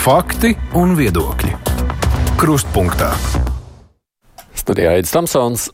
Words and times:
Fakti 0.00 0.54
un 0.80 0.94
viedokļi. 0.96 1.50
Krustpunktā. 2.40 3.10
Studijā 4.56 4.94
Aits 4.96 5.12
Tamsons. 5.12 5.66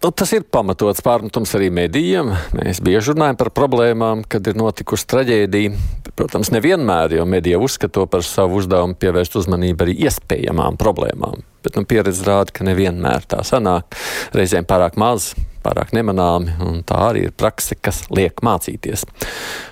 Nu, 0.00 0.08
tas 0.16 0.32
ir 0.32 0.46
pamatots 0.48 1.04
pārmetums 1.04 1.52
arī 1.58 1.68
medijiem. 1.68 2.30
Mēs 2.56 2.80
bieži 2.80 3.12
runājam 3.12 3.36
par 3.42 3.52
problēmām, 3.52 4.24
kad 4.24 4.48
ir 4.48 4.56
notikusi 4.56 5.04
traģēdija. 5.12 5.74
Protams, 6.16 6.48
nevienmēr, 6.56 7.18
jo 7.18 7.28
medija 7.28 7.60
uzskata 7.60 8.08
par 8.08 8.24
savu 8.24 8.62
uzdevumu 8.62 8.96
pievērst 8.96 9.36
uzmanību 9.42 9.84
arī 9.84 10.00
iespējamām 10.08 10.80
problēmām. 10.80 11.44
Bet 11.60 11.76
nu, 11.76 11.84
pieredze 11.84 12.24
rāda, 12.24 12.56
ka 12.56 12.64
nevienmēr 12.64 13.28
tā 13.28 13.44
sanāk. 13.44 13.92
Reizēm 14.32 14.64
pārāk 14.64 14.96
maz, 14.96 15.34
pārāk 15.60 15.92
nemanāmi, 15.92 16.56
un 16.64 16.80
tā 16.80 17.10
arī 17.12 17.28
ir 17.28 17.36
prakse, 17.36 17.76
kas 17.76 18.06
liek 18.08 18.40
mācīties. 18.40 19.04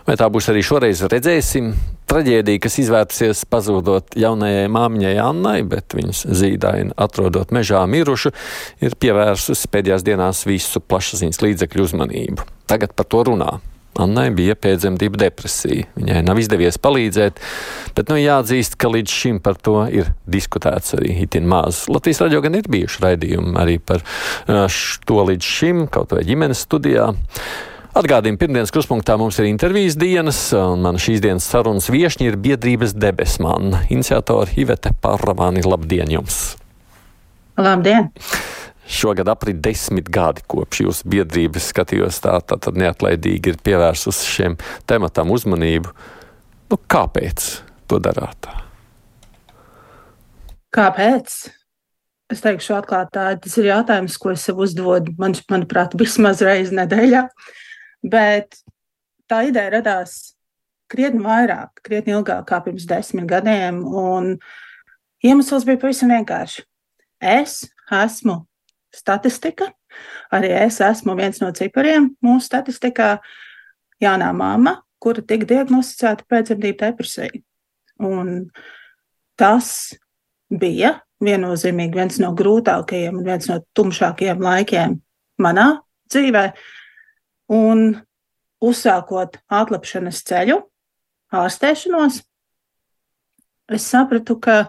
Vai 0.05 0.21
tā 0.21 0.29
būs 0.29 0.53
arī 0.53 0.61
šoreiz, 0.77 1.09
redzēsim. 1.09 1.73
Traģēdija, 2.09 2.63
kas 2.65 2.79
izvērtusies 2.81 3.43
pazudot 3.53 4.15
jaunajai 4.17 4.69
māmiņai 4.73 5.17
Annai, 5.21 5.59
bet 5.69 5.93
viņas 5.93 6.23
zīdaini 6.41 6.95
atrodot 6.97 7.53
mežā 7.53 7.83
mirušu, 7.85 8.33
ir 8.81 8.97
pievērsusi 8.97 9.69
pēdējās 9.75 10.07
dienās 10.07 10.41
visu 10.49 10.81
plašsaziņas 10.81 11.43
līdzekļu 11.45 11.85
uzmanību. 11.85 12.49
Tagad 12.71 12.97
par 12.97 13.11
to 13.13 13.27
runā. 13.29 13.59
Annai 14.01 14.29
bija 14.33 14.57
pēcdzemdību 14.57 15.21
depresija. 15.21 15.85
Viņai 15.99 16.25
nav 16.25 16.41
izdevies 16.41 16.81
palīdzēt, 16.81 17.41
bet 17.99 18.13
nu, 18.13 18.17
jāatzīst, 18.23 18.79
ka 18.81 18.89
līdz 18.95 19.15
šim 19.21 19.45
par 19.45 19.59
to 19.61 19.83
ir 19.93 20.13
diskutēts 20.31 20.97
arī 20.97 21.17
itin 21.27 21.49
maz. 21.51 21.85
Latvijas 21.93 22.23
radio 22.25 22.41
gan 22.45 22.57
ir 22.57 22.71
bijuši 22.73 23.05
raidījumi 23.05 23.59
arī 23.61 23.81
par 23.83 24.07
to 24.49 25.25
līdz 25.33 25.57
šim, 25.59 25.89
kaut 25.93 26.15
vai 26.17 26.25
ģimenes 26.29 26.65
studijā. 26.65 27.11
Atgādījumi, 27.99 28.39
pirmdienas 28.39 28.71
kruspunktā 28.71 29.17
mums 29.19 29.41
ir 29.41 29.49
intervijas 29.49 29.97
dienas, 29.99 30.37
un 30.55 30.85
man 30.85 31.01
šīs 31.03 31.19
dienas 31.25 31.49
sarunas 31.51 31.89
viešņi 31.91 32.29
ir 32.29 32.37
biedrības 32.39 32.93
debesmāna, 32.95 33.81
iniciatora 33.91 34.55
Ivete 34.55 34.93
Parravāni. 35.03 35.65
Labdien 35.67 36.13
jums! 36.15 36.37
Labdien! 37.59 38.13
Šogad 38.87 39.33
aprit 39.35 39.59
desmit 39.65 40.13
gadi 40.15 40.47
kopš 40.47 40.85
jūsu 40.85 41.11
biedrības 41.11 41.73
skatījos 41.73 42.23
tā, 42.23 42.39
tā 42.39 42.61
tad 42.69 42.79
neatlaidīgi 42.79 43.57
ir 43.57 43.61
pievērsusi 43.67 44.31
šiem 44.31 44.59
tematam 44.87 45.35
uzmanību. 45.35 45.91
Nu, 46.71 46.79
kāpēc 46.79 47.51
to 47.91 47.99
darāt? 47.99 48.53
Kāpēc? 50.71 51.41
Es 52.31 52.47
teikšu 52.47 52.79
atklātā, 52.79 53.33
tas 53.43 53.59
ir 53.59 53.73
jautājums, 53.73 54.23
ko 54.23 54.37
es 54.39 54.47
sev 54.47 54.63
uzdodu, 54.63 55.19
man, 55.19 55.35
manuprāt, 55.51 55.99
vismaz 55.99 56.47
reizi 56.47 56.79
nedēļā. 56.79 57.31
Bet 58.03 58.61
tā 59.31 59.43
ideja 59.49 59.73
radās 59.79 60.19
krietni 60.89 61.25
vairāk, 61.25 61.83
krietni 61.85 62.15
ilgāk 62.17 62.47
kā 62.49 62.61
pirms 62.65 62.87
desmit 62.89 63.29
gadiem. 63.29 63.83
Iemesls 65.25 65.67
bija 65.67 65.81
pavisam 65.83 66.13
vienkārši. 66.15 66.65
Es 67.19 67.65
esmu 67.93 68.45
statistika. 68.95 69.73
Arī 70.33 70.53
es 70.61 70.79
esmu 70.85 71.17
viens 71.19 71.41
no 71.43 71.51
cipariem 71.57 72.13
mūsu 72.25 72.47
statistikā. 72.47 73.17
Jaunā 73.99 74.29
māma, 74.31 74.77
kura 75.03 75.25
tika 75.27 75.49
diagnosticēta 75.51 76.27
pēcdzemdību 76.31 76.79
depresija. 76.85 77.41
Un 77.99 78.47
tas 79.39 79.91
bija 80.49 81.01
viennozīmīgi 81.25 81.99
viens 81.99 82.21
no 82.23 82.31
grūtākajiem 82.39 83.19
un 83.19 83.27
viens 83.27 83.49
no 83.51 83.59
tumšākajiem 83.75 84.45
laikiem 84.45 84.95
manā 85.43 85.67
dzīvē. 86.13 86.45
Un 87.49 87.97
uzsākot 88.65 89.39
atlapšanas 89.49 90.21
ceļu, 90.29 90.59
ārstēšanos, 91.33 92.21
es 93.73 93.89
sapratu, 93.89 94.37
ka 94.41 94.61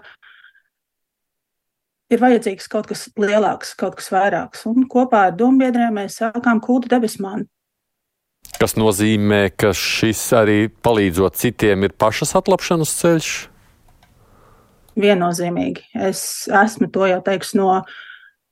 ir 2.10 2.22
vajadzīgs 2.22 2.70
kaut 2.72 2.90
kas 2.90 3.08
lielāks, 3.20 3.76
kaut 3.80 3.98
kas 4.00 4.10
vairāks. 4.14 4.66
Un 4.70 4.88
kopā 4.90 5.28
ar 5.30 5.38
dombiedriem 5.38 6.00
mēs 6.00 6.20
sākām 6.22 6.62
kultu 6.64 6.92
debesmānu. 6.92 7.48
Kas 8.60 8.76
nozīmē, 8.80 9.50
ka 9.56 9.72
šis 9.76 10.22
arī 10.36 10.60
palīdzot 10.84 11.38
citiem 11.40 11.86
ir 11.86 11.96
pašas 12.00 12.34
atlapšanas 12.40 12.92
ceļš? 13.02 13.32
Viennozīmīgi. 15.00 15.86
Es 16.10 16.22
esmu 16.52 16.90
to 16.92 17.08
jau 17.08 17.20
teiks 17.24 17.54
no 17.56 17.70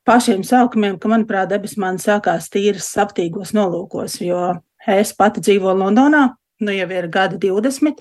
pašiem 0.07 0.44
sākumiem, 0.47 0.97
ka, 1.01 1.09
manuprāt, 1.12 1.50
debesmāna 1.51 2.01
sākās 2.01 2.50
tīras 2.53 2.88
saptīgos 2.95 3.53
nolūkos, 3.57 4.22
jo 4.23 4.53
es 4.88 5.12
pati 5.18 5.44
dzīvoju 5.44 5.81
Londonā, 5.81 6.23
nu 6.63 6.75
jau 6.75 6.88
ir 6.95 7.09
gadi 7.13 7.40
20, 7.44 8.00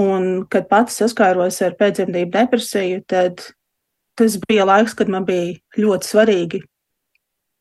un 0.00 0.30
kad 0.52 0.68
pati 0.70 0.94
saskāros 0.94 1.60
ar 1.64 1.76
pēcdzemdību 1.78 2.32
depresiju, 2.34 3.02
tad 3.08 3.44
tas 4.16 4.38
bija 4.48 4.64
laiks, 4.68 4.96
kad 4.96 5.12
man 5.12 5.26
bija 5.28 5.54
ļoti 5.76 6.08
svarīgi 6.08 6.62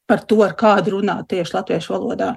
par 0.07 0.23
to, 0.29 0.39
ar 0.45 0.55
kādu 0.57 0.97
runāt 0.99 1.27
tieši 1.31 1.57
latviešu 1.57 1.95
valodā. 1.95 2.35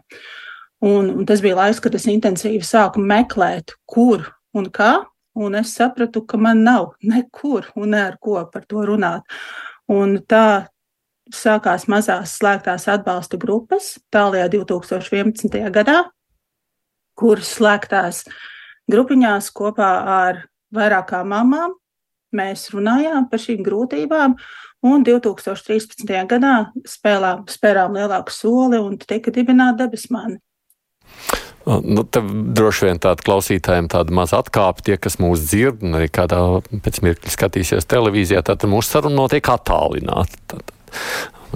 Un, 0.85 1.11
un 1.11 1.27
tas 1.27 1.43
bija 1.45 1.59
laiks, 1.59 1.81
kad 1.83 1.95
es 1.99 2.07
intensīvi 2.11 2.65
sāku 2.67 3.03
meklēt, 3.03 3.75
kur 3.87 4.27
un 4.57 4.69
kā. 4.75 4.99
Un 5.39 5.55
es 5.55 5.71
sapratu, 5.77 6.25
ka 6.27 6.39
man 6.41 6.65
nav 6.67 6.97
nekur 7.07 7.69
un 7.79 7.93
ne 7.95 8.01
ar 8.09 8.17
ko 8.19 8.41
par 8.51 8.65
to 8.67 8.83
runāt. 8.89 9.23
Un 9.87 10.17
tā 10.27 10.67
sākās 11.35 11.87
mazās 11.91 12.37
slēgtās 12.39 12.89
atbalsta 12.91 13.41
grupas 13.41 13.97
tālākajā 14.15 14.49
2011. 14.55 15.59
gadā, 15.75 15.99
kuras 17.19 17.51
slēgtās 17.59 18.25
grupiņās 18.91 19.51
kopā 19.57 19.91
ar 20.15 20.47
vairākām 20.75 21.29
mamām, 21.33 21.77
mēs 22.37 22.69
runājām 22.75 23.29
par 23.31 23.41
šīm 23.43 23.63
grūtībām, 23.65 24.37
un 24.89 25.05
2013. 25.05 26.13
gadā 26.29 26.55
spēlām, 26.89 27.47
spērām 27.51 27.97
lielāku 27.99 28.35
soli 28.35 28.81
un 28.81 28.99
tika 29.01 29.33
dibināta 29.35 29.87
debesmāna. 29.87 30.39
Nu, 31.69 32.01
te 32.09 32.23
droši 32.57 32.87
vien 32.87 33.01
tāda 33.03 33.25
klausītājiem 33.27 33.91
tāda 33.93 34.15
maza 34.17 34.39
atkāpe, 34.41 34.87
tie, 34.87 34.97
kas 34.97 35.19
mūs 35.21 35.43
dzird, 35.51 35.83
un 35.85 35.99
arī 35.99 36.09
kādā 36.09 36.39
pēc 36.85 37.03
mirkļa 37.05 37.33
skatīsies 37.35 37.89
televīzijā, 37.91 38.41
tad 38.47 38.65
mūsu 38.71 38.95
saruna 38.95 39.19
notiek 39.19 39.51
attālināti. 39.53 40.63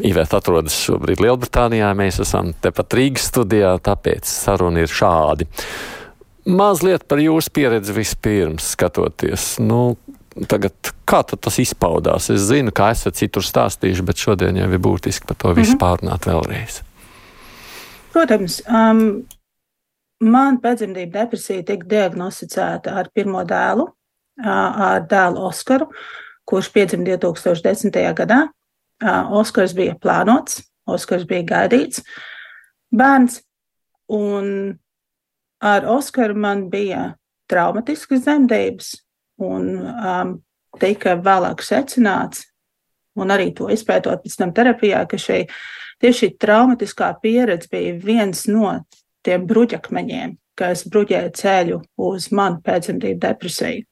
Iveta 0.02 0.38
atrodas 0.40 0.76
šobrīd 0.86 1.20
Lielbritānijā, 1.20 1.90
mēs 1.96 2.22
esam 2.24 2.54
tepat 2.64 2.96
Rīgas 2.96 3.28
studijā, 3.28 3.74
tāpēc 3.84 4.28
saruna 4.28 4.86
ir 4.86 4.92
šādi. 4.92 5.46
Mazliet 6.48 7.04
par 7.06 7.20
jūsu 7.22 7.52
pieredzi 7.54 7.94
vispirms 7.94 8.72
skatoties. 8.72 9.54
Nu, 9.62 9.82
Tagad, 10.48 10.92
kā 11.04 11.20
tas 11.28 11.58
izpaudās? 11.60 12.30
Es 12.32 12.46
zinu, 12.48 12.72
kā 12.72 12.88
esat 12.94 13.18
citur 13.18 13.44
stāstījuši, 13.44 14.04
bet 14.08 14.20
šodien 14.22 14.56
jau 14.56 14.68
ir 14.70 14.80
būtiski 14.80 15.28
par 15.28 15.36
to 15.36 15.52
visu 15.52 15.74
mm 15.74 15.76
-hmm. 15.76 15.82
pārunāt 15.82 16.28
vēlreiz. 16.28 16.80
Protams, 18.12 18.62
um, 18.68 19.24
man 20.20 20.58
pēcdzemdību 20.60 21.12
depresija 21.12 21.62
tika 21.62 21.86
diagnosticēta 21.86 22.96
ar 22.96 23.10
pirmo 23.14 23.44
dēlu, 23.44 23.82
uh, 23.82 24.80
ar 24.88 25.06
dēlu 25.08 25.44
Oskaru, 25.48 25.88
kurš 26.44 26.72
piedzima 26.72 27.04
2010. 27.04 28.14
gadā. 28.14 28.48
Oskars 29.34 29.74
bija 29.76 29.96
plānots, 29.98 30.62
Oskars 30.86 31.24
bija 31.28 31.46
gaidīts 31.48 32.02
bērns, 32.92 33.40
un 34.12 34.76
ar 35.62 35.86
Oskaru 35.88 36.34
man 36.38 36.66
bija 36.72 37.12
traumatiskas 37.50 38.24
dzemdības, 38.24 38.92
Un 39.42 39.68
um, 39.80 40.34
tika 40.80 41.16
vēlāk 41.20 41.62
secināts, 41.64 42.46
un 43.18 43.32
arī 43.32 43.50
to 43.56 43.68
izpētot 43.72 44.22
pēc 44.24 44.36
tam 44.38 44.52
terapijā, 44.56 45.04
ka 45.08 45.18
šī 45.20 45.44
tieši 46.02 46.18
šī 46.18 46.28
traumatiskā 46.42 47.12
pieredze 47.22 47.70
bija 47.72 47.96
viens 48.02 48.46
no 48.50 48.74
tiem 49.26 49.46
bruģakmeņiem, 49.46 50.36
kas 50.58 50.86
bruģēja 50.90 51.32
ceļu 51.38 51.80
uz 52.02 52.30
manu 52.34 52.62
pēcdzemdību 52.64 53.20
depresiju. 53.22 53.84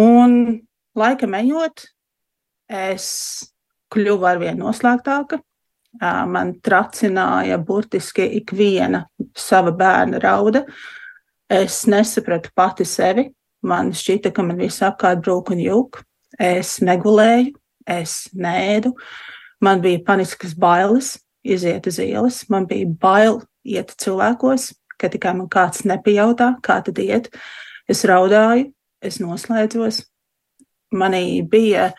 Un 0.00 0.36
laika 0.96 1.26
ejot, 1.40 1.86
es 2.70 3.06
kļuvu 3.90 4.28
arvien 4.28 4.58
noslēgtāka. 4.60 5.40
Man 6.00 6.54
tracināja 6.62 7.58
burtiski 7.58 8.28
ikviena 8.38 9.02
sava 9.36 9.72
bērna 9.74 10.20
rauda. 10.22 10.64
Es 11.50 11.82
nesapratu 11.90 12.52
pati 12.54 12.86
sevi, 12.86 13.26
Man 13.60 13.92
šķita, 13.92 14.32
ka 14.32 14.44
man 14.44 14.56
viss 14.60 14.80
apkārt 14.84 15.20
brūk 15.24 15.52
un 15.52 15.60
jūk. 15.60 16.00
Es 16.40 16.78
negulēju, 16.84 17.52
es 17.84 18.30
nēdu. 18.32 18.94
Man 19.60 19.82
bija 19.84 20.00
paniskas 20.06 20.54
bailes 20.56 21.18
iziet 21.44 21.88
uz 21.90 21.98
ielas. 22.00 22.46
Man 22.48 22.64
bija 22.70 22.88
bail 23.02 23.42
iet 23.68 23.92
cilvēkos, 24.00 24.70
ka 24.96 25.10
tikai 25.12 25.34
man 25.36 25.50
kāds 25.52 25.84
nepajautā, 25.84 26.54
kā 26.64 26.78
tad 26.86 27.02
iet. 27.04 27.28
Es 27.90 28.06
raudāju, 28.08 28.70
es 29.04 29.20
noslēdzos. 29.20 30.06
Manī 30.96 31.42
bija 31.46 31.90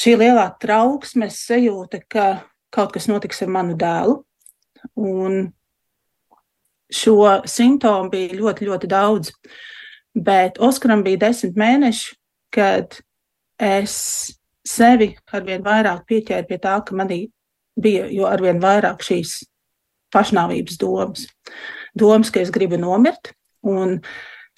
šī 0.00 0.16
lielā 0.20 0.46
trauksmes 0.62 1.38
sajūta, 1.46 2.02
ka 2.08 2.26
kaut 2.72 2.94
kas 2.94 3.08
notiks 3.10 3.42
ar 3.44 3.52
manu 3.52 3.76
dēlu. 3.78 4.20
Un 4.96 5.50
šo 6.90 7.42
simptomu 7.48 8.10
bija 8.12 8.38
ļoti, 8.38 8.68
ļoti 8.70 8.90
daudz. 8.90 9.34
Bet 10.16 10.58
Oskaram 10.62 11.04
bija 11.06 11.26
desmit 11.28 11.58
mēneši, 11.60 12.16
kad 12.54 12.98
es 13.60 13.94
sevi 14.66 15.12
arvien 15.32 15.62
vairāk 15.64 16.02
pieķēru 16.08 16.48
pie 16.48 16.58
tā, 16.62 16.80
ka 16.84 16.96
manī 16.96 17.22
bija 17.80 18.08
arvien 18.30 18.60
vairāk 18.62 19.04
šīs 19.06 19.40
pašnāvības 20.14 20.78
domas. 20.80 21.28
Domas, 21.94 22.30
ka 22.32 22.42
es 22.42 22.50
gribu 22.54 22.78
nomirt, 22.80 23.32
un 23.66 23.98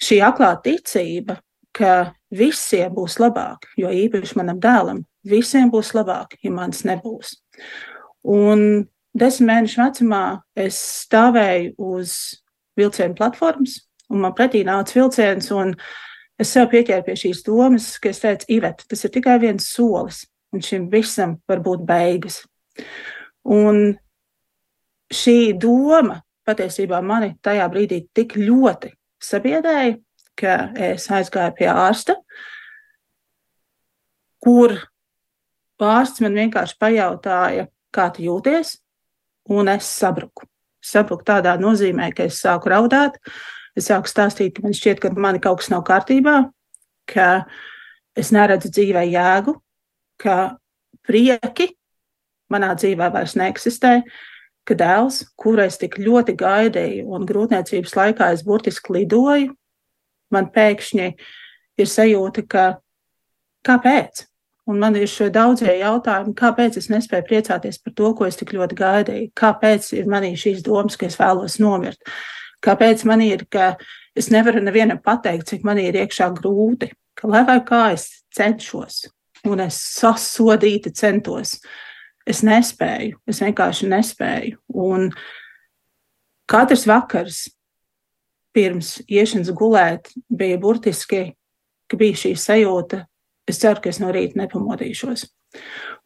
šī 0.01 0.19
aklā 0.25 0.53
ticība, 0.63 1.37
ka 1.73 2.13
visiem 2.33 2.93
būs 2.93 3.19
labāk, 3.21 3.69
jo 3.77 3.89
īpaši 3.89 4.37
manam 4.37 4.59
dēlam, 4.61 5.01
visiem 5.27 5.71
būs 5.71 5.93
labāk, 5.95 6.37
ja 6.43 6.51
manis 6.51 6.83
nebūs. 6.87 7.37
Un 8.23 8.85
desmit 9.15 9.49
mēnešu 9.49 9.81
vecumā 9.81 10.23
es 10.55 10.79
stāvēju 11.03 11.73
uz 11.77 12.15
vilcienu 12.79 13.15
platformas, 13.17 13.79
un 14.09 14.23
man 14.23 14.35
pretī 14.37 14.63
nāca 14.67 14.97
vilciens, 14.97 15.49
un 15.53 15.75
es 16.39 16.53
sev 16.53 16.69
pieķēru 16.71 17.05
pie 17.07 17.17
šīs 17.25 17.43
domas, 17.45 17.93
ka 18.01 18.11
es 18.11 18.21
teicu, 18.23 18.49
Iveta, 18.57 18.87
tas 18.89 19.03
ir 19.05 19.13
tikai 19.13 19.37
viens 19.43 19.67
solis, 19.69 20.23
un 20.53 20.63
šim 20.63 20.89
visam 20.91 21.37
var 21.49 21.61
būt 21.65 21.85
beigas. 21.87 22.41
Un 23.43 23.95
šī 25.13 25.53
doma 25.59 26.21
patiesībā 26.47 26.99
mani 27.05 27.33
tajā 27.43 27.67
brīdī 27.71 28.01
tik 28.15 28.35
ļoti 28.39 28.91
sabiedrēja, 29.23 29.99
ka 30.39 30.55
es 30.89 31.05
aizgāju 31.13 31.53
pie 31.59 31.69
ārsta, 31.69 32.17
kur 34.43 34.75
ārsts 35.81 36.21
man 36.23 36.35
vienkārši 36.37 36.77
pajautāja, 36.79 37.67
kā 37.93 38.09
tu 38.13 38.25
jūties, 38.25 38.77
un 39.49 39.71
es 39.71 39.87
sabruku. 39.89 40.47
Sabruku 40.83 41.23
tādā 41.25 41.55
nozīmē, 41.59 42.11
ka 42.15 42.27
es 42.27 42.41
sāku 42.43 42.71
raudāt, 42.73 43.17
es 43.77 43.87
sāku 43.89 44.11
stāstīt, 44.11 44.55
ka 44.55 44.65
man 44.65 44.75
šķiet, 44.75 44.99
ka 44.99 45.13
man 45.15 45.39
kaut 45.43 45.61
kas 45.61 45.71
nav 45.71 45.85
kārtībā, 45.87 46.35
ka 47.09 47.45
es 48.19 48.33
neredzu 48.35 48.71
dzīvē 48.73 49.05
jēgu, 49.09 49.55
ka 50.21 50.57
prieki 51.07 51.71
manā 52.53 52.73
dzīvē 52.77 53.09
vairs 53.13 53.37
neeksistē, 53.39 54.01
ka 54.67 54.77
dēls, 54.79 55.23
kuru 55.39 55.65
es 55.65 55.79
tik 55.81 55.97
ļoti 55.99 56.35
gaidīju, 56.39 57.07
un 57.15 57.25
grūtniecības 57.27 57.95
laikā 57.99 58.29
es 58.35 58.43
burtiski 58.47 58.99
lidoju, 58.99 59.55
man 60.33 60.49
pēkšņi 60.53 61.09
ir 61.79 61.89
sajūta, 61.89 62.45
ka 62.47 62.67
kāpēc? 63.67 64.27
Un 64.69 64.79
man 64.79 64.95
ir 64.95 65.09
šie 65.11 65.27
daudzie 65.33 65.73
jautājumi, 65.81 66.31
kāpēc 66.39 66.77
es 66.79 66.87
nespēju 66.91 67.25
priecāties 67.27 67.81
par 67.83 67.95
to, 67.97 68.13
ko 68.15 68.27
es 68.29 68.37
tik 68.39 68.53
ļoti 68.55 68.77
gaidīju, 68.79 69.31
kāpēc 69.35 69.89
ir 69.97 70.07
manī 70.07 70.31
šīs 70.39 70.63
domas, 70.63 70.95
ka 70.95 71.09
es 71.09 71.17
vēlos 71.19 71.57
nomirt, 71.59 71.99
kāpēc 72.63 73.03
man 73.09 73.25
ir, 73.25 73.43
ka 73.51 73.73
es 74.15 74.31
nevaru 74.31 74.63
nevienam 74.63 75.01
pateikt, 75.03 75.49
cik 75.51 75.67
man 75.67 75.81
ir 75.83 75.99
iekšā 75.99 76.29
grūti, 76.37 76.93
ka 77.19 77.27
lai 77.27 77.43
vai 77.49 77.59
kā 77.67 77.83
es 77.91 78.07
cenšos, 78.35 79.03
un 79.51 79.65
es 79.65 79.81
sasodīti 79.99 80.93
centos. 80.95 81.57
Es 82.23 82.39
nespēju, 82.39 83.19
es 83.27 83.41
vienkārši 83.43 83.89
nespēju. 83.91 84.61
Un 84.79 85.09
katrs 86.47 86.85
vakars 86.87 87.41
pirms 88.55 89.01
iešanas 89.11 89.51
gulēt 89.51 90.13
bija 90.31 90.59
burtiski, 90.61 91.25
ka 91.91 91.99
bija 91.99 92.21
šī 92.21 92.37
sajūta, 92.39 93.03
es 93.47 93.59
ceru, 93.61 93.81
ka 93.83 93.91
es 93.91 93.99
no 94.03 94.11
rīta 94.13 94.39
nepamodīšos. 94.39 95.25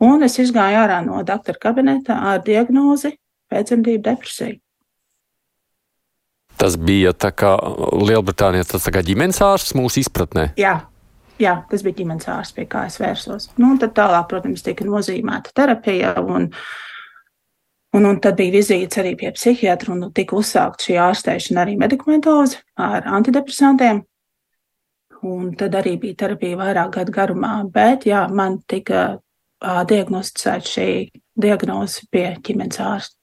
Un 0.03 0.25
es 0.27 0.37
izgāju 0.41 0.81
ārā 0.83 1.01
no 1.05 1.21
doktora 1.25 1.61
kabineta 1.61 2.17
ar 2.31 2.41
diagnozi 2.45 3.15
pēcdzemdību 3.51 4.03
depresiju. 4.05 4.59
Tas 6.57 6.73
bija 6.81 7.13
tā 7.13 7.29
kā 7.37 7.53
Lielbritānijā, 8.01 8.65
tas 8.65 8.85
tā 8.87 8.93
kā 8.95 9.03
ģimenes 9.05 9.39
ārsts 9.45 9.75
mūsu 9.77 10.01
izpratnē. 10.01 10.49
Jā, 10.57 10.73
jā, 11.41 11.53
tas 11.69 11.85
bija 11.85 11.99
ģimenes 11.99 12.27
ārsts, 12.33 12.55
pie 12.57 12.65
kā 12.69 12.87
es 12.89 12.97
vērsos. 13.01 13.51
Nu, 13.61 13.75
tad 13.81 13.93
tālāk, 13.97 14.25
protams, 14.31 14.65
tika 14.65 14.87
nozīmēta 14.87 15.53
terapija. 15.57 16.15
Un, 16.23 16.49
un, 17.93 18.09
un 18.09 18.21
tad 18.23 18.39
bija 18.41 18.55
vizītes 18.57 19.03
arī 19.03 19.13
pie 19.19 19.31
psihiatra, 19.37 19.93
un 19.93 20.09
tika 20.17 20.37
uzsākta 20.39 20.89
šī 20.89 20.97
ārstēšana 21.05 21.61
arī 21.61 21.77
medikamentozi 21.77 22.57
ar 22.81 23.05
antidepresantiem. 23.19 24.01
Un 25.25 25.53
tad 25.57 25.73
arī 25.79 25.95
bija 26.01 26.19
terapija 26.25 26.59
vairāk 26.59 26.91
gadu 26.99 27.13
garumā, 27.15 27.53
bet 27.73 28.05
jā, 28.05 28.27
man 28.29 28.59
tika 28.69 29.17
diagnosticēta 29.61 30.69
šī 30.69 30.89
diagnoze 31.37 32.05
pie 32.13 32.27
ģimenes 32.45 32.81
ārsta. 32.81 33.15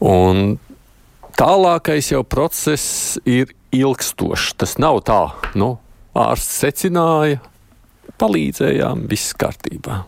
Un 0.00 0.58
tālākais 1.40 2.10
jau 2.12 2.22
process 2.24 3.16
ir 3.24 3.54
ilgstošs. 3.72 4.54
Tas 4.60 4.76
nav 4.82 5.00
tā, 5.08 5.22
nu, 5.56 5.74
ārsts 6.16 6.60
secināja, 6.64 7.40
palīdzējām, 8.20 9.06
viss 9.08 9.32
kārtībā. 9.40 10.02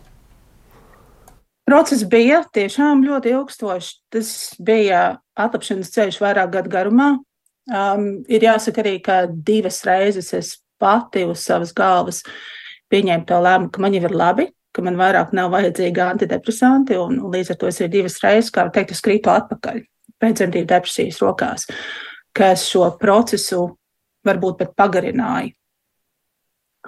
Process 1.63 2.03
bija 2.11 2.41
tiešām 2.53 3.05
ļoti 3.07 3.31
ilgstošs. 3.37 3.93
Tas 4.11 4.31
bija 4.59 5.03
atlapšanas 5.39 5.93
ceļš 5.93 6.19
vairāk 6.21 6.51
gadu 6.57 6.73
garumā. 6.73 7.13
Um, 7.71 8.25
ir 8.27 8.43
jāsaka 8.43 8.83
arī, 8.83 8.97
ka 8.99 9.21
divas 9.31 9.79
reizes 9.87 10.33
es 10.35 10.49
pati 10.81 11.23
uz 11.29 11.43
savas 11.45 11.73
galvas 11.75 12.23
pieņēmu 12.93 13.25
to 13.29 13.39
lēmumu, 13.41 13.71
ka 13.73 13.81
man 13.81 13.95
jau 13.95 14.03
ir 14.07 14.15
labi, 14.15 14.47
ka 14.73 14.83
man 14.85 14.97
vairāk 14.99 15.33
nav 15.37 15.51
vajadzīgi 15.53 16.01
antidepresanti, 16.03 16.97
un, 16.99 17.19
un 17.21 17.33
līdz 17.33 17.53
ar 17.53 17.59
to 17.61 17.69
es 17.69 17.79
ir 17.81 17.91
divas 17.93 18.19
reizes, 18.23 18.51
kā 18.53 18.65
teikt, 18.73 18.95
es 18.95 19.03
krītu 19.05 19.31
atpakaļ 19.33 19.81
pēcdzemdību 20.23 20.69
depresijas 20.69 21.19
rokās, 21.23 21.67
kas 22.35 22.65
šo 22.69 22.87
procesu 22.99 23.65
varbūt 24.25 24.61
pat 24.61 24.75
pagarināja 24.79 25.51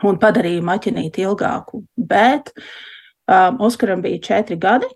un 0.03 0.19
padarīja 0.19 0.63
maķinīti 0.65 1.23
ilgāku. 1.23 1.83
Bet 1.95 2.51
um, 2.55 3.61
Oskaram 3.67 4.03
bija 4.03 4.21
četri 4.23 4.57
gadi, 4.59 4.89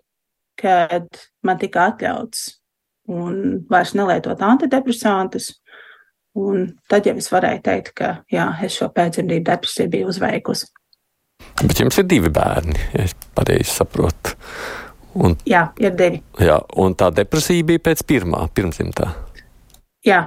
kad 0.60 1.08
man 1.46 1.60
tika 1.60 1.88
atļauts 1.92 2.48
un 3.10 3.60
vairs 3.70 3.94
nelietot 3.96 4.42
antidepresantus. 4.44 5.54
Un 6.38 6.68
tad 6.88 7.08
jau 7.08 7.16
es 7.18 7.26
varēju 7.32 7.62
teikt, 7.66 7.94
ka 7.98 8.10
jā, 8.30 8.46
es 8.62 8.76
šo 8.78 8.90
pēcdzemdību 8.94 9.46
depresiju 9.48 9.90
biju 9.90 10.10
uzveikusi. 10.12 10.68
Bet 11.60 11.80
jums 11.82 11.98
ir 11.98 12.06
divi 12.08 12.30
bērni, 12.32 12.76
ja 12.94 13.06
es 13.08 13.16
pareizi 13.34 13.72
saprotu. 13.72 14.36
Un, 15.18 15.34
jā, 15.48 15.64
ir 15.82 15.96
divi. 15.98 16.20
Jā, 16.38 16.60
un 16.78 16.94
tā 16.94 17.10
depresija 17.14 17.66
bija 17.66 17.82
pēc 17.90 18.04
pirmā, 18.06 18.44
pirmsimtā. 18.54 19.08
Jā, 20.06 20.22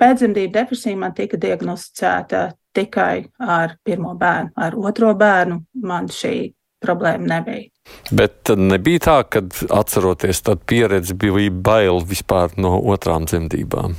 pēcdzemdību 0.00 0.52
depresija 0.54 1.00
man 1.00 1.16
tika 1.16 1.40
diagnosticēta 1.40 2.50
tikai 2.76 3.24
ar 3.40 3.78
pirmo 3.84 4.12
bērnu. 4.20 4.52
Ar 4.60 4.76
otro 4.76 5.14
bērnu 5.18 5.62
man 5.88 6.10
šī 6.12 6.50
problēma 6.84 7.32
nebija. 7.34 7.68
Bet 8.14 8.52
nebija 8.56 9.02
tā, 9.08 9.16
ka 9.32 9.42
atceroties 9.80 10.44
tādu 10.46 10.62
pieredzi, 10.68 11.16
bija 11.18 11.50
bail 11.50 12.04
vispār 12.06 12.54
no 12.60 12.76
otrām 12.92 13.26
dzemdībām. 13.28 13.96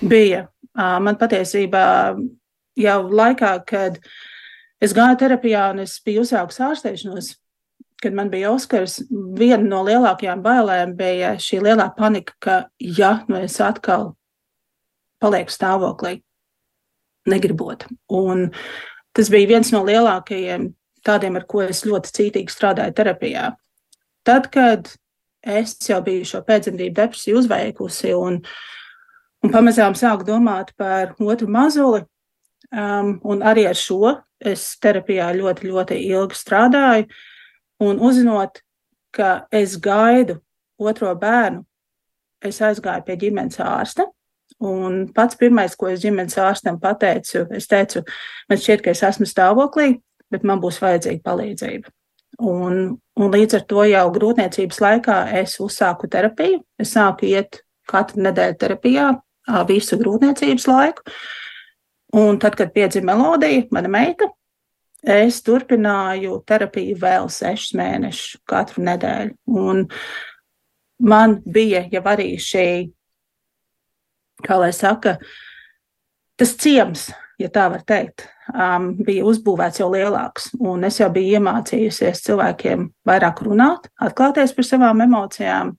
Bija. 0.00 0.46
Man 0.76 1.16
patiesībā 1.20 1.84
jau 2.78 2.98
laikā, 3.10 3.52
kad 3.68 3.98
es 4.80 4.94
gāju 4.96 5.18
terapijā 5.20 5.66
un 5.74 5.82
es 5.84 5.98
biju 6.04 6.22
uzsākusi 6.24 6.62
ārstēšanos, 6.64 7.34
kad 8.00 8.16
man 8.16 8.30
bija 8.32 8.52
Oskars, 8.54 9.00
viena 9.10 9.66
no 9.66 9.82
lielākajām 9.84 10.40
bailēm 10.44 10.94
bija 10.96 11.34
šī 11.42 11.60
lielā 11.66 11.90
panika, 11.96 12.36
ka, 12.40 12.56
ja 12.80 13.18
nu 13.28 13.42
es 13.42 13.58
atkal 13.60 14.14
palieku 15.20 15.52
stāvoklī, 15.52 16.20
negribot. 17.28 17.84
Un 18.08 18.48
tas 19.16 19.28
bija 19.32 19.52
viens 19.52 19.72
no 19.74 19.82
lielākajiem 19.84 20.70
tādiem, 21.04 21.36
ar 21.36 21.44
ko 21.48 21.64
es 21.66 21.84
ļoti 21.84 22.16
cītīgi 22.16 22.52
strādāju 22.52 22.96
terapijā. 22.96 23.50
Tad, 24.24 24.48
kad 24.52 24.88
es 25.40 25.76
jau 25.88 26.00
biju 26.04 26.26
šo 26.28 26.42
pēcdzemdību 26.46 26.96
depresiju 26.96 27.40
uzveikusi 27.40 28.16
un 28.16 28.40
un 29.44 29.52
pamazām 29.52 29.96
sāku 29.96 30.26
domāt 30.28 30.74
par 30.78 31.14
otru 31.20 31.48
mazuli. 31.50 32.04
Um, 32.70 33.16
un 33.26 33.42
arī 33.42 33.66
ar 33.66 33.78
šo 33.78 34.14
es 34.38 34.76
terapijā 34.82 35.30
ļoti, 35.36 35.70
ļoti 35.72 35.98
ilgi 36.10 36.38
strādāju. 36.38 37.08
Un 37.82 38.00
uzzinot, 38.04 38.60
ka 39.10 39.46
es 39.50 39.76
gaidu 39.80 40.38
otro 40.78 41.12
bērnu, 41.18 41.64
es 42.44 42.60
aizgāju 42.64 43.06
pie 43.06 43.16
ģimenes 43.20 43.60
ārsta. 43.64 44.06
Un 44.60 45.06
pats 45.16 45.38
pirmais, 45.40 45.72
ko 45.78 45.88
es 45.88 46.02
ģimenes 46.02 46.36
ārstam 46.40 46.76
pateicu, 46.80 47.46
es 47.56 47.68
teicu, 47.70 48.02
man 48.50 48.60
šķiet, 48.60 48.84
ka 48.84 48.92
es 48.92 49.02
esmu 49.08 49.28
stāvoklī, 49.28 49.94
bet 50.30 50.44
man 50.44 50.60
būs 50.60 50.80
vajadzīga 50.82 51.24
palīdzība. 51.24 51.92
Un, 52.44 52.76
un 53.20 53.32
līdz 53.32 53.58
ar 53.58 53.64
to 53.68 53.84
jau 53.88 54.04
grūtniecības 54.14 54.80
laikā 54.84 55.16
es 55.40 55.56
uzsāku 55.64 56.08
terapiju. 56.12 56.60
Es 56.80 56.92
sāku 56.94 57.28
iet 57.28 57.62
katru 57.90 58.22
nedēļu 58.24 58.58
terapijā, 58.60 59.08
visu 59.68 59.98
grūtniecības 60.00 60.66
laiku. 60.70 61.04
Un 62.20 62.40
tad, 62.42 62.56
kad 62.58 62.72
piedzima 62.74 63.14
melodija, 63.14 63.68
mana 63.70 63.90
meita, 63.90 64.26
es 65.06 65.40
turpināju 65.46 66.40
terapiju 66.48 66.96
vēl 67.00 67.28
sešus 67.30 67.76
mēnešus 67.78 68.40
katru 68.50 68.84
nedēļu. 68.88 69.36
Un 69.46 69.84
man 71.06 71.38
bija 71.46 71.84
jau 71.92 72.02
arī 72.10 72.32
šī, 72.42 72.66
kā 74.44 74.58
lai 74.58 74.72
saka, 74.76 75.16
tas 76.40 76.56
ciems, 76.58 77.08
ja 77.40 77.48
tā 77.52 77.68
var 77.72 77.84
teikt, 77.86 78.26
um, 78.52 78.90
bija 78.98 79.24
uzbūvēts 79.28 79.80
jau 79.80 79.90
lielāks. 79.92 80.50
Un 80.60 80.84
es 80.88 81.00
jau 81.00 81.08
biju 81.12 81.38
iemācījusies 81.38 82.24
cilvēkiem 82.26 82.88
vairāk 83.08 83.44
runāt, 83.46 83.88
atklāties 84.02 84.54
par 84.56 84.66
savām 84.66 85.04
emocijām, 85.06 85.76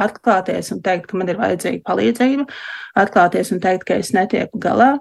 atklāties 0.00 0.70
un 0.74 0.82
teikt, 0.84 1.08
ka 1.10 1.18
man 1.18 1.30
ir 1.30 1.40
vajadzīga 1.40 1.82
palīdzība, 1.86 2.46
atklāties 3.00 3.52
un 3.54 3.62
teikt, 3.64 3.86
ka 3.88 3.98
es 4.02 4.12
netieku 4.16 4.60
galā. 4.62 4.94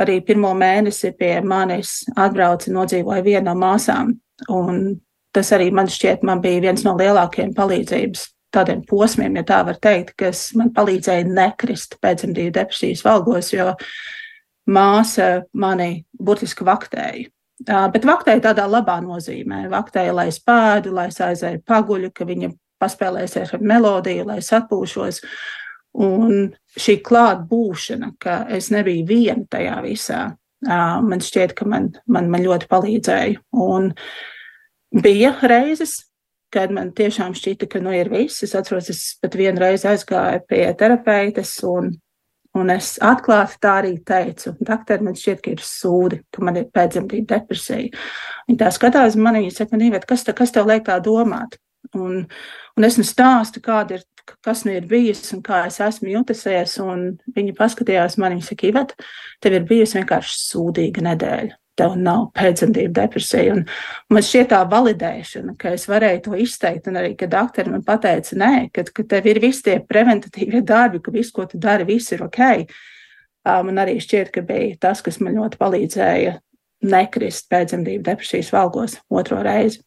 Arī 0.00 0.18
pirmo 0.26 0.50
mēnesi 0.58 1.12
pie 1.14 1.36
manis 1.46 2.00
atbrauca 2.18 2.72
nodzīvoja 2.74 3.22
viena 3.22 3.52
no 3.52 3.58
māsām. 3.60 4.16
Un 4.50 4.80
tas 5.34 5.52
arī 5.54 5.68
man 5.74 5.86
šķiet, 5.90 6.24
man 6.26 6.42
bija 6.42 6.64
viens 6.64 6.82
no 6.86 6.96
lielākajiem 6.98 7.52
palīdzības 7.54 8.24
tādiem 8.54 8.82
posmiem, 8.86 9.38
ja 9.38 9.44
tā 9.46 9.60
var 9.66 9.78
teikt, 9.82 10.14
kas 10.18 10.48
man 10.58 10.72
palīdzēja 10.74 11.26
nekrist 11.26 11.98
pēcdzemdību 12.02 12.54
depresijas 12.54 13.04
valgos, 13.06 13.52
jo 13.54 13.72
māsa 14.70 15.44
mani 15.58 16.04
burtiski 16.18 16.66
vaktēja. 16.66 17.30
Bet 17.64 18.06
vaktēja 18.06 18.42
tādā 18.48 18.66
labā 18.68 18.98
nozīmē. 19.02 19.64
Vaktēja, 19.72 20.14
lai 20.14 20.26
es 20.30 20.40
pēdu, 20.42 20.92
lai 20.94 21.08
es 21.12 21.20
aizēju 21.22 21.62
paguļu, 21.66 22.10
ka 22.14 22.26
viņa 22.28 22.50
paspēlēsies 22.84 23.56
ar 23.56 23.64
melodiju, 23.64 24.28
lai 24.30 24.38
es 24.44 24.52
atpūšos. 24.54 25.24
Un 26.04 26.48
šī 26.78 26.98
klātbūšana, 27.06 28.14
ka 28.20 28.44
es 28.54 28.70
nebiju 28.74 29.06
viena 29.08 29.44
tajā 29.50 29.76
visā, 29.84 30.22
man 30.64 31.22
šķiet, 31.22 31.54
ka 31.58 31.66
man, 31.68 31.92
man, 32.06 32.30
man 32.32 32.42
ļoti 32.44 32.68
palīdzēja. 32.70 33.42
Un 33.64 33.92
bija 35.02 35.34
reizes, 35.42 36.00
kad 36.54 36.72
man 36.74 36.92
tiešām 36.94 37.34
šķita, 37.34 37.68
ka 37.70 37.82
nu 37.82 37.92
ir 37.94 38.10
viss. 38.12 38.44
Es 38.46 38.54
atceros, 38.58 38.90
es 38.92 39.02
pat 39.22 39.36
vienu 39.38 39.62
reizi 39.62 39.88
aizgāju 39.90 40.44
pie 40.50 40.64
terapeites, 40.78 41.56
un, 41.66 41.90
un 42.54 42.74
es 42.74 42.94
atklāti 43.02 43.58
tā 43.62 43.78
arī 43.82 43.94
teicu. 44.06 44.54
Doktor, 44.60 45.02
man 45.04 45.18
šķiet, 45.18 45.42
ka 45.44 45.54
ir 45.54 45.64
sūdi, 45.64 46.22
ka 46.34 46.44
man 46.46 46.60
ir 46.60 46.70
pēcdzemdību 46.74 47.30
depresija. 47.34 48.04
Viņa 48.48 48.62
tā 48.62 48.72
skatās 48.74 49.18
man, 49.18 49.40
viņa 49.40 49.56
saka, 49.58 49.80
Nīvet, 49.80 50.06
kas, 50.10 50.26
tā, 50.26 50.36
kas 50.36 50.54
tev 50.54 50.70
liek 50.70 50.86
tā 50.86 51.00
domāt? 51.02 51.58
Un, 51.94 52.24
un 52.78 52.86
es 52.88 52.98
nu 53.00 53.06
stāstu, 53.06 53.62
kāda 53.64 53.98
ir, 53.98 54.06
kas 54.44 54.64
nu 54.64 54.72
ir 54.74 54.86
bijis 54.90 55.32
un 55.36 55.42
kā 55.44 55.64
es 55.68 55.80
esmu 55.84 56.14
jutusies. 56.14 56.78
Viņa 57.36 57.58
paskatījās 57.58 58.16
man, 58.18 58.36
viņa 58.36 58.48
saka, 58.48 58.70
Ivet, 58.70 58.96
tev 59.44 59.58
ir 59.58 59.68
bijusi 59.68 60.00
vienkārši 60.00 60.40
sūdīga 60.46 61.04
nedēļa 61.10 61.60
tev 61.78 61.96
nav 61.98 62.28
pēcdzemdību 62.38 62.94
depresija. 62.94 63.54
Un 63.56 63.64
man 64.14 64.24
šķiet 64.24 64.50
tā 64.52 64.60
validēšana, 64.70 65.56
ka 65.58 65.74
es 65.74 65.86
varēju 65.90 66.22
to 66.26 66.36
izteikt, 66.44 66.88
un 66.90 66.98
arī, 67.00 67.14
ka 67.18 67.28
doktori 67.30 67.72
man 67.72 67.84
pateica, 67.86 68.38
nē, 68.40 68.52
ka, 68.74 68.86
ka 68.94 69.06
tev 69.10 69.28
ir 69.30 69.40
visi 69.42 69.64
tie 69.68 69.78
preventatīvie 69.82 70.62
darbi, 70.66 71.02
ka 71.02 71.14
viss, 71.14 71.34
ko 71.34 71.48
tu 71.50 71.58
dari, 71.60 71.86
viss 71.88 72.14
ir 72.14 72.24
ok. 72.26 72.40
Man 73.44 73.80
arī 73.82 73.98
šķiet, 74.00 74.30
ka 74.32 74.44
bija 74.46 74.78
tas, 74.86 75.02
kas 75.04 75.18
man 75.20 75.36
ļoti 75.36 75.60
palīdzēja 75.60 76.38
nekrist 76.84 77.48
pēcdzemdību 77.52 78.06
depresijas 78.06 78.52
valgos 78.54 78.98
otro 79.12 79.40
reizi. 79.44 79.82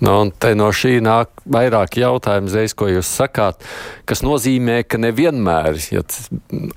Nu, 0.00 0.14
un 0.24 0.30
te 0.32 0.54
no 0.56 0.70
šī 0.72 0.94
nāk 1.04 1.42
vairāk 1.44 1.98
jautājumu 2.00 2.48
reiz, 2.54 2.72
ko 2.72 2.88
jūs 2.88 3.08
sakāt, 3.20 3.60
kas 4.08 4.22
nozīmē, 4.24 4.78
ka 4.88 4.96
nevienmēr, 4.96 5.76
ja, 5.92 6.00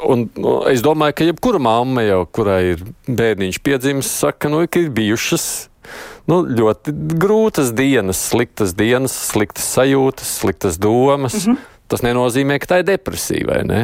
un 0.03 0.25
nu, 0.35 0.57
es 0.67 0.83
domāju, 0.83 1.15
ka 1.15 1.27
jebkura 1.29 1.61
mamma 1.63 2.03
jau, 2.03 2.25
kurai 2.27 2.73
ir 2.73 2.83
bērniņš 3.07 3.61
piedzimis, 3.63 4.11
saka, 4.11 4.51
nu, 4.51 4.65
ka 4.67 4.83
ir 4.83 4.91
bijušas 4.95 5.47
nu, 6.27 6.41
ļoti 6.47 6.93
grūtas 7.23 7.71
dienas, 7.75 8.19
sliktas 8.31 8.75
dienas, 8.75 9.15
sliktas 9.31 9.71
sajūtas, 9.75 10.35
sliktas 10.41 10.79
domas. 10.81 11.45
Mm 11.45 11.53
-hmm. 11.53 11.69
Tas 11.87 12.03
nenozīmē, 12.03 12.59
ka 12.59 12.73
tā 12.73 12.79
ir 12.79 12.87
depresija, 12.91 13.47
vai 13.47 13.63
ne? 13.63 13.81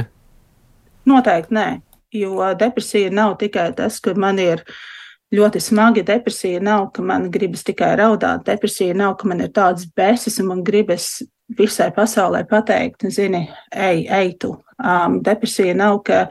Noteikti 1.05 1.53
nē, 1.53 1.67
jo 2.12 2.53
depresija 2.60 3.12
nav 3.12 3.38
tikai 3.38 3.72
tas, 3.75 4.00
ka 4.00 4.13
man 4.15 4.39
ir 4.39 4.63
ielikās 4.63 4.99
ļoti 5.36 5.62
smagi. 5.62 6.06
Depresija 6.08 6.62
nav, 6.64 6.90
ka 6.94 7.04
man 7.06 7.30
gribas 7.34 7.64
tikai 7.68 7.94
raudāt. 8.00 8.46
Depresija 8.48 8.96
nav, 8.98 9.16
ka 9.20 9.30
man 9.30 9.44
ir 9.46 9.52
tādas 9.56 9.88
besis 9.96 10.40
un 10.42 10.50
man 10.54 10.64
gribas 10.66 11.20
visai 11.58 11.90
pasaulē 11.94 12.44
pateikt, 12.50 13.08
zini, 13.10 13.48
ej, 13.74 14.06
ej 14.10 14.34
tu. 14.42 14.54
Um, 14.80 15.20
depresija 15.26 15.74
nav, 15.76 16.02
ka 16.06 16.28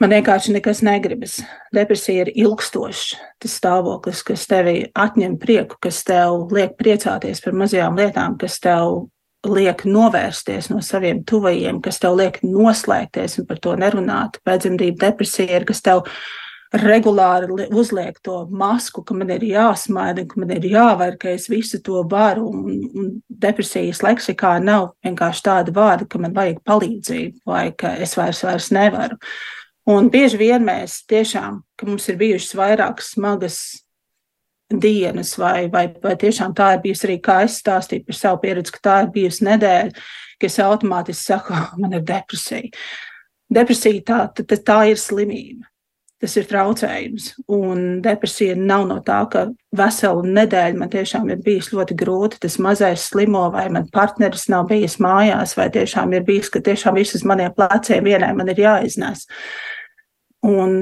man 0.00 0.14
vienkārši 0.14 0.54
nekas 0.56 0.80
negribas. 0.86 1.38
Depresija 1.74 2.26
ir 2.26 2.32
ilgstošs 2.32 3.12
tas 3.42 3.58
stāvoklis, 3.60 4.24
kas 4.26 4.46
tevi 4.50 4.80
atņem 4.96 5.36
prieku, 5.40 5.78
kas 5.82 6.00
tev 6.08 6.48
liek 6.54 6.76
priecāties 6.80 7.44
par 7.44 7.56
mazajām 7.60 7.98
lietām, 7.98 8.38
kas 8.40 8.58
tev 8.64 9.06
liek 9.46 9.84
novērsties 9.86 10.72
no 10.72 10.80
saviem 10.82 11.22
tuvajiem, 11.28 11.78
kas 11.84 12.00
tev 12.02 12.16
liek 12.18 12.40
noslēgties 12.42 13.38
un 13.38 13.46
par 13.46 13.60
to 13.62 13.76
nerunāt. 13.78 14.40
Pēcdzemdību 14.48 14.98
depresija 15.04 15.60
ir, 15.60 15.68
kas 15.68 15.84
tev 15.84 16.06
regulāri 16.74 17.68
uzliek 17.72 18.18
to 18.24 18.42
masku, 18.50 19.02
ka 19.04 19.14
man 19.16 19.30
ir 19.32 19.44
jāsmaida, 19.48 20.26
ka 20.28 20.40
man 20.40 20.52
ir 20.52 20.66
jāvar, 20.68 21.16
ka 21.20 21.30
es 21.32 21.48
visu 21.48 21.80
to 21.84 22.02
varu. 22.10 22.48
Un, 22.52 22.82
un 22.94 23.10
depresijas 23.28 24.02
leksikā 24.04 24.58
nav 24.62 24.92
vienkārši 25.04 25.44
tāda 25.46 25.72
vārda, 25.74 26.08
ka 26.08 26.20
man 26.20 26.34
vajag 26.36 26.60
palīdzību 26.68 27.40
vai 27.48 27.70
ka 27.72 27.94
es 27.96 28.16
vairs, 28.18 28.42
vairs 28.44 28.68
nevaru. 28.74 29.16
Un 29.88 30.10
bieži 30.12 30.36
vien 30.36 30.64
mēs 30.64 31.00
tiešām, 31.08 31.62
ka 31.78 31.88
mums 31.88 32.08
ir 32.12 32.18
bijušas 32.20 32.56
vairākas 32.58 33.14
smagas 33.14 33.60
dienas, 34.68 35.32
vai, 35.40 35.70
vai, 35.72 35.86
vai 36.02 36.12
tiešām 36.20 36.52
tā 36.52 36.74
ir 36.74 36.82
bijusi 36.84 37.08
arī, 37.08 37.16
kā 37.24 37.38
es 37.46 37.56
stāstīju 37.62 38.04
par 38.10 38.18
savu 38.18 38.42
pieredzi, 38.42 38.74
ka 38.74 38.84
tā 38.84 38.98
ir 39.06 39.14
bijusi 39.14 39.46
nedēļa, 39.48 40.04
ka 40.36 40.50
es 40.50 40.60
automātiski 40.60 41.30
saku, 41.30 41.56
man 41.80 41.96
ir 41.96 42.04
depresija. 42.04 42.68
Depresija 43.48 44.04
tā, 44.04 44.20
tā, 44.44 44.60
tā 44.60 44.82
ir 44.90 45.00
slimība 45.00 45.64
tas 46.22 46.34
ir 46.38 46.46
traucējums. 46.50 47.30
Un 47.54 48.02
depresija 48.04 48.56
nav 48.58 48.86
no 48.90 48.98
tā, 49.06 49.20
ka 49.30 49.46
veselu 49.78 50.24
nedēļu 50.26 50.80
man 50.80 50.92
tiešām 50.92 51.30
ir 51.32 51.42
bijis 51.44 51.70
ļoti 51.74 51.96
grūti, 51.98 52.40
tas 52.42 52.58
mazais 52.62 53.08
slimo, 53.10 53.46
vai 53.54 53.68
man 53.74 53.88
partneris 53.94 54.48
nav 54.52 54.68
bijis 54.70 54.98
mājās, 55.02 55.56
vai 55.58 55.68
tiešām 55.74 56.14
ir 56.16 56.26
bijis, 56.26 56.50
ka 56.52 56.62
tiešām 56.64 56.98
viss 56.98 57.18
uz 57.18 57.26
maniem 57.28 57.54
pleciem 57.54 58.06
vienai 58.10 58.32
man 58.36 58.50
ir 58.52 58.62
jāiznes. 58.64 59.26
Un, 60.46 60.80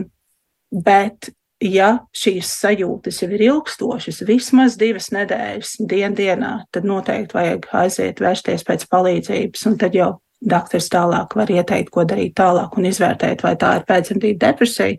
bet, 0.72 1.30
ja 1.62 1.92
šīs 2.16 2.50
sajūtas 2.60 3.22
jau 3.22 3.30
ir 3.32 3.46
ilgstošas, 3.48 4.22
vismaz 4.28 4.76
divas 4.80 5.08
nedēļas, 5.14 5.78
dien 5.88 6.16
dienā, 6.16 6.58
tad 6.72 6.88
noteikti 6.88 7.36
vajag 7.36 7.68
aiziet, 7.80 8.20
vērsties 8.20 8.64
pēc 8.66 8.88
palīdzības, 8.92 9.68
un 9.70 9.78
tad 9.80 9.96
jau 9.96 10.14
Doktors 10.40 10.90
tālāk 10.92 11.32
var 11.36 11.50
ieteikt, 11.50 11.90
ko 11.90 12.04
darīt 12.04 12.34
tālāk 12.36 12.76
un 12.76 12.88
izvērtēt, 12.90 13.42
vai 13.42 13.54
tā 13.56 13.76
ir 13.78 13.86
pēcdzemdību 13.88 14.38
depresija, 14.42 14.98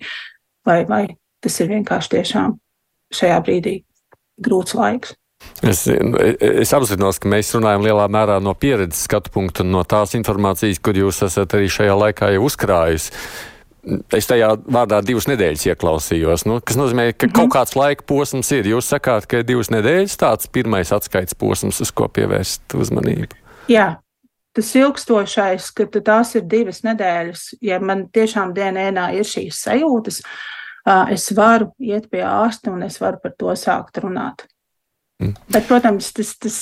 vai, 0.65 0.81
vai 0.89 1.03
tas 1.43 1.59
ir 1.61 1.69
vienkārši 1.75 2.13
tiešām 2.15 2.57
šajā 3.13 3.37
brīdī 3.45 3.75
grūts 4.43 4.75
laiks. 4.77 5.13
Es, 5.61 5.83
es 5.87 6.73
apzinos, 6.73 7.19
ka 7.21 7.29
mēs 7.29 7.53
runājam 7.55 7.85
lielā 7.85 8.07
mērā 8.13 8.37
no 8.43 8.53
pieredzes 8.57 9.05
skatu 9.05 9.31
punkta 9.33 9.63
un 9.65 9.71
no 9.73 9.83
tās 9.87 10.15
informācijas, 10.17 10.81
kur 10.81 10.97
jūs 10.97 11.21
esat 11.25 11.53
arī 11.57 11.69
šajā 11.71 11.95
laikā 11.97 12.31
jau 12.35 12.43
uzkrājusi. 12.49 13.13
Es 14.17 14.27
tajā 14.27 14.49
vārdā 14.67 14.99
divas 15.05 15.29
nedēļas 15.29 15.63
ieklausījos, 15.69 16.43
nu, 16.49 16.57
kas 16.59 16.75
nozīmē, 16.75 17.11
ka 17.13 17.27
mm 17.27 17.29
-hmm. 17.29 17.35
kaut 17.37 17.53
kāds 17.53 17.77
laika 17.77 18.03
posms 18.03 18.51
ir. 18.51 18.67
Jūs 18.73 18.89
sakāt, 18.91 19.29
ka 19.29 19.45
divas 19.47 19.69
nedēļas 19.71 20.17
tāds 20.19 20.49
pirmais 20.51 20.91
atskaites 20.91 21.37
posms, 21.37 21.79
uz 21.81 21.91
ko 21.91 22.09
pievērst 22.09 22.75
uzmanību. 22.75 23.39
Jā, 23.71 23.95
tas 24.57 24.73
ilgstošais, 24.79 25.69
ka 25.77 25.87
tās 25.97 26.33
ir 26.37 26.47
divas 26.49 26.81
nedēļas, 26.85 27.47
ja 27.61 27.79
man 27.83 28.07
tiešām 28.13 28.53
dienā 28.57 29.11
ir 29.17 29.27
šīs 29.27 29.61
sajūtas, 29.67 30.21
es 31.13 31.29
varu 31.37 31.71
iet 31.83 32.09
pie 32.11 32.23
ārsta 32.25 32.73
un 32.73 32.85
es 32.87 32.99
varu 33.01 33.21
par 33.23 33.35
to 33.37 33.53
sākt 33.59 34.01
runāt. 34.03 34.47
Mm. 35.21 35.33
Bet, 35.49 35.65
protams, 35.69 36.11
tas, 36.15 36.33
tas 36.37 36.57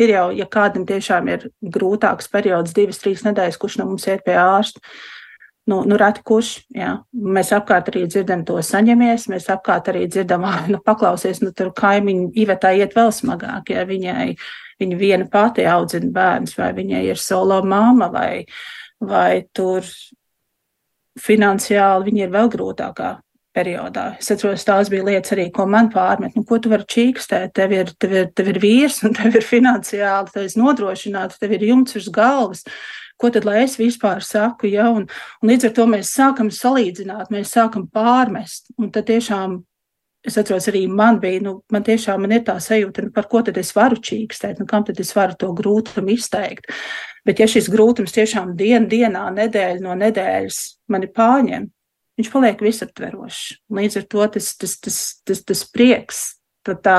ir 0.00 0.14
jau, 0.14 0.26
ja 0.34 0.46
kādam 0.48 0.86
tiešām 0.88 1.28
ir 1.32 1.48
grūtāks 1.60 2.30
periods, 2.32 2.74
divas, 2.76 3.00
trīs 3.02 3.24
nedēļas, 3.26 3.58
kurš 3.60 3.80
no 3.80 3.90
mums 3.90 4.06
iet 4.08 4.24
pie 4.26 4.36
ārsta. 4.40 4.82
Nu, 5.68 5.82
nu 5.86 5.98
reti 6.00 6.22
kurš, 6.26 6.54
jā. 6.74 6.94
Mēs 7.12 7.52
apkārt 7.54 7.90
arī 7.92 8.06
dzirdam 8.08 8.46
to 8.48 8.56
saņemies, 8.64 9.28
mēs 9.30 9.50
apkārt 9.52 9.90
arī 9.92 10.06
dzirdam, 10.10 10.46
nu, 10.72 10.80
paklausies, 10.84 11.42
nu, 11.44 11.52
tur 11.56 11.74
kaimiņi 11.76 12.32
Ivetā 12.42 12.72
iet 12.78 12.96
vēl 12.96 13.12
smagāk, 13.14 13.74
ja 13.74 13.84
viņai 13.86 14.32
viņa 14.80 15.00
viena 15.00 15.26
pati 15.30 15.66
audzina 15.68 16.10
bērns, 16.14 16.56
vai 16.58 16.70
viņai 16.76 17.02
ir 17.10 17.20
solo 17.20 17.60
māma, 17.66 18.08
vai, 18.12 18.44
vai 19.04 19.42
tur 19.52 19.84
finansiāli 21.20 22.08
viņa 22.08 22.24
ir 22.24 22.32
vēl 22.32 22.48
grūtākā 22.54 23.10
periodā. 23.56 24.04
Es 24.20 24.30
atceros, 24.32 24.64
tās 24.66 24.90
bija 24.92 25.04
lietas 25.08 25.34
arī, 25.34 25.48
ko 25.52 25.66
man 25.68 25.90
pārmet. 25.92 26.36
Nu, 26.38 26.44
ko 26.46 26.60
tu 26.62 26.70
vari 26.72 26.86
čīkstēt? 26.88 27.52
Tev 27.58 27.74
ir, 27.74 27.90
tev, 28.00 28.14
ir, 28.14 28.30
tev 28.36 28.52
ir 28.52 28.60
vīrs, 28.62 29.00
un 29.06 29.16
tev 29.16 29.34
ir 29.36 29.46
finansiāli, 29.46 30.32
tev 30.34 30.46
ir 30.46 30.56
nodrošināts, 30.60 31.40
tev 31.42 31.56
ir 31.56 31.66
jumts 31.72 31.98
uz 31.98 32.08
galvas. 32.14 32.64
Ko 33.20 33.28
tad, 33.32 33.44
lai 33.44 33.62
es 33.64 33.76
vispār 33.76 34.22
saku? 34.24 34.70
Ja? 34.72 34.88
Un, 34.96 35.08
un 35.42 35.52
līdz 35.52 35.68
ar 35.68 35.74
to 35.76 35.86
mēs 35.90 36.12
sākam 36.16 36.48
salīdzināt, 36.54 37.32
mēs 37.34 37.52
sākam 37.56 37.84
pārmest. 37.92 38.72
Un 38.80 38.88
tad 38.94 39.10
tiešām 39.10 39.58
es 40.26 40.36
atceros, 40.40 40.68
arī 40.68 40.84
man 40.88 41.20
bija, 41.20 41.40
nu, 41.44 41.54
man 41.72 41.84
tiešām 41.84 42.24
man 42.24 42.34
ir 42.36 42.44
tā 42.44 42.56
sajūta, 42.60 43.06
nu, 43.06 43.12
par 43.14 43.28
ko 43.30 43.42
tad 43.44 43.58
es 43.60 43.72
varu 43.76 44.00
čīkstēt, 44.00 44.60
nu, 44.60 44.66
kam 44.68 44.84
tad 44.88 45.00
es 45.00 45.12
varu 45.16 45.36
to 45.40 45.52
grūtumu 45.56 46.12
izteikt. 46.16 46.68
Bet 47.24 47.40
ja 47.40 47.48
šis 47.48 47.68
grūtums 47.72 48.14
tiešām 48.16 48.54
dien, 48.56 48.88
dienā, 48.88 49.26
nedēļa 49.36 49.84
no 49.84 49.96
nedēļas 50.00 50.60
mani 50.92 51.08
pārņem, 51.16 51.68
viņš 52.20 52.30
paliek 52.32 52.64
visaptverošs. 52.64 53.42
Līdz 53.76 54.00
ar 54.00 54.06
to 54.12 54.28
tas, 54.36 54.52
tas, 54.60 54.76
tas, 54.80 55.00
tas, 55.28 55.42
tas 55.48 55.64
prieks, 55.72 56.22
tā 56.64 56.98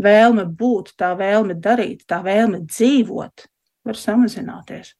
vēlme 0.00 0.44
būt, 0.48 0.92
tā 1.00 1.14
vēlme 1.18 1.56
darīt, 1.60 2.04
tā 2.08 2.20
vēlme 2.24 2.64
dzīvot 2.68 3.48
var 3.88 3.96
samazināties. 3.96 4.92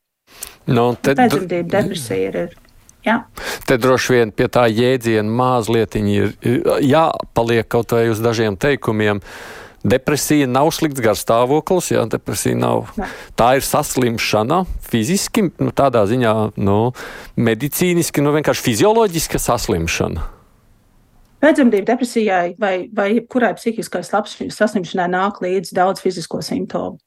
No, 0.68 0.90
nu, 0.92 0.97
tad, 1.00 1.16
Pēcdzemdība 1.20 1.70
depresija 1.78 2.32
ir. 2.32 2.56
Jā. 3.06 3.23
Te 3.68 3.78
droši 3.80 4.16
vien 4.16 4.32
pie 4.35 4.49
tā 4.52 4.66
jēdziena 4.68 5.30
mazliet 5.30 5.94
ir 5.97 6.35
jāpaliek 6.85 7.68
kaut 7.70 7.94
vai 7.94 8.08
uz 8.12 8.20
dažiem 8.20 8.58
teikumiem. 8.61 9.23
Depresija 9.88 10.49
nav 10.50 10.73
slikts 10.75 11.00
garstāvoklis, 11.00 11.92
jā, 11.94 12.02
depresija 12.11 12.58
nav. 12.58 12.88
Ne. 12.99 13.06
Tā 13.38 13.52
ir 13.56 13.64
saslimšana 13.64 14.64
fiziski, 14.90 15.47
nu, 15.62 15.70
tādā 15.70 16.02
ziņā, 16.11 16.35
nu, 16.58 16.78
medicīniski, 17.38 18.25
nu, 18.25 18.35
vienkārši 18.35 18.66
fizioloģiska 18.66 19.40
saslimšana. 19.40 20.26
Pēcdzemdību 21.38 21.87
depresijai 21.87 22.56
vai, 22.58 22.75
vai 22.90 23.12
jebkurai 23.14 23.52
psihiskai 23.54 24.02
saslimšanai 24.02 25.06
nāk 25.14 25.38
līdzi 25.44 25.76
daudz 25.78 26.02
fizisko 26.02 26.42
simptomu. 26.42 26.99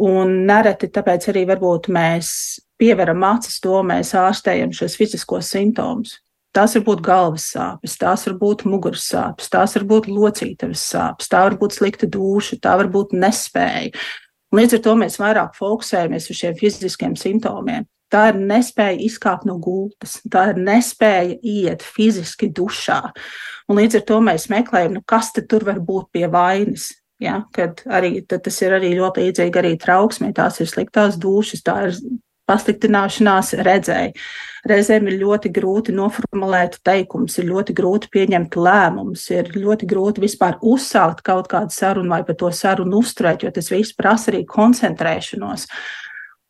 Un 0.00 0.46
nereti 0.48 0.88
tāpēc 0.88 1.28
arī 1.28 1.44
varbūt 1.50 1.90
mēs 1.92 2.28
pieveram 2.80 3.22
acis 3.28 3.60
to, 3.62 3.82
mēs 3.86 4.14
ārstējam 4.16 4.72
šos 4.74 4.96
fiziskos 4.98 5.52
simptomus. 5.52 6.16
Tās 6.52 6.74
var 6.76 6.82
būt 6.84 7.00
galvas 7.04 7.46
sāpes, 7.54 7.94
tās 8.00 8.26
var 8.28 8.34
būt 8.40 8.66
muguras 8.68 9.06
sāpes, 9.08 9.48
tās 9.52 9.76
var 9.78 9.86
būt 9.88 10.08
locītavas 10.12 10.82
sāpes, 10.84 11.30
tā 11.32 11.46
var 11.46 11.56
būt 11.60 11.78
slikta 11.78 12.08
duša, 12.12 12.58
tā 12.60 12.74
var 12.80 12.90
būt 12.92 13.14
nespēja. 13.16 13.92
Līdz 14.52 14.76
ar 14.76 14.82
to 14.84 14.96
mēs 15.00 15.16
vairāk 15.20 15.56
fokusējamies 15.56 16.28
uz 16.28 16.40
šiem 16.42 16.58
fiziskiem 16.58 17.16
simptomiem. 17.16 17.86
Tā 18.12 18.26
ir 18.28 18.40
nespēja 18.44 18.98
izkāpt 19.06 19.46
no 19.48 19.56
gultas, 19.64 20.18
tā 20.28 20.50
ir 20.52 20.60
nespēja 20.60 21.38
iet 21.40 21.80
fiziski 21.80 22.50
dušā. 22.52 23.00
Un 23.72 23.80
līdz 23.80 24.02
ar 24.02 24.04
to 24.10 24.18
mēs 24.20 24.50
meklējam, 24.52 24.98
nu, 24.98 25.04
kas 25.08 25.30
tur 25.32 25.64
var 25.64 25.80
būt 25.80 26.10
pie 26.12 26.26
vainas. 26.28 26.90
Ja, 27.22 27.44
kad 27.54 27.84
arī 27.86 28.16
tas 28.26 28.56
ir 28.64 28.74
arī 28.74 28.96
ļoti 28.98 29.28
līdzīgi 29.28 29.58
arī 29.60 29.76
trauksmē, 29.78 30.32
tās 30.34 30.58
ir 30.62 30.66
sliktās 30.70 31.18
dušas, 31.22 31.60
tā 31.62 31.76
ir 31.86 31.98
pasliktināšanās 32.50 33.52
redzēja. 33.62 34.10
Reizēm 34.66 35.06
ir 35.10 35.20
ļoti 35.20 35.50
grūti 35.54 35.94
noformulēt 35.94 36.80
teikumus, 36.86 37.36
ir 37.38 37.48
ļoti 37.48 37.74
grūti 37.78 38.10
pieņemt 38.14 38.56
lēmumus, 38.58 39.24
ir 39.34 39.50
ļoti 39.54 39.88
grūti 39.90 40.22
vispār 40.22 40.58
uzsākt 40.62 41.22
kaut 41.26 41.50
kādu 41.50 41.74
sarunu 41.74 42.10
vai 42.10 42.22
par 42.26 42.38
to 42.38 42.50
sarunu 42.54 43.02
uzturēt, 43.02 43.46
jo 43.46 43.52
tas 43.54 43.70
viss 43.70 43.94
prasa 43.98 44.32
arī 44.32 44.42
koncentrēšanos. 44.46 45.68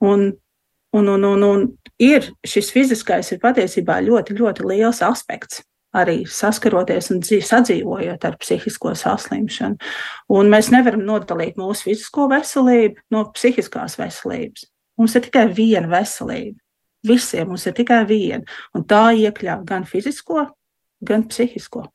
Un, 0.08 0.30
un, 0.96 1.12
un, 1.16 1.28
un, 1.34 1.44
un 1.48 1.68
ir 2.00 2.32
šis 2.48 2.72
fiziskais 2.72 3.32
ir 3.32 3.40
patiesībā 3.44 4.00
ļoti, 4.08 4.36
ļoti 4.40 4.68
liels 4.72 5.04
aspekts 5.04 5.60
arī 5.96 6.22
saskaroties 6.28 7.10
un 7.12 7.20
sadzīvojot 7.22 8.24
ar 8.24 8.36
psihisko 8.40 8.94
saslimšanu. 8.98 9.78
Un 10.32 10.50
mēs 10.52 10.72
nevaram 10.72 11.04
nodalīt 11.06 11.58
mūsu 11.60 11.90
fizisko 11.90 12.28
veselību 12.32 13.08
no 13.12 13.26
psihiskās 13.36 13.98
veselības. 14.00 14.66
Mums 14.98 15.16
ir 15.16 15.26
tikai 15.26 15.46
viena 15.52 15.88
veselība. 15.92 16.58
Visiem 17.06 17.48
mums 17.50 17.66
ir 17.66 17.74
tikai 17.74 18.04
viena, 18.06 18.44
un 18.76 18.84
tā 18.86 19.08
iekļauj 19.18 19.64
gan 19.66 19.86
fizisko, 19.88 20.46
gan 21.02 21.24
psihisko. 21.26 21.88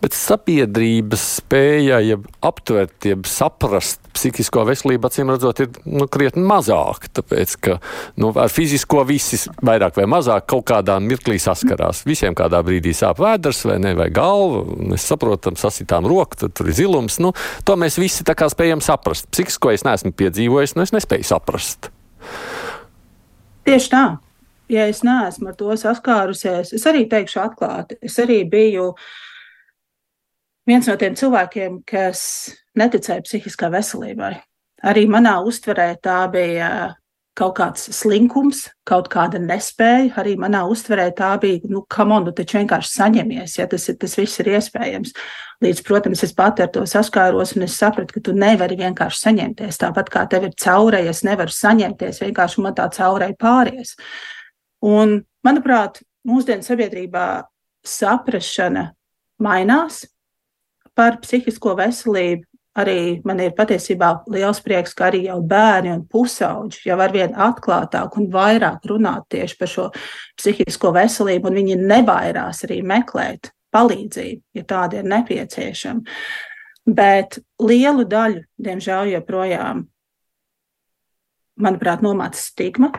Bet 0.00 0.16
sabiedrības 0.16 1.24
spēja 1.40 2.00
jeb 2.04 2.26
aptvert, 2.44 2.96
jeb 3.06 3.26
saprast 3.28 4.00
psihisko 4.16 4.64
veselību, 4.68 5.08
acīm 5.08 5.32
redzot, 5.32 5.62
ir 5.62 5.70
nu, 5.88 6.06
krietni 6.10 6.42
mazāka. 6.46 7.10
Tāpēc, 7.20 7.56
ka 7.64 7.76
nu, 8.20 8.32
ar 8.40 8.52
fizisko 8.52 9.04
visi 9.08 9.38
vairāk 9.64 9.98
vai 10.00 10.06
mazāk 10.10 10.48
kaut 10.50 10.66
kādā 10.70 10.98
mirklī 11.04 11.38
saskarās. 11.42 12.04
Visiem 12.08 12.36
kādā 12.38 12.62
brīdī 12.66 12.94
sāp 12.96 13.22
vēders 13.22 13.64
vai 13.68 13.78
ne, 13.82 13.94
vai 13.98 14.10
galva. 14.14 14.64
Mēs 14.92 15.06
saprotam, 15.10 15.58
sasitām 15.60 16.08
roku, 16.10 16.40
tad 16.44 16.56
tur 16.58 16.70
ir 16.70 16.78
zilums. 16.80 17.20
Nu, 17.22 17.34
to 17.64 17.76
mēs 17.80 18.00
visi 18.00 18.26
tā 18.26 18.36
kā 18.38 18.50
spējam 18.52 18.82
saprast. 18.84 19.30
Psihisko 19.34 19.74
es 19.74 19.86
neesmu 19.86 20.14
piedzīvojis, 20.16 20.76
nu 20.76 20.86
es 20.86 20.96
nespēju 20.96 21.30
saprast. 21.30 21.92
Tieši 23.68 23.92
tā 23.92 24.04
ja 24.70 24.86
es 24.90 25.02
neesmu 25.06 25.50
ar 25.50 25.56
to 25.58 25.74
saskārusies, 25.78 26.74
es 26.76 26.86
arī 26.88 27.04
teikšu 27.10 27.42
atklāti, 27.42 27.98
es 28.06 28.16
arī 28.22 28.42
biju 28.48 28.92
viens 30.68 30.88
no 30.88 30.96
tiem 31.00 31.16
cilvēkiem, 31.18 31.82
kas 31.88 32.22
neticēja 32.78 33.24
psihiskā 33.26 33.70
veselībai. 33.72 34.36
Arī 34.86 35.04
manā 35.10 35.36
uztverē 35.44 35.92
tā 36.02 36.22
bija 36.32 36.70
kaut 37.36 37.54
kāds 37.56 37.86
slinkums, 37.94 38.66
kaut 38.88 39.08
kāda 39.12 39.38
nespēja. 39.40 40.10
Arī 40.20 40.34
manā 40.40 40.64
uztverē 40.68 41.06
tā 41.16 41.30
bija, 41.40 41.60
nu, 41.70 41.84
kam 41.88 42.12
on, 42.16 42.26
nu 42.28 42.34
taču 42.36 42.58
vienkārši 42.58 42.90
saņemies, 42.96 43.54
ja 43.60 43.68
tas, 43.70 43.86
ir, 43.88 43.96
tas 44.00 44.16
viss 44.18 44.42
ir 44.42 44.50
iespējams. 44.56 45.14
Līdz, 45.64 45.84
protams, 45.86 46.24
es 46.26 46.34
pat 46.36 46.60
ar 46.64 46.72
to 46.74 46.82
saskāros 46.88 47.54
un 47.56 47.68
es 47.68 47.76
sapratu, 47.80 48.16
ka 48.16 48.24
tu 48.28 48.34
nevari 48.36 48.76
vienkārši 48.80 49.24
saņemties. 49.28 49.80
Tāpat 49.80 50.12
kā 50.12 50.26
tev 50.32 50.48
ir 50.48 50.58
caurēja, 50.58 51.14
es 51.14 51.24
nevaru 51.24 51.54
saņemties, 51.54 52.20
vienkārši 52.24 52.66
man 52.66 52.76
tā 52.76 52.88
caurēja 52.96 53.36
pāries. 53.40 53.96
Uh, 53.96 54.36
Un, 54.80 55.18
manuprāt, 55.44 56.00
mūsdienu 56.24 56.64
sabiedrībā 56.64 57.44
saprašana 57.84 58.90
mainās 59.40 60.06
par 60.96 61.20
psihisko 61.22 61.76
veselību. 61.78 62.46
Arī 62.80 63.18
man 63.26 63.40
ir 63.42 63.50
patiesībā 63.58 64.08
liels 64.30 64.60
prieks, 64.62 64.92
ka 64.94 65.08
arī 65.08 65.24
jau 65.24 65.40
bērni 65.42 65.90
un 65.90 66.04
pusauģi 66.06 66.84
jau 66.86 66.98
arvien 67.02 67.34
atklātāk 67.34 68.14
un 68.16 68.28
vairāk 68.30 68.86
runāt 68.86 69.26
tieši 69.34 69.58
par 69.58 69.72
šo 69.72 69.88
psihisko 70.38 70.92
veselību, 70.94 71.50
un 71.50 71.58
viņi 71.58 71.80
nebairās 71.80 72.62
arī 72.68 72.78
meklēt 72.86 73.50
palīdzību, 73.74 74.42
ja 74.54 74.64
tāda 74.70 75.00
ir 75.00 75.10
nepieciešama. 75.10 76.16
Bet 76.86 77.40
lielu 77.58 78.06
daļu, 78.08 78.46
diemžēl, 78.62 79.10
joprojām, 79.16 79.82
manuprāt, 81.60 82.06
nomāca 82.06 82.38
stigma 82.38 82.94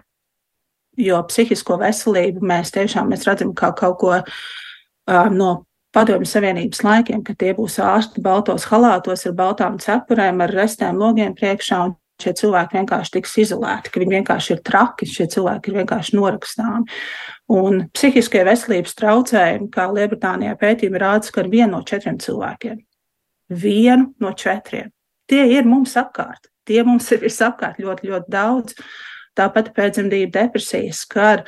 jo 1.00 1.20
psihisko 1.28 1.78
veselību 1.82 2.46
mēs 2.46 2.74
tiešām 2.76 3.12
mēs 3.12 3.26
redzam 3.28 3.54
kā 3.58 3.72
kaut 3.78 3.98
ko 4.02 4.14
uh, 4.18 5.28
no 5.32 5.52
Padomju 5.92 6.30
Savienības 6.30 6.86
laikiem, 6.88 7.24
ka 7.28 7.36
tie 7.36 7.52
būs 7.56 7.76
ārsti 7.84 8.22
baltos 8.24 8.70
halātos 8.72 9.26
ar 9.28 9.34
baltām 9.36 9.76
cepurēm, 9.82 10.40
ar 10.46 10.54
restēm 10.56 11.00
logiem 11.02 11.34
priekšā, 11.36 11.82
šie 12.22 12.34
cilvēki 12.38 12.78
vienkārši 12.80 13.16
tiks 13.18 13.34
izolēti, 13.44 13.92
ka 13.92 14.00
viņi 14.02 14.18
vienkārši 14.20 14.54
ir 14.56 14.62
traki, 14.68 15.08
šie 15.10 15.28
cilvēki 15.34 15.72
ir 15.72 15.82
vienkārši 15.82 16.16
norakstāmi. 16.16 17.00
Un 17.52 17.84
psihiskie 17.92 18.46
veselības 18.48 18.96
traucējumi, 19.02 19.68
kā 19.74 19.90
Lielbritānijā 19.92 20.56
pētījumi 20.62 21.02
rāda, 21.02 21.34
ka 21.34 21.44
ar 21.44 21.52
vienu 21.52 21.74
no 21.74 21.82
četriem 21.88 22.22
cilvēkiem, 22.22 22.80
vienu 23.66 24.14
no 24.24 24.32
četriem, 24.38 24.94
tie 25.28 25.44
ir 25.58 25.68
mums 25.68 25.98
apkārt. 26.00 26.48
Tie 26.68 26.84
mums 26.86 27.10
ir 27.12 27.24
visapkārt 27.24 27.82
ļoti, 27.82 28.08
ļoti 28.12 28.32
daudz. 28.32 28.76
Tāpat 29.36 29.72
pēcdzemdību 29.76 30.32
depresija 30.36 30.94
skar 30.94 31.46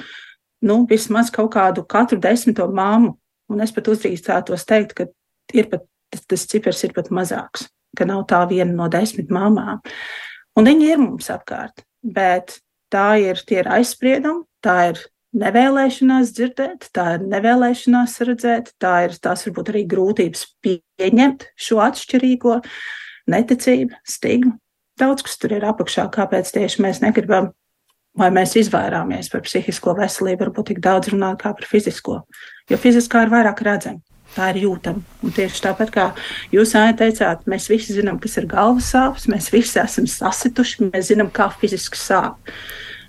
nu, 0.65 0.82
vismaz 0.89 1.29
kaut 1.32 1.51
kādu 1.53 1.84
katru 1.88 2.17
desmito 2.23 2.65
māmu. 2.73 3.13
Un 3.51 3.63
es 3.63 3.73
pat 3.75 3.89
uzdrīkstētos 3.91 4.65
teikt, 4.69 4.95
ka 4.97 5.08
ir 5.56 5.69
pat, 5.71 5.86
tas 6.29 6.45
cipars 6.49 6.84
ir 6.88 6.93
pat 6.95 7.10
mazāks, 7.13 7.67
ka 7.97 8.08
nav 8.10 8.25
tā 8.29 8.43
viena 8.49 8.71
no 8.73 8.89
desmit 8.91 9.34
māmām. 9.34 9.82
Un 10.58 10.69
viņi 10.69 10.91
ir 10.93 11.01
mums 11.01 11.29
apkārt, 11.34 11.84
bet 12.03 12.60
tā 12.93 13.15
ir, 13.21 13.41
ir 13.51 13.69
aizspriedumi, 13.73 14.45
tā 14.63 14.77
ir 14.91 15.01
nevēlēšanās 15.34 16.34
dzirdēt, 16.38 16.89
tā 16.93 17.15
ir 17.17 17.25
nevēlēšanās 17.32 18.19
redzēt, 18.29 18.73
tā 18.82 18.93
ir 19.08 19.17
tās 19.21 19.47
varbūt 19.47 19.73
arī 19.73 19.86
grūtības 19.89 20.45
pieņemt 20.63 21.49
šo 21.58 21.82
atšķirīgo 21.88 22.60
neticību, 23.34 23.97
stigmu. 24.06 24.58
Daudz 24.99 25.25
kas 25.25 25.39
tur 25.41 25.56
ir 25.58 25.65
apakšā, 25.65 26.06
kāpēc 26.13 26.51
tieši 26.53 26.84
mēs 26.86 27.01
negribam 27.01 27.49
vai 28.17 28.29
mēs 28.34 28.56
izvairāmies 28.62 29.32
par 29.34 29.43
psihisko 29.45 29.95
veselību, 29.97 30.45
varbūt 30.45 30.69
tik 30.71 30.82
daudz 30.84 31.10
runāt 31.13 31.41
kā 31.41 31.53
par 31.58 31.65
fizisko. 31.69 32.19
Jo 32.71 32.80
fiziskā 32.80 33.26
ir 33.26 33.32
vairāk 33.34 33.63
redzama, 33.65 33.99
tā 34.36 34.52
ir 34.54 34.63
jūtama. 34.63 35.04
Un 35.23 35.34
tieši 35.36 35.63
tāpat 35.65 35.93
kā 35.93 36.06
jūs 36.54 36.76
teicāt, 36.99 37.47
mēs 37.49 37.69
visi 37.71 37.95
zinām, 37.97 38.19
kas 38.23 38.38
ir 38.39 38.47
galvas 38.52 38.91
sāpes, 38.93 39.28
mēs 39.32 39.52
visi 39.54 39.82
esam 39.82 40.08
sasituši, 40.10 40.89
mēs 40.93 41.12
zinām, 41.12 41.32
kā 41.34 41.49
fiziski 41.60 41.99
sāp. 41.99 42.54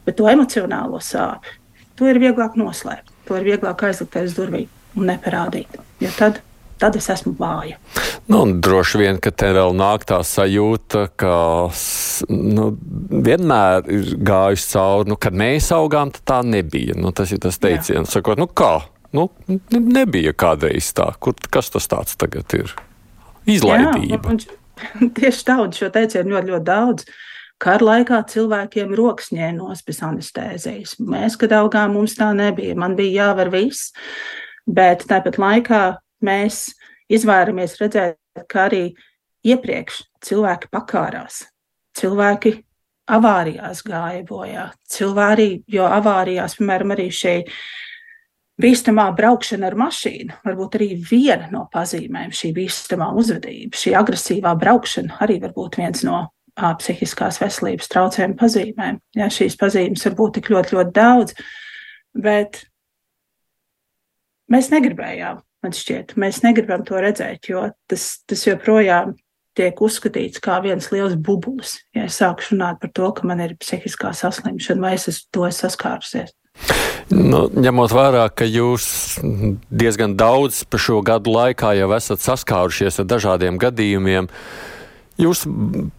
Bet 0.04 0.18
to 0.18 0.26
emocionālo 0.28 1.00
sāpju, 1.00 1.60
to 1.96 2.10
ir 2.10 2.20
vieglāk 2.20 2.58
noslēpt, 2.60 3.12
to 3.28 3.38
ir 3.38 3.46
vieglāk 3.54 3.86
aizlikt 3.86 4.18
aiz 4.20 4.34
durvīm 4.36 4.68
un 4.98 5.08
neparādīt. 5.10 5.78
Jo 6.02 6.10
tad 6.18 6.42
tad 6.78 6.96
es 6.98 7.08
esmu 7.12 7.34
vāja. 7.38 7.78
Nu, 8.30 8.42
droši 8.66 9.00
vien, 9.00 9.20
ka 9.22 9.32
te 9.34 9.50
vēl 9.54 9.74
nāk 9.76 10.06
tā 10.08 10.20
sajūta, 10.26 11.06
ka 11.20 11.34
nu, 12.32 12.70
vienmēr 13.24 13.90
ir 13.92 14.10
gājusi 14.24 14.70
cauri, 14.72 15.12
nu, 15.12 15.18
kad 15.20 15.36
mēs 15.36 15.70
augām, 15.76 16.12
tā 16.24 16.40
nebija. 16.46 16.96
Nu, 16.98 17.12
tas 17.16 17.32
ir 17.34 17.42
tas 17.44 17.60
teiciens, 17.62 18.12
sakot, 18.12 18.40
nu 18.40 18.48
kā, 18.48 18.78
nu, 19.14 19.28
nebija 19.70 20.34
kādreiz 20.36 20.90
tā. 20.96 21.10
Kur, 21.22 21.36
kas 21.50 21.70
tas 21.74 21.88
tāds 21.90 22.18
tagad 22.20 22.56
ir? 22.56 22.74
Izlaidība. 23.50 24.18
Jā, 24.34 24.34
un, 24.34 25.12
tieši 25.18 25.46
tā, 25.46 25.58
un 25.62 25.72
šo 25.76 25.90
teicienu 25.94 26.34
ļoti, 26.34 26.52
ļoti 26.54 26.68
daudz. 26.68 27.08
Kara 27.64 27.86
laikā 27.86 28.18
cilvēkiem 28.28 28.92
rokas 28.98 29.30
ņēmās 29.32 29.84
bez 29.86 30.00
anestēzijas. 30.04 30.96
Mēs, 31.00 31.38
kad 31.40 31.54
augām, 31.54 31.94
mums 31.94 32.16
tā 32.18 32.32
nebija. 32.36 32.74
Man 32.76 32.96
bija 32.98 33.28
jāvar 33.28 33.52
viss. 33.54 33.94
Bet 34.66 35.06
tāpat 35.08 35.38
laikā 35.38 35.82
mēs 36.24 36.66
izvairamies 37.12 37.76
redzēt, 37.80 38.18
ka 38.50 38.66
arī 38.66 38.84
iepriekš 39.44 40.00
cilvēki 40.24 40.70
pakārās, 40.72 41.44
cilvēki 41.98 42.56
avārijās 43.12 43.82
gāja 43.84 44.22
bojā, 44.26 44.68
cilvēki, 44.88 45.48
jo 45.76 45.84
avārijās, 45.84 46.56
piemēram, 46.58 46.94
arī 46.96 47.10
šeit 47.12 47.52
bīstamā 48.60 49.08
braukšana 49.16 49.66
ar 49.70 49.76
mašīnu, 49.78 50.38
varbūt 50.46 50.76
arī 50.78 50.90
viena 51.10 51.48
no 51.52 51.64
pazīmēm, 51.72 52.34
šī 52.34 52.52
bīstamā 52.56 53.10
uzvedība, 53.18 53.78
šī 53.78 53.94
agresīvā 53.98 54.54
braukšana 54.60 55.18
arī 55.24 55.40
var 55.42 55.54
būt 55.56 55.80
viens 55.80 56.04
no 56.06 56.20
a, 56.54 56.74
psihiskās 56.78 57.40
veselības 57.42 57.90
traucējumu 57.90 58.38
pazīmēm. 58.38 59.00
Ja, 59.18 59.30
šīs 59.32 59.58
pazīmes 59.60 60.06
var 60.06 60.16
būt 60.20 60.38
tik 60.38 60.52
ļoti, 60.54 60.78
ļoti 60.78 60.94
daudz, 60.94 61.34
bet 62.14 62.62
mēs 64.54 64.70
negribējām, 64.74 65.42
man 65.64 65.74
šķiet, 65.74 66.14
mēs 66.20 66.44
negribam 66.46 66.86
to 66.86 67.02
redzēt, 67.02 67.50
jo 67.50 67.66
tas, 67.90 68.06
tas 68.28 68.46
joprojām 68.46 69.16
tiek 69.58 69.78
uzskatīts 69.82 70.42
kā 70.42 70.60
viens 70.62 70.90
liels 70.94 71.14
bublis. 71.18 71.76
Ja 71.94 72.06
es 72.08 72.18
sāku 72.20 72.52
runāt 72.52 72.80
par 72.82 72.90
to, 72.94 73.10
ka 73.14 73.26
man 73.26 73.42
ir 73.42 73.54
psihiskā 73.58 74.10
saslimšana, 74.14 74.82
vai 74.82 74.94
es 74.98 75.08
esmu 75.10 75.30
to 75.34 75.50
saskārusies. 75.58 76.34
Nu, 77.14 77.44
ņemot 77.52 77.92
vērā, 77.92 78.28
ka 78.32 78.46
jūs 78.48 78.84
diezgan 79.68 80.16
daudz 80.18 80.62
pa 80.66 80.80
šo 80.80 81.02
gadu 81.04 81.34
laikā 81.34 81.74
jau 81.76 81.90
esat 81.96 82.22
saskārušies 82.24 83.02
ar 83.02 83.10
dažādiem 83.10 83.60
gadījumiem, 83.60 84.30
Jūs 85.14 85.44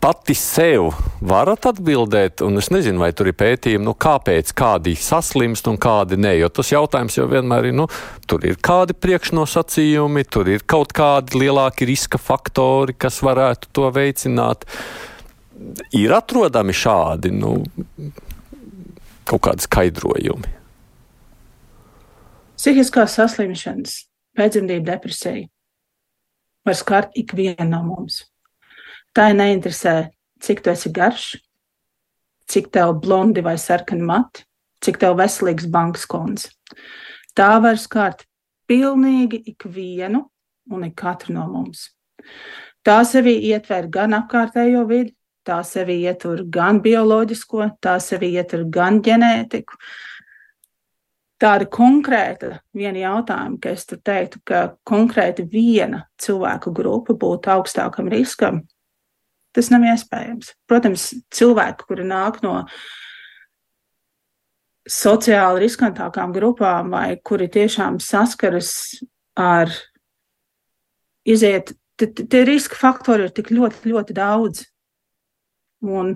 pati 0.04 0.34
sev 0.36 0.89
varat 1.24 1.70
atbildēt, 1.70 2.41
un 2.44 2.60
es 2.60 2.68
nezinu, 2.68 3.00
vai 3.00 3.13
tur 3.15 3.30
ir 3.32 3.38
pētījumi, 3.39 3.88
nu, 3.88 3.94
kāpēc 3.96 4.52
kādi 4.52 4.91
saslimst 5.00 5.70
un 5.72 5.78
kādi 5.80 6.18
nē. 6.20 6.34
Jo 6.41 6.50
tas 6.52 6.74
jautājums 6.74 7.15
jau 7.15 7.30
vienmēr 7.32 7.70
ir, 7.70 7.78
nu, 7.80 7.86
tur 8.28 8.44
ir 8.44 8.60
kādi 8.60 8.91
priekšnosacījumi, 8.91 10.26
tur 10.28 10.52
ir 10.52 10.68
kaut 10.68 10.91
kādi 11.00 11.46
lielāki 11.46 11.88
riska 11.88 12.20
faktori, 12.20 12.98
kas 13.00 13.22
varētu 13.24 13.72
to 13.72 13.88
veicināt. 13.96 14.68
Ir 15.96 16.12
atrodami 16.20 16.76
šādi, 16.76 17.32
nu, 17.39 17.62
kaut 19.25 19.43
kādi 19.47 19.65
skaidrojumi? 19.65 20.53
Psihiskās 22.55 23.17
saslimšanas, 23.17 23.97
pēcdzemdību 24.38 24.85
depresija 24.88 25.47
var 26.65 26.77
skart 26.77 27.17
ikvienu 27.19 27.67
no 27.69 27.81
mums. 27.85 28.23
Tā 29.15 29.29
ir 29.31 29.38
neinteresē, 29.39 29.95
cik 30.41 30.63
tu 30.63 30.71
esi 30.71 30.91
garš, 30.91 31.25
cik 32.51 32.71
tev 32.73 32.95
blondi 33.03 33.43
vai 33.45 33.57
sarkani 33.61 34.05
mati, 34.05 34.45
cik 34.83 34.99
tev 35.01 35.17
veselīgs 35.19 35.67
bankas 35.71 36.05
konts. 36.09 36.49
Tā 37.35 37.55
var 37.63 37.79
skart 37.81 38.25
pilnīgi 38.69 39.41
ikvienu 39.51 40.23
un 40.71 40.88
ikatru 40.88 41.35
no 41.35 41.45
mums. 41.51 41.89
Tā 42.85 43.01
sevī 43.07 43.35
ietver 43.49 43.89
gan 43.91 44.13
apkārtējo 44.17 44.85
vidi, 44.89 45.15
tā 45.45 45.62
sevi 45.67 46.01
ietver 46.03 46.43
gan 46.51 46.81
bioloģisko, 46.84 47.69
tā 47.84 47.95
sevi 48.03 48.34
ietver 48.36 48.65
gan 48.71 49.01
ģenētiku. 49.05 49.77
Tāda 51.41 51.67
konkrēta 51.67 52.53
viena 52.75 53.01
jautājuma, 53.01 53.60
ka 53.62 53.73
es 53.75 53.84
teiktu, 53.86 54.39
ka 54.47 54.62
konkrēti 54.88 55.43
viena 55.51 56.05
cilvēku 56.21 56.71
grupa 56.75 57.15
būtu 57.19 57.51
augstākam 57.51 58.08
riskam, 58.12 58.62
tas 59.55 59.69
nav 59.71 59.84
iespējams. 59.91 60.53
Protams, 60.67 61.10
cilvēki, 61.36 61.89
kuri 61.89 62.08
nāk 62.08 62.39
no 62.45 62.62
sociāli 64.86 65.65
riskantākām 65.65 66.34
grupām 66.36 66.93
vai 66.93 67.17
kuri 67.25 67.49
tiešām 67.51 67.99
saskaras 68.03 68.71
ar 69.36 69.73
iziet, 71.25 71.73
tie 71.97 72.45
riska 72.45 72.77
faktori 72.79 73.27
ir 73.27 73.36
tik 73.36 73.51
ļoti, 73.55 73.91
ļoti 73.91 74.15
daudz. 74.15 74.63
Un, 75.86 76.15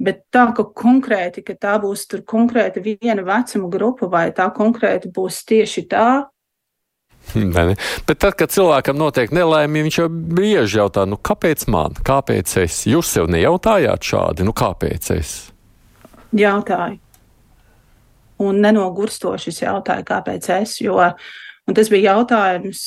bet 0.00 0.24
tā, 0.34 0.48
ka 0.56 0.64
konkrēti, 0.64 1.44
ka 1.46 1.56
tā 1.60 1.78
būs 1.82 2.06
konkrēti 2.28 2.82
viena 2.84 3.24
vecuma 3.26 3.70
grupa 3.72 4.10
vai 4.10 4.28
tā 4.36 4.48
konkrēti 4.54 5.12
būs 5.14 5.44
tieši 5.48 5.86
tā. 5.90 6.10
Bet 8.06 8.18
tad, 8.18 8.34
kad 8.38 8.48
cilvēkam 8.50 8.96
notiek 8.98 9.32
nelaime, 9.34 9.82
viņš 9.84 9.98
jau 9.98 10.06
bieži 10.08 10.80
jautā, 10.80 11.04
nu, 11.04 11.18
kāpēc 11.20 11.66
man, 11.70 11.94
kāpēc 12.06 12.54
es? 12.62 12.80
Jūs 12.88 13.12
sev 13.12 13.28
nejautājāt 13.30 14.08
šādi, 14.08 14.46
nu, 14.48 14.54
kāpēc 14.56 15.10
es? 15.18 15.34
Jautāju. 16.32 16.96
Un 18.40 18.62
nenogurstoši 18.64 19.52
es 19.52 19.60
jautāju, 19.60 20.06
kāpēc 20.08 20.48
es, 20.56 20.78
jo 20.80 20.96
tas 21.76 21.90
bija 21.92 22.14
jautājums, 22.14 22.80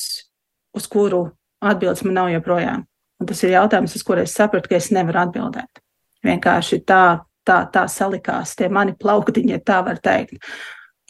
uz 0.73 0.87
kuru 0.89 1.27
atbildes 1.61 2.01
man 2.07 2.17
nav 2.17 2.31
joprojām. 2.33 2.87
Un 3.21 3.29
tas 3.29 3.43
ir 3.45 3.53
jautājums, 3.53 3.93
uz 3.95 4.03
kuru 4.03 4.25
es 4.25 4.33
sapratu, 4.33 4.71
ka 4.71 4.79
es 4.79 4.89
nevaru 4.95 5.21
atbildēt. 5.27 5.82
Vienkārši 6.23 6.81
tā, 6.87 7.03
tā, 7.47 7.59
tā 7.73 7.85
salikās 7.91 8.55
tie 8.59 8.69
mani 8.71 8.95
plauktiņi, 8.99 9.55
ja 9.55 9.59
tā 9.59 9.81
var 9.85 9.99
teikt. 10.03 10.39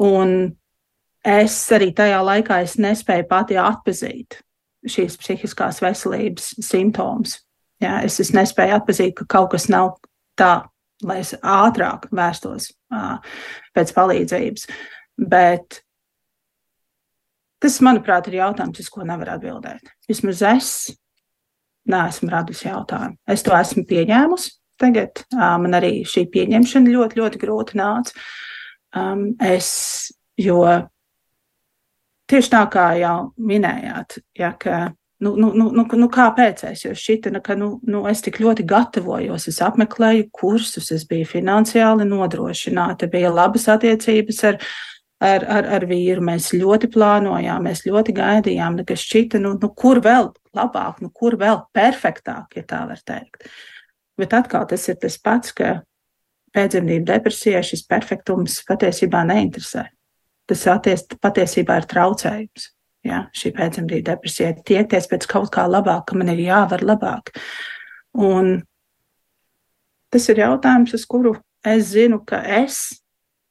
Un 0.01 0.53
es 1.23 1.57
arī 1.75 1.91
tajā 1.95 2.19
laikā 2.25 2.63
es 2.65 2.75
nespēju 2.81 3.27
pati 3.29 3.59
atpazīt 3.61 4.41
šīs 4.89 5.15
psihiskās 5.21 5.79
veselības 5.83 6.53
simptomus. 6.65 7.37
Jā, 7.83 7.99
es, 8.07 8.19
es 8.23 8.31
nespēju 8.35 8.77
atpazīt, 8.77 9.15
ka 9.17 9.27
kaut 9.37 9.51
kas 9.53 9.67
nav 9.71 9.95
tā, 10.39 10.65
lai 11.03 11.19
es 11.21 11.33
ātrāk 11.39 12.07
vērstos 12.15 12.69
uh, 12.93 13.17
pēc 13.75 13.93
palīdzības. 13.95 14.67
Bet 15.19 15.81
tas, 17.63 17.79
manuprāt, 17.85 18.27
ir 18.29 18.41
jautājums, 18.41 18.81
uz 18.83 18.91
ko 18.91 19.05
nevar 19.07 19.35
atbildēt. 19.35 19.91
Vismaz 20.09 20.43
es 20.53 20.73
neesmu 21.89 22.31
radusi 22.31 22.69
jautājumu. 22.69 23.19
Es 23.27 23.43
to 23.43 23.55
esmu 23.57 23.85
pieņēmusi. 23.89 24.53
Tagad 24.83 25.23
man 25.33 25.77
arī 25.79 26.01
šī 26.07 26.25
pieņemšana 26.33 26.91
ļoti, 26.91 27.21
ļoti 27.21 27.39
grūti 27.39 27.79
nāca. 27.79 28.17
Es, 29.39 29.69
jo 30.37 30.59
tieši 32.29 32.51
tā 32.51 32.65
kā 32.73 32.89
jau 32.99 33.15
minējāt, 33.39 34.19
ja, 34.37 34.51
ka 34.59 34.91
nu, 35.23 35.35
nu, 35.39 35.51
nu, 35.55 35.69
nu, 35.71 35.85
nu 35.87 36.09
kāpēc 36.11 36.65
es, 36.67 36.83
jo 36.85 36.93
šita, 36.97 37.31
ka 37.45 37.55
nu, 37.59 37.77
nu, 37.87 38.03
es 38.11 38.21
tik 38.25 38.41
ļoti 38.43 38.65
gatavojos, 38.67 39.47
es 39.49 39.61
apmeklēju 39.63 40.27
kursus, 40.35 40.91
es 40.91 41.05
biju 41.09 41.29
finansiāli 41.29 42.07
nodrošināta, 42.09 43.09
bija 43.11 43.31
labas 43.33 43.69
attiecības 43.71 44.43
ar, 44.51 44.59
ar, 45.23 45.47
ar, 45.57 45.69
ar 45.79 45.87
vīru, 45.89 46.25
mēs 46.27 46.51
ļoti 46.57 46.91
plānojām, 46.93 47.69
mēs 47.69 47.85
ļoti 47.87 48.15
gaidījām, 48.19 48.81
ka 48.87 48.99
šķita, 48.99 49.41
nu, 49.43 49.55
nu 49.61 49.71
kur 49.71 50.03
vēl 50.03 50.33
labāk, 50.57 50.99
nu 51.01 51.13
kur 51.13 51.39
vēl 51.39 51.63
perfektāk, 51.75 52.59
ja 52.59 52.67
tā 52.67 52.83
var 52.89 52.99
teikt. 53.07 53.47
Bet 54.19 54.33
atkal 54.37 54.67
tas 54.69 54.85
ir 54.91 54.99
tas 55.01 55.17
pats, 55.17 55.53
ka 55.57 55.79
pēcdzemdību 56.53 57.07
depresijai 57.09 57.63
šis 57.65 57.85
perfektums 57.89 58.59
patiesībā 58.67 59.23
neinteresē. 59.29 59.87
Tas 60.49 60.65
atties, 60.69 61.05
patiesībā 61.23 61.79
ir 61.81 61.87
traucējums. 61.89 62.69
Ja, 63.03 63.25
šī 63.35 63.51
pēcdzemdību 63.57 64.05
depresija 64.07 64.53
tiekties 64.63 65.09
pēc 65.11 65.25
kaut 65.27 65.49
kā 65.51 65.65
labāk, 65.67 66.05
ka 66.07 66.19
man 66.19 66.31
ir 66.31 66.45
jāvar 66.45 66.85
labāk. 66.85 67.33
Un 68.15 68.61
tas 70.13 70.29
ir 70.31 70.43
jautājums, 70.43 70.93
uz 70.95 71.03
kuru 71.09 71.33
es 71.67 71.89
zinu, 71.91 72.21
ka 72.23 72.39
es 72.61 73.01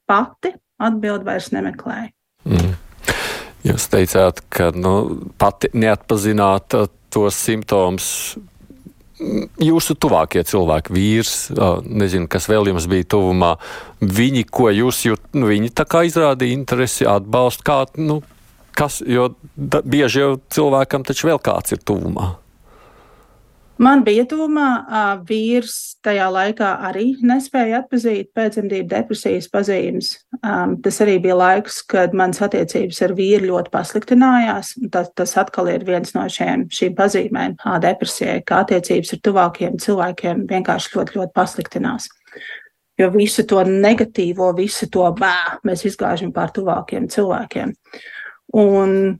pati 0.09 0.55
atbildi 0.81 1.27
vairs 1.27 1.51
nemeklēju. 1.53 2.09
Mm. 2.49 2.73
Jūs 3.63 3.85
teicāt, 3.91 4.41
ka 4.51 4.71
nu, 4.75 4.95
pati 5.39 5.69
neatpazināt 5.77 6.75
tos 7.13 7.37
simptomus 7.39 8.07
jūsu 9.63 9.95
tuvākie 9.99 10.43
cilvēki, 10.47 10.93
vīrs, 10.93 11.33
nezinu, 11.87 12.29
kas 12.31 12.49
vēl 12.51 12.71
jums 12.71 12.87
bija 12.91 13.07
tuvumā, 13.15 13.55
viņi, 14.03 14.45
ko 14.51 14.69
jūs 14.73 15.03
jūt, 15.07 15.25
nu, 15.37 15.49
viņi 15.51 15.73
tā 15.75 15.87
kā 15.89 16.03
izrādīja 16.07 16.57
interesi, 16.57 17.07
atbalstu, 17.09 17.65
kā, 17.67 17.79
nu, 18.01 18.21
kas, 18.77 19.01
jo 19.05 19.31
da, 19.55 19.83
bieži 19.85 20.23
jau 20.23 20.31
cilvēkam 20.53 21.05
taču 21.07 21.29
vēl 21.31 21.41
kāds 21.43 21.75
ir 21.75 21.83
tuvumā. 21.85 22.33
Man 23.81 24.03
bija 24.05 24.21
tuvumā 24.29 24.67
vīrs 25.25 25.95
tajā 26.05 26.27
laikā 26.29 26.67
arī 26.85 27.07
nespēja 27.25 27.79
atpazīt 27.81 28.29
pēcdzemdību 28.37 28.85
depresijas 28.91 29.47
pazīmes. 29.49 30.11
Um, 30.45 30.75
tas 30.85 30.99
arī 31.01 31.15
bija 31.23 31.37
laiks, 31.39 31.79
kad 31.89 32.13
manas 32.13 32.43
attiecības 32.45 33.01
ar 33.07 33.15
vīru 33.17 33.49
ļoti 33.49 33.73
pasliktinājās. 33.73 34.75
Tas, 34.93 35.09
tas 35.17 35.33
atkal 35.41 35.71
ir 35.73 35.87
viens 35.89 36.13
no 36.13 36.27
šiem, 36.29 36.67
šīm 36.69 36.93
pazīmēm 36.99 37.57
depresijai, 37.81 38.43
ka 38.45 38.61
attiecības 38.61 39.15
ar 39.17 39.23
tuvākiem 39.25 39.81
cilvēkiem 39.81 40.45
vienkārši 40.53 40.93
ļoti, 40.93 41.17
ļoti 41.17 41.35
pasliktinās. 41.41 42.07
Jo 43.01 43.09
visu 43.09 43.41
to 43.49 43.65
negatīvo, 43.65 44.53
visu 44.53 44.85
to 44.93 45.09
bā, 45.17 45.57
mēs 45.65 45.87
izgāžam 45.89 46.29
pār 46.35 46.53
tuvākiem 46.53 47.09
cilvēkiem. 47.09 47.73
Un 48.53 49.15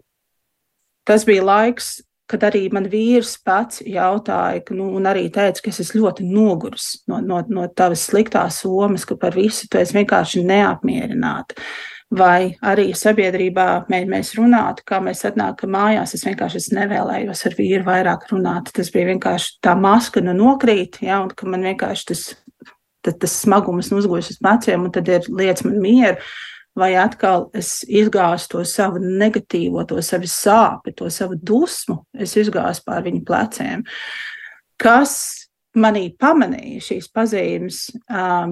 tas 1.09 1.25
bija 1.25 1.41
laiks, 1.49 1.95
kad 2.31 2.43
arī 2.47 2.67
man 2.73 2.87
vīrs 2.89 3.35
pats 3.45 3.81
jautāja, 3.85 4.63
ka, 4.65 4.75
nu, 4.77 4.89
un 4.97 5.07
arī 5.09 5.27
teica, 5.33 5.65
ka 5.65 5.73
es 5.73 5.81
esmu 5.83 6.05
ļoti 6.05 6.27
noguris 6.27 6.87
no, 7.11 7.19
no, 7.21 7.41
no 7.51 7.65
tavas 7.75 8.05
sliktās 8.09 8.61
somas, 8.63 9.05
ka 9.05 9.17
par 9.19 9.35
visu 9.37 9.67
tu 9.69 9.81
esi 9.81 9.97
vienkārši 9.99 10.45
neapmierināta. 10.47 11.59
vai 12.13 12.53
arī 12.61 12.91
sabiedrībā 12.93 13.87
mēs 13.89 14.33
runātu, 14.37 14.83
kā 14.85 14.99
mēs 15.01 15.23
atnākam 15.25 15.73
mājās. 15.73 16.13
Es 16.13 16.25
vienkārši 16.27 16.59
es 16.61 16.69
nevēlējos 16.75 17.45
ar 17.49 17.55
vīru 17.57 17.83
vairāk 17.87 18.27
runāt. 18.29 18.69
Tas 18.75 18.91
bija 18.93 19.09
vienkārši 19.09 19.57
tā 19.65 19.73
maska 19.79 20.21
nu 20.21 20.35
nokrīt, 20.37 21.01
ja, 21.01 21.23
un 21.23 21.31
ka 21.33 21.49
man 21.49 21.65
vienkārši 21.65 22.05
tas, 22.11 22.23
tas, 23.01 23.17
tas 23.17 23.37
smagums 23.41 23.91
uzguļas 23.95 24.29
uz 24.35 24.41
pleciem, 24.43 24.85
un 24.85 24.93
tad 24.93 25.09
ir 25.09 25.25
lietas 25.29 25.65
man 25.65 25.79
mieru. 25.81 26.21
Vai 26.73 26.95
atkal 26.97 27.51
es 27.53 27.83
izgāzu 27.85 28.49
to 28.49 28.63
savu 28.65 28.97
negatīvo, 29.03 29.83
to 29.85 30.01
savu 30.01 30.25
sāpju, 30.29 30.95
to 30.97 31.09
savu 31.13 31.37
dusmu, 31.37 31.99
es 32.17 32.33
izgāzu 32.39 32.81
pār 32.87 33.05
viņu 33.05 33.21
pleciem. 33.27 33.83
Kas 34.81 35.13
manī 35.77 36.07
pamanīja 36.17 36.81
šīs 36.87 37.11
pazīmes, 37.13 37.83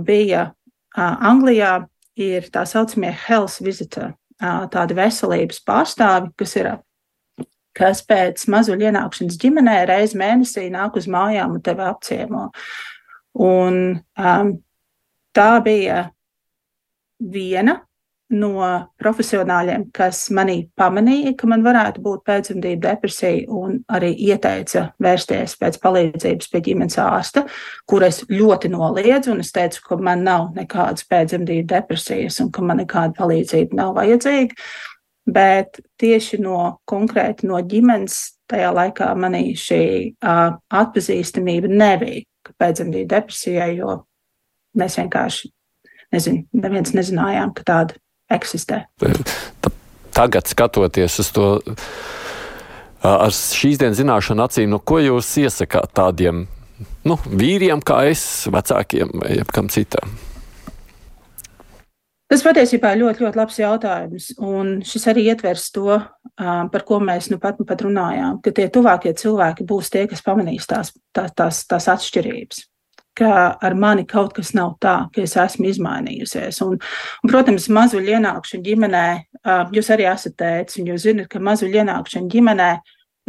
bija 0.05 0.51
Anglijā 0.93 1.79
ir 2.21 2.45
tā 2.53 2.67
saucamie 2.69 3.09
health 3.25 3.57
visitor, 3.65 4.13
tādi 4.37 4.97
veselības 4.97 5.61
pārstāvi, 5.65 6.29
kas 6.37 6.55
ir 6.61 6.71
kas 7.77 8.01
pēc 8.07 8.43
mazuļu 8.51 8.89
ienākšanas 8.89 9.37
ģimenē 9.39 9.77
reizi 9.89 10.19
mēnesī 10.19 10.67
nāk 10.73 10.97
uz 10.99 11.07
mājām 11.11 11.55
un 11.55 11.63
tevi 11.63 11.85
apciemo. 11.87 12.49
Un, 13.41 13.77
um, 14.19 14.51
tā 15.31 15.51
bija 15.63 16.03
viena 17.31 17.77
no 18.31 18.65
profesionāļiem, 19.01 19.87
kas 19.95 20.23
manī 20.33 20.57
pamanīja, 20.79 21.33
ka 21.37 21.49
man 21.51 21.63
varētu 21.65 22.01
būt 22.03 22.23
pēcdzemdību 22.27 22.81
depresija 22.85 23.45
un 23.61 23.79
arī 23.91 24.11
ieteica 24.27 24.87
vērsties 25.03 25.57
pēc 25.59 25.79
palīdzības 25.83 26.51
pie 26.51 26.61
ģimenes 26.67 26.97
ārsta, 27.01 27.45
kur 27.89 28.05
es 28.07 28.21
ļoti 28.29 28.71
noliedzu 28.71 29.33
un 29.35 29.43
es 29.43 29.51
teicu, 29.55 29.83
ka 29.87 29.99
man 29.99 30.23
nav 30.27 30.51
nekādas 30.55 31.07
pēcdzemdību 31.11 31.67
depresijas 31.73 32.39
un 32.43 32.51
ka 32.55 32.63
man 32.65 32.81
nekāda 32.83 33.17
palīdzība 33.19 33.79
nav 33.81 33.95
vajadzīga. 33.99 34.57
Bet 35.31 35.77
tieši 36.01 36.39
no 36.41 36.81
konkrēti 36.89 37.45
no 37.47 37.59
ģimenes 37.61 38.17
tajā 38.49 38.71
laikā 38.73 39.11
manī 39.15 39.51
šī 39.59 39.83
uh, 40.17 40.55
atpazīstamība 40.81 41.69
nebija, 41.69 42.23
ka 42.47 42.55
pēcdzemdību 42.63 43.11
depresijai, 43.11 43.75
jo 43.77 43.99
mēs 44.79 44.97
vienkārši, 44.97 45.51
nezinu, 46.15 46.47
neviens 46.57 46.95
nezinājām, 46.97 47.53
ka 47.55 47.67
tāda 47.67 47.99
eksistē. 48.37 48.83
Tagad 50.11 50.49
skatoties 50.51 51.19
uz 51.23 51.29
to 51.35 51.51
ar 53.01 53.33
šīs 53.33 53.79
dienas 53.81 53.99
zināšanu 53.99 54.45
acīm, 54.45 54.73
nu, 54.73 54.81
ko 54.83 54.99
jūs 55.01 55.29
iesakāt 55.41 55.93
tādiem 55.97 56.45
nu, 57.07 57.17
vīriem 57.25 57.81
kā 57.85 58.03
es, 58.11 58.25
vecākiem 58.51 59.13
vai 59.21 59.39
kam 59.53 59.71
citam? 59.73 60.17
Tas 62.31 62.45
patiesībā 62.45 62.93
ir 62.93 63.01
ļoti, 63.01 63.25
ļoti 63.25 63.39
labs 63.41 63.57
jautājums. 63.59 64.29
Un 64.39 64.77
šis 64.87 65.09
arī 65.11 65.25
ietvers 65.33 65.65
to, 65.75 65.97
par 66.39 66.85
ko 66.87 67.01
mēs 67.03 67.27
nu 67.27 67.41
pat, 67.43 67.59
nu 67.59 67.67
pat 67.67 67.83
runājām, 67.83 68.39
ka 68.45 68.53
tie 68.55 68.69
tuvākie 68.71 69.11
cilvēki 69.19 69.67
būs 69.67 69.91
tie, 69.91 70.05
kas 70.07 70.23
pamanīs 70.23 70.69
tās, 70.69 70.93
tās, 71.11 71.33
tās, 71.35 71.65
tās 71.67 71.89
atšķirības 71.91 72.63
ka 73.21 73.33
ar 73.61 73.75
mani 73.77 74.05
kaut 74.09 74.33
kas 74.37 74.53
nav 74.57 74.75
tā, 74.81 74.95
ka 75.13 75.21
es 75.23 75.35
esmu 75.39 75.69
izmainījusies. 75.69 76.61
Un, 76.65 76.79
un 77.21 77.31
protams, 77.31 77.69
mazuļu 77.73 78.17
ienākšana 78.17 78.65
ģimenē, 78.65 79.05
jūs 79.77 79.91
arī 79.93 80.09
esat 80.09 80.37
tēvs, 80.41 80.79
un 80.81 80.89
jūs 80.91 81.05
zinat, 81.05 81.29
ka 81.31 81.43
mazuļu 81.43 81.83
ienākšana 81.83 82.31
ģimenē 82.33 82.71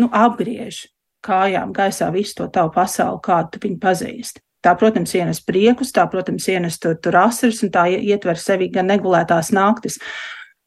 nu, 0.00 0.08
apgriež 0.08 0.86
kājām 1.22 1.74
gaisā 1.76 2.08
visu 2.14 2.40
to 2.40 2.48
tavu 2.52 2.72
pasauli, 2.74 3.20
kādu 3.22 3.54
tu 3.54 3.62
viņu 3.66 3.78
pazīsti. 3.82 4.42
Tā, 4.62 4.76
protams, 4.78 5.10
ienes 5.18 5.40
priekus, 5.42 5.90
tā, 5.94 6.04
protams, 6.10 6.44
ienes 6.50 6.78
tur, 6.82 6.94
tur 7.02 7.16
asaras, 7.18 7.64
un 7.66 7.72
tā 7.74 7.88
ietver 7.98 8.38
sevi 8.38 8.68
gan 8.70 8.86
negulētās 8.90 9.50
naktis, 9.54 9.98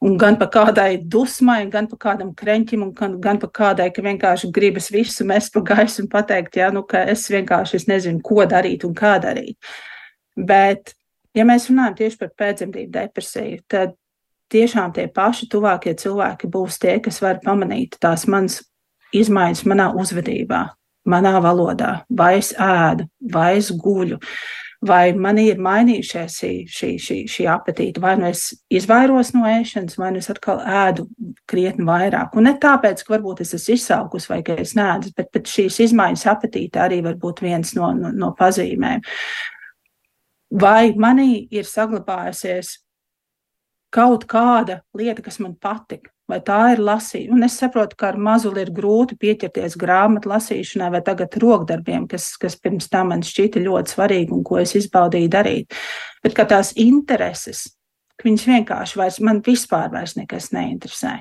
Un 0.04 0.18
gan 0.20 0.36
par 0.36 0.50
kādai 0.52 0.98
dusmai, 1.00 1.62
gan 1.72 1.86
par 1.88 1.98
kādam 2.02 2.34
kreņķim, 2.36 2.82
un 2.84 2.92
gan, 2.94 3.14
gan 3.20 3.38
par 3.40 3.50
kādai, 3.56 3.88
ka 3.94 4.04
vienkārši 4.04 4.50
gribas 4.52 4.90
visu 4.92 5.24
mest 5.24 5.54
pa 5.54 5.62
gaisu 5.64 6.02
un 6.04 6.10
pateikt, 6.12 6.58
ja, 6.60 6.68
nu, 6.74 6.82
ka 6.84 7.06
es 7.08 7.24
vienkārši 7.32 7.80
es 7.80 7.86
nezinu, 7.88 8.20
ko 8.24 8.44
darīt 8.44 8.84
un 8.84 8.92
kā 8.96 9.14
darīt. 9.22 9.56
Bet, 10.36 10.92
ja 11.34 11.46
mēs 11.48 11.70
runājam 11.70 11.96
tieši 12.02 12.20
par 12.20 12.34
pēcdzemdību 12.42 12.92
depresiju, 12.92 13.62
tad 13.72 13.96
tiešām 14.52 14.92
tie 14.94 15.08
paši 15.08 15.48
tuvākie 15.50 15.96
cilvēki 15.98 16.52
būs 16.52 16.76
tie, 16.82 16.98
kas 17.00 17.22
var 17.24 17.40
pamanīt 17.44 17.96
tās 18.02 18.26
manas 18.28 18.60
izmaiņas 19.16 19.64
manā 19.64 19.88
uzvedībā, 19.96 20.60
manā 21.08 21.34
valodā, 21.40 21.92
vai 22.10 22.36
es 22.42 22.52
ēdu, 22.52 23.08
vai 23.32 23.56
es 23.62 23.72
guļu, 23.72 24.20
vai 24.86 25.12
man 25.12 25.38
ir 25.40 25.58
mainījušies 25.62 26.36
šī, 26.40 26.50
šī, 26.70 26.90
šī, 27.02 27.16
šī 27.30 27.46
apetīte, 27.50 28.00
vai 28.02 28.14
nu 28.20 28.28
es 28.30 28.48
izvairos 28.72 29.32
no 29.34 29.44
ēšanas, 29.48 29.98
vai 30.00 30.12
nu 30.14 30.22
es 30.22 30.30
atkal 30.32 30.62
ēdu 30.62 31.06
krietni 31.50 31.86
vairāk. 31.88 32.36
Un 32.38 32.48
ne 32.48 32.54
tāpēc, 32.62 33.02
ka 33.04 33.16
varbūt 33.16 33.42
es 33.44 33.54
esmu 33.58 33.76
izsalkus 33.76 34.28
vai 34.30 34.40
ka 34.46 34.56
es 34.62 34.74
nēdu, 34.78 35.12
bet, 35.16 35.30
bet 35.34 35.52
šīs 35.52 35.80
izmaiņas 35.88 36.26
apetīte 36.32 36.82
arī 36.82 37.02
var 37.06 37.18
būt 37.20 37.44
viens 37.46 37.74
no, 37.78 37.92
no, 37.96 38.14
no 38.14 38.32
pazīmēm. 38.38 39.04
Vai 40.56 40.92
manī 40.94 41.46
ir 41.50 41.66
saglabājusies 41.66 42.76
kaut 43.94 44.28
kāda 44.30 44.82
lieta, 44.96 45.24
kas 45.24 45.40
man 45.42 45.56
patika? 45.58 46.15
Vai 46.30 46.40
tā 46.44 46.58
ir 46.74 46.82
lasīšana. 46.82 47.34
Un 47.36 47.46
es 47.46 47.56
saprotu, 47.60 47.96
ka 47.98 48.10
ar 48.10 48.18
mazuli 48.20 48.64
ir 48.64 48.72
grūti 48.74 49.18
pieķerties 49.20 49.78
grāmatu 49.80 50.30
lasīšanai 50.32 50.90
vai 50.96 51.02
tagad 51.06 51.38
rokdarbiem, 51.42 52.08
kas, 52.10 52.32
kas 52.40 52.58
pirms 52.60 52.90
tam 52.92 53.12
man 53.14 53.24
šķita 53.26 53.62
ļoti 53.62 53.94
svarīgi 53.94 54.34
un 54.34 54.44
ko 54.46 54.60
es 54.62 54.74
izbaudīju 54.78 55.32
darīt. 55.32 55.78
Bet 56.26 56.36
kā 56.36 56.48
tās 56.50 56.72
intereses, 56.80 57.66
ka 58.18 58.28
viņas 58.28 58.46
vienkārši 58.50 59.00
vairs, 59.00 59.22
man 59.22 59.42
vispār 59.46 59.90
vairs 59.92 60.16
nekas 60.18 60.50
neinteresē. 60.56 61.18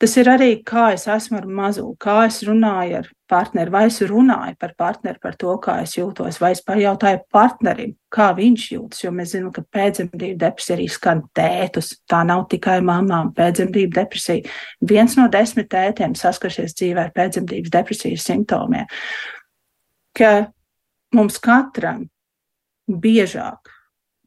Tas 0.00 0.14
ir 0.16 0.30
arī, 0.32 0.54
kā 0.64 0.94
es 0.94 1.02
esmu 1.12 1.36
ar 1.42 1.46
mazu, 1.60 1.82
kā 2.00 2.22
es 2.24 2.38
runāju 2.48 3.02
ar 3.02 3.08
partneri, 3.28 3.72
vai 3.74 3.82
es 3.90 3.98
runāju 4.08 4.56
par 4.60 4.72
partneri 4.78 5.20
par 5.20 5.34
to, 5.36 5.52
kā 5.60 5.74
es 5.82 5.92
jūtos, 5.98 6.38
vai 6.40 6.54
es 6.54 6.62
pajautāju 6.64 7.18
partnerim, 7.28 7.90
kā 8.08 8.30
viņš 8.38 8.62
jūtas, 8.72 9.02
jo 9.04 9.10
mēs 9.12 9.34
zinām, 9.34 9.50
ka 9.52 9.60
pēcdzemdību 9.76 10.38
depresija 10.40 10.78
arī 10.78 10.86
skan 10.88 11.20
tētus. 11.36 11.90
Tā 12.08 12.22
nav 12.24 12.46
tikai 12.48 12.78
mamām. 12.80 13.34
Pēcdzemdību 13.36 13.92
depresija. 13.98 14.54
Viens 14.88 15.18
no 15.20 15.26
desmit 15.32 15.68
tētiem 15.74 16.14
saskarsies 16.16 16.72
dzīvē 16.78 17.04
ar 17.04 17.12
pēcdzemdības 17.18 17.74
depresijas 17.74 18.24
simptomiem. 18.30 18.88
Ka 20.16 20.30
mums 21.12 21.36
katram 21.44 22.06
biežāk, 22.88 23.68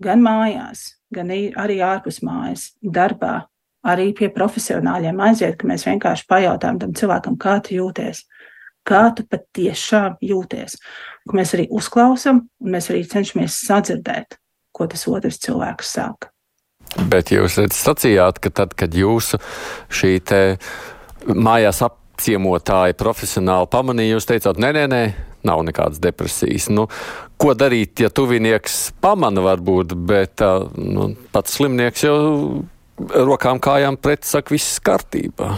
gan 0.05 0.21
mājās, 0.21 0.91
gan 1.13 1.33
arī 1.33 1.79
ārpus 1.81 2.21
mājas, 2.21 2.69
darbā, 2.85 3.39
arī 3.83 4.11
pie 4.17 4.29
profesionāļiem 4.33 5.19
aiziet, 5.27 5.57
ka 5.59 5.67
mēs 5.69 5.85
vienkārši 5.87 6.27
pajautājam 6.29 6.79
tam 6.81 6.93
cilvēkam, 6.97 7.37
kā 7.39 7.57
tu 7.63 7.77
jūties, 7.77 8.23
kā 8.87 9.05
tu 9.15 9.25
patiešām 9.27 10.19
jūties. 10.23 10.77
Un 11.29 11.39
mēs 11.39 11.55
arī 11.57 11.67
uzklausām, 11.71 12.43
un 12.63 12.75
mēs 12.75 12.89
arī 12.91 13.03
cenšamies 13.07 13.59
sadzirdēt, 13.67 14.37
ko 14.75 14.87
tas 14.91 15.07
otrs 15.07 15.41
cilvēks 15.43 15.97
saka. 15.97 16.31
Bet 17.09 17.31
jūs 17.33 17.57
sacījāt, 17.73 18.39
ka 18.43 18.51
tad, 18.53 18.73
kad 18.77 18.93
jūsu 18.93 19.39
šī 19.93 20.17
mājās 21.33 21.79
apciemotāja 21.85 22.95
profesionāli 22.99 23.69
pamanīja, 23.71 24.17
jūs 24.17 24.27
teicāt, 24.29 24.59
nē, 24.61 24.73
nē, 24.75 24.83
nē, 24.91 25.03
nav 25.47 25.63
nekādas 25.65 26.01
depresijas. 26.03 26.69
Nu, 26.69 26.85
ko 27.41 27.55
darīt, 27.57 28.03
ja 28.03 28.11
tuvinieks 28.13 28.93
pamana 29.01 29.41
varbūt, 29.43 29.95
bet 30.07 30.43
nu, 30.77 31.13
pats 31.33 31.57
slimnieks 31.57 32.05
jau 32.05 32.19
rokām 33.11 33.59
kājām 33.63 33.97
pret, 34.01 34.25
saka, 34.27 34.53
viss 34.53 34.79
kārtībā. 34.83 35.51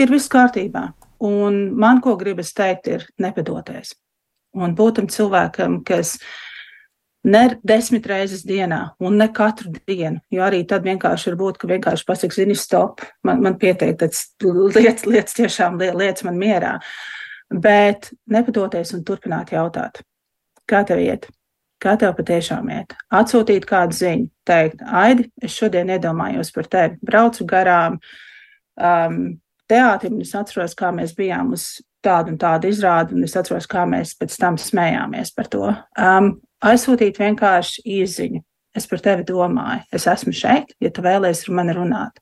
Ir 0.00 0.10
viss 0.10 0.30
kārtībā. 0.30 0.88
Un 1.24 1.60
man, 1.78 2.00
ko 2.04 2.16
gribas 2.20 2.52
teikt, 2.56 2.90
ir 2.90 3.06
nepadoties. 3.22 3.94
Un 4.54 4.74
būt 4.78 4.98
tam 4.98 5.06
cilvēkam, 5.10 5.80
kas 5.86 6.16
ne 7.24 7.44
desmit 7.66 8.06
reizes 8.06 8.44
dienā, 8.46 8.80
un 9.02 9.16
ne 9.18 9.28
katru 9.34 9.72
dienu, 9.74 10.20
jo 10.34 10.44
arī 10.44 10.62
tad 10.68 10.84
vienkārši 10.86 11.32
var 11.32 11.38
būt, 11.40 11.60
ka 11.60 11.70
vienkārši 11.70 12.06
pasakā, 12.08 12.36
zini, 12.36 12.56
stop, 12.58 13.02
man, 13.26 13.40
man 13.42 13.56
pietiek, 13.60 13.96
tas 13.98 14.26
lietas, 14.44 15.06
lietas 15.08 15.38
tiešām 15.38 15.80
lietas 15.80 16.26
man 16.26 16.38
mierā. 16.40 16.76
Bet 17.54 18.10
nepadoties 18.30 18.92
un 18.96 19.04
turpināt 19.06 19.54
jautāt, 19.54 20.02
kā 20.70 20.84
tev 20.86 21.02
iet? 21.02 21.30
Kā 21.84 21.94
tev 22.00 22.14
patiešām 22.18 22.70
iet. 22.72 22.94
Atsūtīt 23.14 23.66
kādu 23.68 23.96
ziņu, 23.98 24.28
teikt, 24.48 24.84
Aidi, 24.84 25.28
es 25.44 25.56
šodien 25.56 25.92
iedomājos 25.94 26.52
par 26.54 26.68
tevi, 26.72 26.98
braucu 27.04 27.46
garām 27.48 27.98
um, 28.00 29.18
teātrim, 29.70 30.16
un 30.18 30.24
es 30.24 30.34
atceros, 30.36 30.76
kā 30.78 30.90
mēs 30.94 31.14
bijām 31.16 31.52
uz 31.56 31.68
tādu 32.04 32.34
un 32.34 32.40
tādu 32.40 32.68
izrādi, 32.72 33.16
un 33.16 33.24
es 33.24 33.36
atceros, 33.38 33.68
kā 33.70 33.84
mēs 33.88 34.16
pēc 34.18 34.36
tam 34.40 34.58
smējāmies 34.60 35.32
par 35.36 35.48
to. 35.52 35.70
Um, 36.00 36.34
aizsūtīt 36.64 37.20
vienkārši 37.20 37.84
īziņu. 38.00 38.44
Es 38.74 38.88
par 38.90 38.98
tevi 39.04 39.22
domāju, 39.28 39.84
es 39.94 40.08
esmu 40.10 40.32
šeit, 40.34 40.72
ja 40.82 40.90
tu 40.90 41.04
vēlēsies 41.04 41.46
ar 41.46 41.54
mani 41.60 41.76
runāt. 41.76 42.18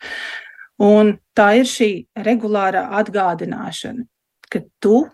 Un 0.84 1.14
tā 1.36 1.52
ir 1.56 1.68
šī 1.68 1.88
regulārā 2.26 2.82
atgādināšana, 2.98 4.04
ka 4.52 4.60
tu 4.82 5.06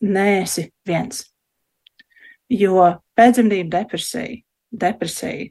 neesi 0.00 0.70
viens. 0.88 1.26
Jo 2.52 2.86
pēcdzemdību 3.18 3.70
depresija, 3.72 4.38
depresija, 4.70 5.48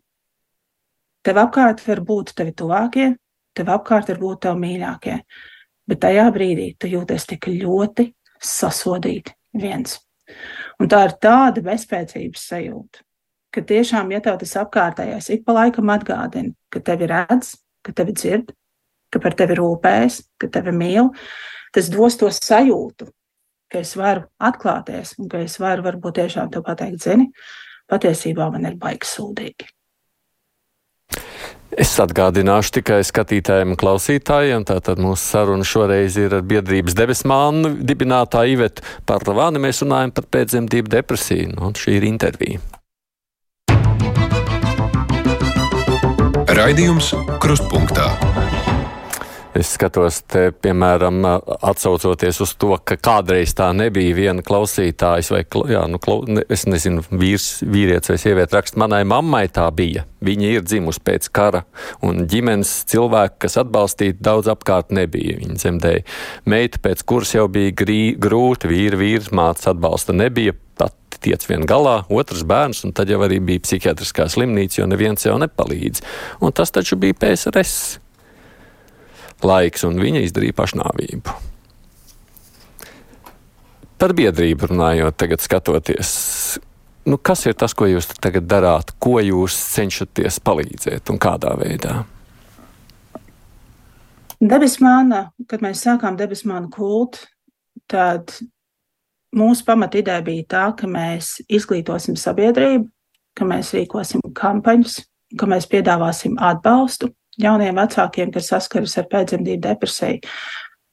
tev 1.25 1.39
apkārt 1.41 1.84
var 1.88 2.01
būt 2.08 2.36
tavi 2.38 2.53
tuvākie, 2.55 3.10
tev 3.55 3.71
apkārt 3.75 4.12
var 4.13 4.21
būt 4.21 4.45
tavi 4.45 4.62
mīļākie. 4.62 5.17
Bet 5.86 6.01
tajā 6.01 6.29
brīdī 6.34 6.69
tu 6.79 6.89
jūties 6.89 7.27
tik 7.29 7.49
ļoti 7.51 8.08
sasodīti 8.41 9.36
viens. 9.60 9.99
Un 10.81 10.89
tā 10.91 11.03
ir 11.08 11.17
tāda 11.21 11.62
bezspēcības 11.65 12.47
sajūta, 12.49 13.03
ka 13.53 13.62
tiešām, 13.62 14.10
ja 14.15 14.21
tev 14.23 14.39
tas 14.41 14.55
apkārtējais 14.63 15.29
ik 15.36 15.43
pa 15.45 15.55
laikam 15.60 15.91
atgādina, 15.93 16.55
ka 16.73 16.81
tevi 16.84 17.10
redz, 17.12 17.53
ka 17.86 17.93
tevi 17.95 18.15
dzird, 18.17 18.49
ka 19.13 19.21
par 19.23 19.38
tevi 19.38 19.60
rūpējas, 19.60 20.23
ka 20.41 20.49
tevi 20.51 20.73
mīl, 20.75 21.12
tas 21.75 21.91
dos 21.93 22.17
to 22.19 22.31
sajūtu, 22.34 23.08
ka 23.75 23.83
es 23.83 23.95
varu 23.99 24.23
atklāties 24.39 25.17
un 25.19 25.29
ka 25.31 25.43
es 25.43 25.59
varu 25.59 25.83
varbūt 25.89 26.21
tiešām 26.21 26.51
to 26.53 26.63
pateikt, 26.63 27.03
zini, 27.03 27.27
patiesībā 27.91 28.47
man 28.53 28.69
ir 28.71 28.77
baigs 28.79 29.17
sūdīgi. 29.17 29.67
Es 31.75 31.91
atgādināšu 31.99 32.77
tikai 32.77 33.01
skatītājiem 33.03 33.73
un 33.73 33.79
klausītājiem. 33.79 34.63
Tātad 34.69 34.99
mūsu 35.01 35.19
saruna 35.19 35.65
šoreiz 35.67 36.15
ir 36.21 36.38
ar 36.38 36.45
biedrības 36.47 36.95
debesmānu 36.95 37.73
dibinātāju 37.83 38.55
Ivetu 38.55 38.85
Parlavāni. 39.09 39.59
Mēs 39.65 39.83
runājam 39.83 40.15
par 40.15 40.29
pēcdzemdību 40.31 40.93
depresiju. 40.95 41.51
Nu, 41.57 41.73
šī 41.75 41.97
ir 41.99 42.07
intervija. 42.07 42.63
Raidījums 46.55 47.11
Krustpunktā. 47.43 48.35
Es 49.55 49.69
skatos, 49.71 50.17
te, 50.27 50.49
piemēram, 50.51 51.21
atsaucoties 51.63 52.41
uz 52.43 52.51
to, 52.59 52.73
ka 52.83 52.97
kādreiz 52.99 53.53
tā 53.55 53.69
nebija 53.71 54.17
viena 54.17 54.43
klausītājas, 54.43 55.29
vai, 55.31 55.45
jā, 55.71 55.85
nu, 55.87 55.99
klau, 56.03 56.25
ne, 56.27 56.43
es 56.51 56.65
nezinu, 56.67 57.05
vīrs, 57.07 57.61
vīrietis 57.63 58.11
vai 58.11 58.17
sieviete 58.19 58.57
raksta, 58.57 58.81
manai 58.83 59.05
mammai 59.07 59.45
tā 59.55 59.69
bija. 59.71 60.03
Viņa 60.27 60.51
ir 60.57 60.67
dzimusi 60.67 60.99
pēc 61.07 61.31
kara, 61.31 61.63
un 62.03 62.25
ģimenes 62.27 62.81
cilvēki, 62.91 63.39
kas 63.45 63.55
atbalstītu 63.63 64.19
daudz 64.27 64.51
apkārt, 64.51 64.91
nebija. 64.95 65.39
Viņa 65.39 65.59
dzemdēja 65.63 66.03
meitu, 66.51 66.83
pēc 66.83 67.07
kuras 67.07 67.31
jau 67.37 67.47
bija 67.47 67.71
grī, 67.79 67.99
grūti, 68.19 68.67
vīri, 68.67 68.99
vīrs, 69.05 69.31
mācis 69.31 69.71
atbalsta 69.71 70.15
nebija. 70.19 70.59
Pat 70.75 71.21
tiec 71.23 71.47
vien 71.47 71.63
galā, 71.63 72.01
otrs 72.11 72.43
bērns, 72.43 72.83
un 72.83 72.91
tad 72.91 73.07
jau 73.07 73.23
arī 73.23 73.39
bija 73.39 73.63
psihiatriskā 73.63 74.27
slimnīca, 74.33 74.81
jo 74.81 74.91
neviens 74.91 75.23
jau 75.23 75.39
nepalīdz. 75.39 76.03
Un 76.43 76.51
tas 76.51 76.75
taču 76.75 76.99
bija 76.99 77.15
PSRS 77.23 78.01
laiks, 79.43 79.84
un 79.88 80.00
viņa 80.00 80.24
izdarīja 80.26 80.56
pašnāvību. 80.56 81.36
Par 84.00 84.12
biedrību 84.15 84.71
runājot, 84.71 85.15
tagad 85.15 85.43
skatoties, 85.43 86.10
nu, 87.08 87.17
kas 87.17 87.45
ir 87.48 87.56
tas, 87.56 87.74
ko 87.74 87.88
jūs 87.88 88.10
tagad 88.19 88.48
darāt, 88.50 88.91
ko 89.00 89.19
jūs 89.24 89.56
cenšaties 89.76 90.41
palīdzēt 90.43 91.12
un 91.13 91.21
kādā 91.21 91.56
veidā? 91.60 92.02
Debesmāna, 94.43 95.30
kad 95.50 95.63
mēs 95.63 95.86
sākām 95.86 96.17
debesmānu 96.19 96.67
kultu, 96.74 97.24
tad 97.89 98.36
mūsu 99.36 99.65
pamatīdē 99.67 100.19
bija 100.26 100.48
tā, 100.52 100.65
ka 100.78 100.89
mēs 100.91 101.38
izglītosim 101.48 102.17
sabiedrību, 102.19 102.89
ka 103.36 103.48
mēs 103.48 103.71
rīkosim 103.76 104.24
kampaņas, 104.36 105.00
ka 105.39 105.48
mēs 105.50 105.67
piedāvāsim 105.71 106.36
atbalstu, 106.39 107.10
jauniem 107.41 107.78
vecākiem, 107.80 108.32
kas 108.34 108.50
saskaras 108.52 108.95
ar 109.00 109.10
pēcdzemdību 109.12 109.63
depresiju. 109.65 110.21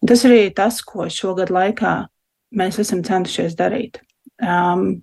Tas 0.09 0.25
arī 0.27 0.41
ir 0.49 0.55
tas, 0.59 0.81
ko 0.83 1.07
šogad 1.13 1.53
laikā 1.55 1.95
mēs 2.59 2.81
esam 2.83 3.05
centušies 3.07 3.55
darīt. 3.59 4.01
Um, 4.43 5.03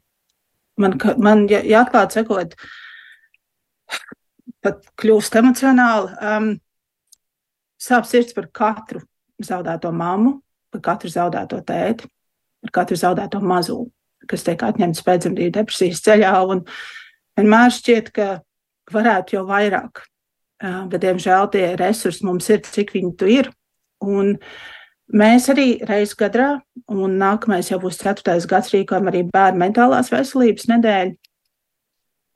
man, 0.79 0.97
man 1.17 1.45
ja, 1.51 1.61
ja 1.63 1.85
atklāti 1.85 2.19
sakot, 2.19 2.55
pat 4.65 4.83
kļūst 4.99 5.39
emocionāli, 5.39 6.11
um, 6.19 6.51
sāp 7.79 8.07
sirds 8.09 8.35
par 8.35 8.49
katru 8.51 9.01
zaudēto 9.39 9.93
mammu, 9.95 10.35
par 10.73 10.83
katru 10.91 11.11
zaudēto 11.13 11.61
tēti, 11.65 12.09
par 12.65 12.75
katru 12.81 12.99
zaudēto 12.99 13.39
mazo, 13.39 13.85
kas 14.29 14.43
tiek 14.45 14.61
atņemts 14.67 15.05
pēcdzemdību 15.07 15.55
depresijas 15.55 16.03
ceļā. 16.03 16.35
Un 16.51 16.65
vienmēr 17.39 17.73
šķiet, 17.73 18.11
ka 18.11 18.29
varētu 18.91 19.39
jau 19.39 19.47
vairāk 19.47 20.03
bet, 20.59 20.99
diemžēl, 21.03 21.47
tie 21.53 21.65
resursi 21.79 22.25
mums 22.27 22.49
ir, 22.51 22.63
cik 22.65 22.93
viņi 22.95 23.13
tu 23.19 23.29
ir. 23.31 23.51
Un 24.03 24.35
mēs 25.11 25.49
arī 25.51 25.79
reiz 25.87 26.15
gadā, 26.19 26.59
un 26.91 27.17
nākamais 27.19 27.71
jau 27.71 27.79
būs 27.81 27.99
ceturtais 28.01 28.47
gads, 28.49 28.73
rīkojam 28.75 29.09
arī 29.11 29.25
bērnu 29.31 29.63
mentālās 29.63 30.11
veselības 30.13 30.67
nedēļu, 30.71 31.15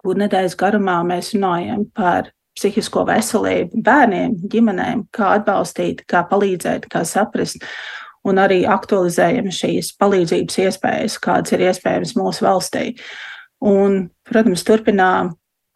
kur 0.04 0.20
nedēļas 0.20 0.56
garumā 0.60 1.02
mēs 1.08 1.34
runājam 1.36 1.86
par 1.96 2.32
psihisko 2.58 3.06
veselību 3.10 3.82
bērniem, 3.84 4.38
ģimenēm, 4.52 5.08
kā 5.16 5.36
atbalstīt, 5.40 6.04
kā 6.10 6.24
palīdzēt, 6.30 6.88
kā 6.92 7.04
saprast. 7.08 7.64
Un 8.24 8.40
arī 8.40 8.62
aktualizējam 8.70 9.50
šīs 9.52 9.90
palīdzības 10.00 10.60
iespējas, 10.64 11.18
kādas 11.20 11.56
ir 11.56 11.66
iespējamas 11.66 12.14
mūsu 12.16 12.46
valstī. 12.46 12.86
Un, 13.68 14.06
protams, 14.28 14.64
turpinām 14.64 15.34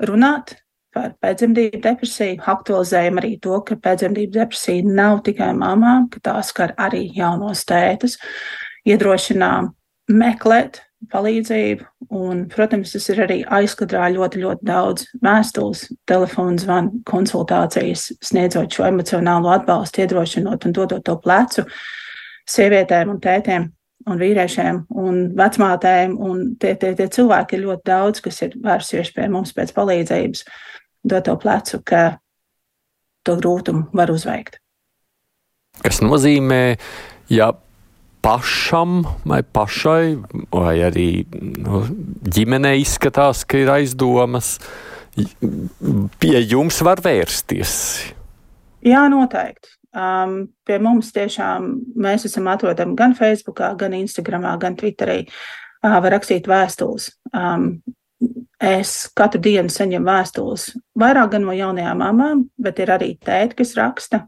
runāt 0.08 0.56
par 0.98 1.14
pēcdzemdību 1.22 1.82
depresiju, 1.86 2.42
aktualizējam 2.50 3.22
arī 3.22 3.36
to, 3.44 3.62
ka 3.68 3.78
pēcdzemdību 3.86 4.34
depresija 4.40 4.98
nav 5.00 5.22
tikai 5.28 5.54
mamām, 5.58 6.10
ka 6.10 6.24
tā 6.26 6.36
skar 6.46 6.74
arī 6.82 7.06
jaunos 7.14 7.62
tētus, 7.70 8.18
iedrošinām 8.90 9.70
meklēt 10.18 10.82
palīdzību, 11.12 11.86
un, 12.18 12.42
protams, 12.50 12.96
tas 12.96 13.06
ir 13.14 13.22
arī 13.28 13.38
aizkadrā 13.60 14.08
ļoti, 14.16 14.42
ļoti 14.42 14.66
daudz 14.66 15.06
vēstules, 15.22 15.86
telefonu 16.10 16.58
zvanu, 16.64 17.04
konsultācijas, 17.08 18.10
sniedzot 18.26 18.74
šo 18.74 18.88
emocionālo 18.90 19.54
atbalstu, 19.54 20.02
iedrošinot 20.02 20.66
un 20.66 20.76
dodot 20.76 21.06
to 21.06 21.18
plecu 21.22 21.68
sievietēm 22.50 23.14
un 23.14 23.22
tētiem 23.22 23.68
un 24.08 24.22
vīriešiem 24.22 24.82
un 25.04 25.20
vecmātēm, 25.38 26.16
un 26.24 26.44
tie, 26.62 26.74
tie, 26.80 26.94
tie 26.98 27.08
cilvēki 27.14 27.58
ir 27.58 27.66
ļoti 27.66 27.88
daudz, 27.90 28.24
kas 28.24 28.42
ir 28.46 28.58
vērsušies 28.64 29.14
pie 29.16 29.28
mums 29.32 29.54
pēc 29.58 29.74
palīdzības. 29.76 30.46
Uh, 31.08 31.14
dot 31.16 31.24
to 31.26 31.38
plecu, 31.40 31.80
ka 31.84 32.20
to 33.24 33.38
grūtumu 33.40 33.88
var 33.96 34.12
uzveikt. 34.12 34.60
Kas 35.84 36.02
nozīmē, 36.02 36.78
ja 37.32 37.52
pašam 38.26 39.06
vai 39.28 39.42
pašai, 39.44 40.18
vai 40.52 40.76
arī 40.84 41.10
nu, 41.32 41.86
ģimenei 42.28 42.82
izskatās, 42.82 43.46
ka 43.48 43.62
ir 43.62 43.72
aizdomas, 43.72 44.58
pie 46.20 46.38
jums 46.44 46.82
var 46.84 47.02
vērsties? 47.04 47.74
Jā, 48.86 49.08
noteikti. 49.12 49.74
Um, 49.98 50.52
pie 50.68 50.78
mums 50.84 51.10
tiešām 51.16 51.72
mēs 51.98 52.28
esam 52.28 52.50
atrodami 52.52 52.98
gan 53.00 53.16
Facebook, 53.18 53.64
gan 53.80 53.96
Instagram, 53.98 54.46
gan 54.62 54.76
Twitterī. 54.78 55.24
Uh, 55.82 55.96
var 56.04 56.12
rakstīt 56.18 56.50
vēstules. 56.50 57.10
Um, 57.32 57.80
Es 58.58 58.92
katru 59.14 59.40
dienu 59.46 59.70
saņemu 59.70 60.08
vēstules, 60.10 60.64
vairāk 60.98 61.36
gan 61.36 61.44
no 61.46 61.54
jaunajām 61.54 62.00
mamām, 62.02 62.40
bet 62.58 62.80
ir 62.82 62.90
arī 62.96 63.12
tēti, 63.22 63.60
kas 63.60 63.76
raksta, 63.78 64.24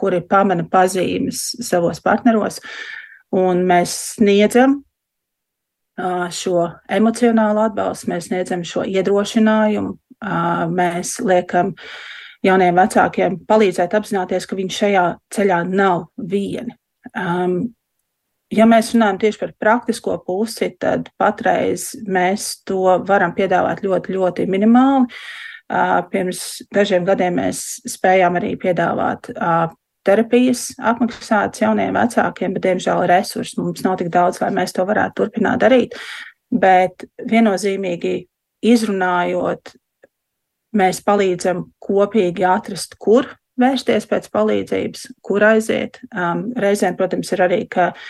kuri 0.00 0.22
pamana 0.24 0.64
pazīmes 0.72 1.42
savos 1.66 2.00
partneros, 2.00 2.62
un 3.36 3.60
mēs 3.68 3.92
sniedzam 4.14 4.78
šo 6.32 6.64
emocionālu 6.92 7.66
atbalstu, 7.66 8.10
mēs 8.14 8.30
sniedzam 8.30 8.64
šo 8.64 8.86
iedrošinājumu, 8.88 9.92
mēs 10.72 11.18
liekam 11.20 11.74
jauniem 12.46 12.76
vecākiem 12.80 13.40
palīdzēt 13.48 13.96
apzināties, 13.96 14.48
ka 14.48 14.56
viņi 14.56 14.76
šajā 14.80 15.06
ceļā 15.36 15.62
nav 15.68 16.08
vieni. 16.16 16.76
Um, 17.12 17.74
ja 18.54 18.66
mēs 18.68 18.92
runājam 18.94 19.18
tieši 19.22 19.40
par 19.40 19.54
praktisko 19.62 20.18
pusi, 20.26 20.70
tad 20.80 21.10
patreiz 21.18 21.92
mēs 22.06 22.52
to 22.68 22.98
varam 23.06 23.34
piedāvāt 23.36 23.82
ļoti, 23.86 24.14
ļoti 24.16 24.46
minimāli. 24.50 25.10
Pirms 26.12 26.42
dažiem 26.74 27.06
gadiem 27.08 27.40
mēs 27.40 27.64
spējām 27.90 28.38
arī 28.38 28.52
piedāvāt 28.60 29.32
terapijas 30.06 30.68
apmaksātas 30.78 31.64
jauniem 31.64 31.96
vecākiem, 31.98 32.52
bet, 32.54 32.62
diemžēl, 32.68 33.02
resursi 33.10 33.58
mums 33.58 33.82
nav 33.82 33.96
tik 33.98 34.12
daudz, 34.14 34.38
lai 34.38 34.52
mēs 34.54 34.76
to 34.76 34.84
varētu 34.86 35.24
turpināt 35.24 35.64
darīt. 35.64 35.96
Bet 36.54 37.08
viennozīmīgi 37.18 38.20
izrunājot, 38.62 39.74
mēs 40.78 41.02
palīdzam 41.02 41.64
kopīgi 41.82 42.46
atrast, 42.46 42.94
kur 43.02 43.26
vērsties 43.58 44.06
pēc 44.06 44.30
palīdzības, 44.30 45.08
kur 45.26 45.42
aiziet. 45.48 45.98
Um, 46.14 46.52
reizēm, 46.54 46.94
protams, 46.94 47.32
ir 47.34 47.42
arī, 47.42 47.60
ka 47.72 47.88
uh, 47.90 48.06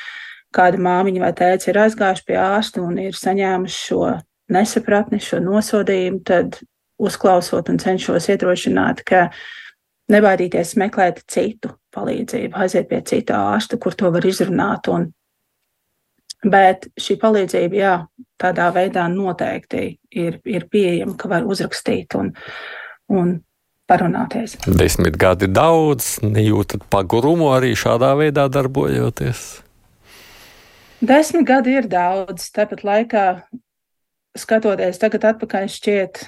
kāda 0.57 0.81
māmiņa 0.83 1.23
vai 1.23 1.33
tēvs 1.37 1.69
ir 1.71 1.81
aizgājuši 1.85 2.25
pie 2.29 2.39
ārsta 2.41 2.83
un 2.85 2.97
ir 3.03 3.19
saņēmuši 3.19 3.83
šo 3.91 4.01
nesapratni, 4.53 5.21
šo 5.23 5.41
nosodījumu, 5.45 6.23
tad 6.27 6.61
uzklausot 7.03 7.69
un 7.73 7.81
cenšos 7.83 8.29
iedrošināt, 8.33 9.03
ka 9.07 9.27
nebaidīties 10.13 10.77
meklēt 10.81 11.25
citu 11.31 11.75
palīdzību, 11.97 12.55
aiziet 12.63 12.89
pie 12.91 13.03
cita 13.07 13.41
ārsta, 13.53 13.79
kur 13.81 13.97
to 13.99 14.11
var 14.15 14.27
izrunāt. 14.29 14.89
Un, 14.93 15.11
bet 16.47 16.89
šī 17.01 17.19
palīdzība, 17.21 17.81
jā, 17.81 17.97
tādā 18.41 18.71
veidā 18.75 19.09
noteikti 19.13 19.89
ir, 20.15 20.41
ir 20.45 20.69
pieejama, 20.73 21.17
ka 21.19 21.31
var 21.33 21.49
uzrakstīt 21.49 22.17
un, 22.19 22.33
un 23.13 23.37
parunāties. 23.91 24.57
Desmit 24.67 25.19
gadi 25.21 25.49
ir 25.51 25.55
daudz, 25.57 26.17
nejūtat 26.25 26.89
pagurumu 26.93 27.53
arī 27.57 27.75
šādā 27.79 28.15
veidā 28.19 28.49
darbojoties. 28.53 29.66
Desmit 31.07 31.47
gadi 31.47 31.77
ir 31.77 31.87
daudz, 31.87 32.49
tāpat 32.51 32.81
laikā 32.83 33.25
skatoties 34.37 34.99
tagad 34.99 35.27
atpakaļ 35.29 35.69
šķiet, 35.71 36.23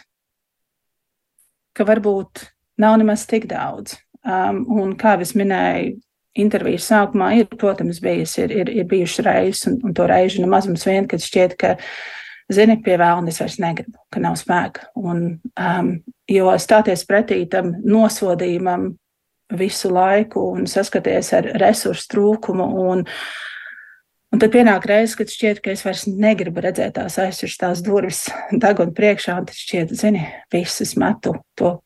ka 1.74 1.86
varbūt 1.88 2.44
nav 2.78 2.98
nemaz 3.00 3.24
tik 3.26 3.48
daudz. 3.50 3.96
Um, 4.22 4.60
un 4.70 4.92
kā 4.98 5.16
es 5.22 5.32
minēju, 5.38 5.96
intervijas 6.38 6.86
sākumā 6.92 7.32
ir, 7.40 7.48
protams, 7.58 7.98
bijis, 8.04 8.36
ir, 8.38 8.54
ir, 8.54 8.70
ir 8.70 8.86
bijušas 8.86 9.24
reizes, 9.26 9.64
un, 9.70 9.80
un 9.88 9.96
to 9.96 10.06
reižu 10.06 10.44
nemaz 10.44 10.68
mums 10.70 10.86
vien, 10.86 11.08
kad 11.10 11.22
šķiet, 11.24 11.56
ka 11.58 11.74
zini, 12.52 12.78
pie 12.84 13.00
vēlna 13.00 13.32
es 13.32 13.40
vairs 13.42 13.58
negribu, 13.62 13.98
ka 14.14 14.22
nav 14.22 14.38
spēka. 14.38 14.92
Un, 15.00 15.24
um, 15.58 15.92
jo 16.30 16.54
stāties 16.60 17.02
pretī 17.08 17.40
tam 17.50 17.74
nosodījumam 17.82 18.92
visu 19.58 19.90
laiku 19.90 20.44
un 20.54 20.70
saskaties 20.70 21.32
ar 21.34 21.52
resursu 21.58 22.12
trūkumu. 22.14 22.70
Un, 22.92 23.06
un 24.32 24.42
tad 24.42 24.52
pienāk 24.54 24.86
reizes, 24.88 25.16
kad 25.18 25.32
šķiet, 25.32 25.62
ka 25.64 25.72
es 25.74 25.84
vairs 25.86 26.06
negribu 26.10 26.64
redzēt 26.64 26.96
tās 26.98 27.18
aizsirstās 27.22 27.82
durvis 27.86 28.26
deguna 28.64 28.94
priekšā, 28.96 29.38
un 29.40 29.48
tad 29.48 29.58
šķiet, 29.58 29.94
zini, 29.98 30.26
visas 30.54 30.94
metu 31.00 31.36
to, 31.58 31.78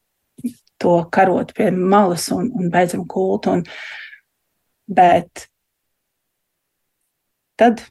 to 0.82 0.98
karot 1.14 1.54
pie 1.56 1.70
malas 1.74 2.28
un, 2.34 2.50
un 2.58 2.72
beidzam 2.72 3.06
kultu. 3.10 3.58
Un, 3.58 3.64
bet 4.92 5.46
tad 7.60 7.84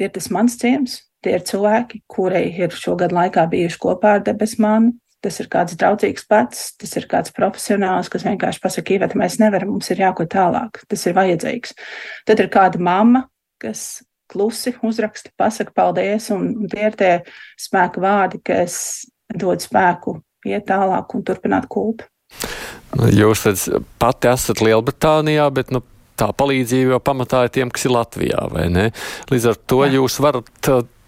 ir 0.00 0.10
tas 0.12 0.28
mans 0.34 0.58
ciems, 0.58 1.00
Tie 1.22 1.36
ir 1.38 1.44
cilvēki, 1.46 2.02
kuri 2.10 2.48
ir 2.64 2.74
šogad 2.74 3.12
laikā 3.14 3.44
bijuši 3.50 3.78
kopā 3.82 4.16
ar 4.18 4.24
debesu 4.26 4.58
manu. 4.62 4.96
Tas 5.22 5.36
ir 5.38 5.46
kāds 5.46 5.76
draudzīgs 5.78 6.24
pats, 6.26 6.72
tas 6.82 6.96
ir 6.98 7.04
kāds 7.06 7.30
profesionāls, 7.36 8.08
kas 8.10 8.24
vienkārši 8.26 8.58
pasakā, 8.64 8.96
Iveta, 8.96 9.14
mēs 9.20 9.36
nevaram, 9.38 9.70
mums 9.76 9.86
ir 9.94 10.00
jāko 10.02 10.26
tālāk, 10.26 10.80
tas 10.90 11.06
ir 11.06 11.14
vajadzīgs. 11.14 11.76
Tad 12.26 12.42
ir 12.42 12.50
kāda 12.50 12.80
mamma, 12.82 13.22
kas 13.62 14.02
klusi 14.32 14.74
uzraksta, 14.82 15.32
pasaka 15.36 15.74
paldies, 15.76 16.30
un, 16.32 16.66
tie 16.72 16.86
ir 16.88 16.96
tie 16.98 17.12
spēka 17.60 18.00
vārdi, 18.02 18.40
kas 18.44 18.76
dod 19.28 19.62
spēku 19.64 20.18
iet 20.48 20.66
tālāk 20.70 21.12
un 21.16 21.24
turpināt 21.26 21.68
kultu. 21.70 22.08
Nu, 22.96 23.08
jūs 23.12 23.44
pati 24.00 24.30
esat 24.32 24.62
Lielbritānijā, 24.64 25.46
bet 25.54 25.72
nu, 25.72 25.82
tā 26.18 26.30
palīdzība 26.36 26.96
jau 26.96 27.04
pamatā 27.04 27.46
ir 27.46 27.54
tiem, 27.54 27.70
kas 27.72 27.86
ir 27.88 27.94
Latvijā, 27.94 28.48
vai 28.52 28.66
ne? 28.72 28.88
Līdz 29.32 29.52
ar 29.52 29.60
to 29.68 29.80
Jā. 29.84 29.92
jūs 29.98 30.18
varat 30.24 30.50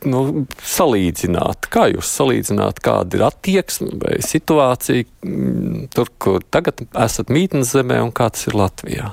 nu, 0.08 0.22
salīdzināt? 0.64 1.68
Kā 1.72 1.88
jūs 1.92 2.12
salīdzināt, 2.18 2.80
kāda 2.84 3.18
ir 3.18 3.26
attieksme 3.28 3.98
vai 4.00 4.18
situācija 4.24 5.08
mm, 5.24 5.90
tur, 5.94 6.12
kur 6.20 6.44
tagad 6.52 6.84
esat 6.92 7.32
mītnes 7.32 7.72
zemē 7.76 8.00
un 8.04 8.12
kāds 8.16 8.48
ir 8.48 8.58
Latvijā? 8.60 9.12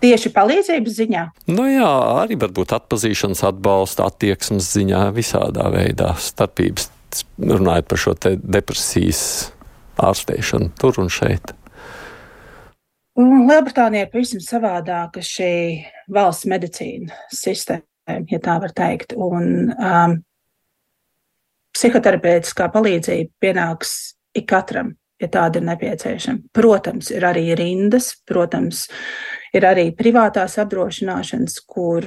Tieši 0.00 0.32
palīdzības 0.32 0.96
ziņā? 0.96 1.24
Nu 1.52 1.66
jā, 1.68 1.90
arī 2.22 2.38
varbūt 2.40 2.72
atpazīšanas 2.78 3.44
atbalsta, 3.50 4.08
attieksmes 4.08 4.70
ziņā, 4.72 5.02
visādā 5.16 5.68
veidā 5.74 6.14
starpības, 6.16 6.88
runājot 7.38 7.90
par 7.90 8.00
šo 8.00 8.16
depresijas 8.40 9.22
ārstēšanu 10.00 10.72
tur 10.80 11.02
un 11.02 11.12
šeit. 11.12 11.52
Lielbritānija 13.20 14.06
ir 14.06 14.12
pavisam 14.14 14.40
savādāka 14.40 15.20
šī 15.24 15.52
valsts 16.14 16.48
medicīna 16.48 17.12
sistēma 17.34 17.84
ja 18.30 18.40
tā 18.42 18.56
var 18.62 18.74
teikt. 18.76 19.14
Un 19.16 19.70
um, 19.74 20.16
psihoterapeitiskā 21.76 22.70
palīdzība 22.74 23.30
pienāks 23.42 23.94
ikatram, 24.38 24.94
ja 25.20 25.30
tāda 25.32 25.60
ir 25.60 25.68
nepieciešama. 25.68 26.50
Protams, 26.56 27.10
ir 27.14 27.26
arī 27.26 27.50
rindas, 27.58 28.12
protams, 28.28 28.86
ir 29.56 29.66
arī 29.66 29.90
privātās 29.96 30.58
apdrošināšanas, 30.62 31.58
kur 31.66 32.06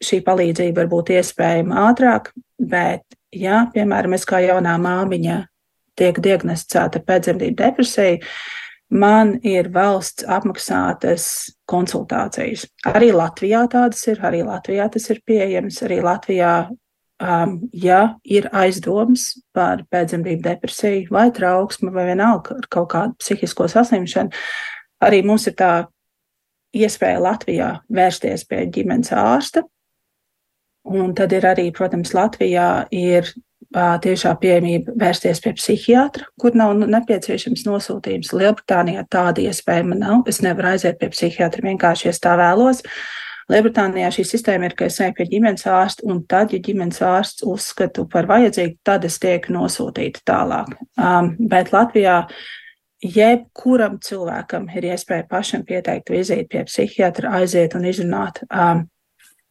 šī 0.00 0.20
palīdzība 0.24 0.82
var 0.82 0.90
būt 0.90 1.12
iespējama 1.18 1.84
ātrāk, 1.90 2.32
bet, 2.56 3.04
ja, 3.36 3.66
piemēram, 3.74 4.16
es 4.16 4.26
kā 4.28 4.40
jaunā 4.44 4.76
māmiņa 4.80 5.42
tiek 6.00 6.20
diagnosticēta 6.24 7.02
pēcdzemdību 7.04 7.58
depresiju, 7.58 8.20
man 8.90 9.36
ir 9.46 9.70
valsts 9.74 10.26
apmaksātas 10.26 11.24
konsultācijas. 11.70 12.66
Arī 12.90 13.12
Latvijā 13.14 13.66
tādas 13.70 14.02
ir, 14.10 14.22
arī 14.26 14.42
Latvijā 14.46 14.88
tas 14.92 15.10
ir 15.12 15.20
pieejams, 15.26 15.82
arī 15.86 16.00
Latvijā, 16.02 16.54
um, 17.20 17.56
ja 17.76 18.00
ir 18.24 18.48
aizdoms 18.56 19.34
par 19.54 19.84
pēcdzemdību 19.92 20.42
depresiju 20.48 21.14
vai 21.14 21.28
trauksmu 21.36 21.92
vai 21.94 22.08
vienalga 22.10 22.58
ar 22.58 22.68
kaut 22.72 22.90
kādu 22.96 23.18
psihisko 23.20 23.68
saslimšanu, 23.70 24.34
arī 25.04 25.22
mums 25.26 25.46
ir 25.50 25.56
tā 25.58 25.72
iespēja 26.76 27.20
Latvijā 27.22 27.70
vērsties 27.90 28.46
pie 28.48 28.64
ģimenes 28.70 29.12
ārsta. 29.16 29.64
Un 30.90 31.14
tad 31.14 31.32
ir 31.36 31.44
arī, 31.44 31.68
protams, 31.76 32.14
Latvijā 32.16 32.86
ir 32.94 33.28
tiešā 33.70 34.34
pieejamība 34.40 34.92
vērsties 34.98 35.40
pie 35.44 35.52
psihiatra, 35.54 36.26
kur 36.40 36.56
nav 36.58 36.74
nepieciešams 36.80 37.66
nosūtījums. 37.68 38.32
Lielbritānijā 38.34 39.04
tāda 39.10 39.44
iespējama 39.44 39.98
nav. 39.98 40.22
Es 40.26 40.40
nevaru 40.42 40.72
aiziet 40.72 40.98
pie 40.98 41.10
psihiatra 41.12 41.62
vienkārši, 41.68 42.08
ja 42.08 42.14
tā 42.18 42.36
vēlos. 42.40 42.82
Lielbritānijā 43.50 44.10
šī 44.14 44.24
sistēma 44.26 44.68
ir, 44.68 44.74
ka 44.78 44.86
es 44.86 44.98
eju 45.02 45.14
pie 45.18 45.26
ģimenes 45.30 45.66
ārsta, 45.66 46.06
un 46.06 46.22
tad, 46.30 46.52
ja 46.54 46.62
ģimenes 46.62 47.00
ārsts 47.02 47.44
uzskatu 47.46 48.06
par 48.10 48.28
vajadzīgu, 48.30 48.78
tad 48.86 49.06
es 49.06 49.18
tieku 49.22 49.54
nosūtīta 49.54 50.22
tālāk. 50.26 50.74
Um, 50.98 51.34
bet 51.50 51.72
Latvijā 51.74 52.24
jebkuram 53.00 53.98
cilvēkam 54.04 54.68
ir 54.76 54.90
iespēja 54.92 55.26
pašam 55.28 55.64
pieteikt 55.68 56.12
vizīti 56.12 56.48
pie 56.52 56.64
psihiatra, 56.68 57.32
aiziet 57.40 57.74
un 57.78 57.86
izrunāt 57.88 58.42
um, 58.48 58.84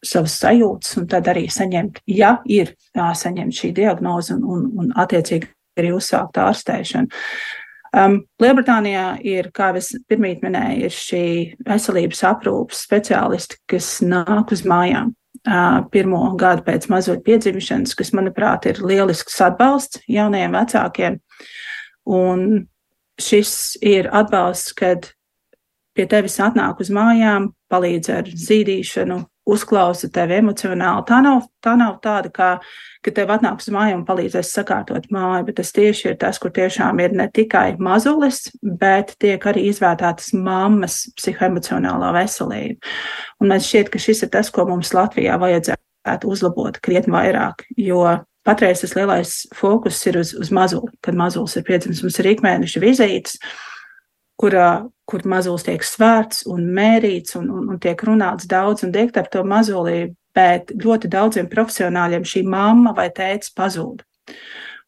savas 0.04 0.36
sajūtas, 0.40 0.96
un 1.00 1.08
tad 1.10 1.28
arī 1.28 1.46
saņemt, 1.50 2.02
ja 2.08 2.38
ir 2.48 2.74
jāsaņem 2.96 3.50
šī 3.54 3.72
diagnoze 3.76 4.36
un, 4.36 4.44
un, 4.44 4.68
un 4.80 4.92
attiecīgi 4.98 5.50
arī 5.80 5.92
uzsākt 5.96 6.38
ārstēšanu. 6.40 7.10
Um, 7.90 8.20
Lielbritānijā 8.38 9.06
ir, 9.26 9.50
kā 9.50 9.72
es 9.78 9.90
pirmīt 10.06 10.44
minēju, 10.46 10.86
ir 10.86 10.94
šī 10.94 11.24
veselības 11.66 12.22
aprūpas 12.28 12.84
speciālisti, 12.86 13.58
kas 13.70 13.96
nāk 14.06 14.54
uz 14.54 14.62
mājām 14.62 15.10
uh, 15.10 15.80
pirmo 15.90 16.22
gadu 16.38 16.62
pēc 16.68 16.86
mazuļa 16.92 17.24
piedzimšanas, 17.26 17.96
kas, 17.98 18.12
manuprāt, 18.14 18.70
ir 18.70 18.78
lielisks 18.86 19.40
atbalsts 19.42 20.04
jaunajiem 20.06 20.54
vecākiem. 20.54 21.18
Un 22.10 22.46
šis 23.20 23.76
ir 23.84 24.10
atbalsts, 24.12 24.74
kad 24.76 25.10
pie 25.96 26.06
tevis 26.10 26.38
atnāk 26.42 26.80
uz 26.82 26.90
mājām, 26.94 27.50
palīdz 27.70 28.12
ar 28.14 28.30
zīdīšanu, 28.30 29.20
uzklausa 29.50 30.10
tevi 30.12 30.38
emocionāli. 30.38 31.04
Tā 31.08 31.18
nav, 31.24 31.42
tā 31.64 31.74
nav 31.78 31.98
tāda, 32.04 32.30
kā, 32.34 32.50
ka 33.04 33.12
tev 33.14 33.32
atnāks 33.34 33.68
uz 33.68 33.74
māju 33.74 33.98
un 33.98 34.06
palīdzēs 34.08 34.52
sakārtot 34.54 35.08
māju, 35.14 35.46
bet 35.48 35.58
tas 35.60 35.72
tieši 35.76 36.12
ir 36.12 36.16
tas, 36.20 36.38
kur 36.42 36.52
tiešām 36.54 37.00
ir 37.02 37.14
ne 37.18 37.26
tikai 37.32 37.74
mazulis, 37.82 38.44
bet 38.62 39.16
tiek 39.22 39.44
arī 39.50 39.66
izvērtētas 39.70 40.32
mammas 40.36 41.02
psihoemocionālā 41.18 42.12
veselība. 42.20 42.94
Un 43.40 43.52
man 43.52 43.62
šķiet, 43.64 43.92
ka 43.92 44.02
šis 44.02 44.26
ir 44.26 44.34
tas, 44.34 44.52
ko 44.54 44.68
mums 44.70 44.94
Latvijā 44.96 45.38
vajadzētu 45.40 46.30
uzlabot 46.30 46.78
krietni 46.84 47.16
vairāk, 47.16 47.66
jo 47.80 48.04
patreiz 48.46 48.84
tas 48.84 48.94
lielais 48.96 49.34
fokus 49.56 49.98
ir 50.08 50.20
uz, 50.20 50.34
uz 50.34 50.52
mazuli, 50.54 50.92
kad 51.04 51.18
mazulis 51.18 51.58
ir 51.58 51.66
piedzimis, 51.66 52.04
mums 52.04 52.20
ir 52.22 52.32
ikmēneša 52.34 52.82
vizītes 52.82 53.40
kurā, 54.40 54.70
kur 55.08 55.24
mazulis 55.28 55.66
tiek 55.66 55.84
svērts 55.84 56.46
un 56.50 56.64
mērīts 56.76 57.36
un, 57.38 57.50
un, 57.52 57.68
un 57.74 57.80
tiek 57.82 58.00
runāts 58.06 58.48
daudz 58.50 58.86
un 58.86 58.94
diegt 58.94 59.18
ar 59.20 59.28
to 59.32 59.42
mazulī, 59.46 60.12
bet 60.36 60.72
ļoti 60.80 61.10
daudziem 61.10 61.50
profesionāļiem 61.50 62.26
šī 62.32 62.44
mamma 62.48 62.94
vai 62.96 63.08
tēts 63.14 63.52
pazūd. 63.56 64.04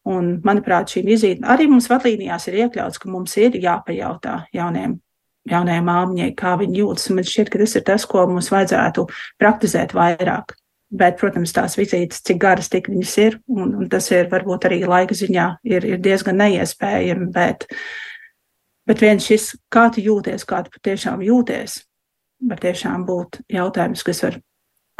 Un, 0.09 0.33
manuprāt, 0.43 0.91
šī 0.91 1.03
vizīte 1.07 1.47
arī 1.47 1.69
mums 1.71 1.87
vadlīnijās 1.91 2.49
ir 2.49 2.63
iekļauts, 2.65 2.99
ka 2.99 3.11
mums 3.11 3.35
ir 3.39 3.55
jāpajautā 3.63 4.39
jauniem, 4.55 4.97
jaunajai 5.47 5.85
māmiņai, 5.87 6.31
kā 6.39 6.57
viņi 6.59 6.81
jūtas. 6.81 7.11
Man 7.15 7.27
šķiet, 7.27 7.51
ka 7.51 7.61
tas 7.61 7.77
ir 7.79 7.85
tas, 7.87 8.07
ko 8.09 8.25
mums 8.31 8.51
vajadzētu 8.51 9.05
praktizēt 9.39 9.95
vairāk. 9.95 10.57
Bet, 10.93 11.15
protams, 11.17 11.49
tās 11.55 11.73
vizītes, 11.79 12.21
cik 12.21 12.37
garas 12.37 12.67
tik 12.69 12.85
viņas 12.91 13.13
ir, 13.23 13.39
un, 13.49 13.71
un 13.81 13.87
tas 13.89 14.11
ir 14.13 14.27
varbūt 14.29 14.67
arī 14.69 14.83
laika 14.85 15.15
ziņā, 15.17 15.47
ir, 15.65 15.87
ir 15.89 16.01
diezgan 16.03 16.37
neiespējami. 16.37 17.31
Bet, 17.33 17.65
Bet 18.83 18.99
viens 18.99 19.23
šis, 19.23 19.53
kā 19.71 19.87
tu 19.95 20.03
jūties, 20.03 20.43
kā 20.47 20.59
tu 20.65 20.73
patiešām 20.73 21.21
jūties, 21.23 21.77
var 22.49 22.59
tiešām 22.59 23.05
būt 23.07 23.39
jautājums, 23.51 24.03
kas 24.03 24.19
var 24.25 24.39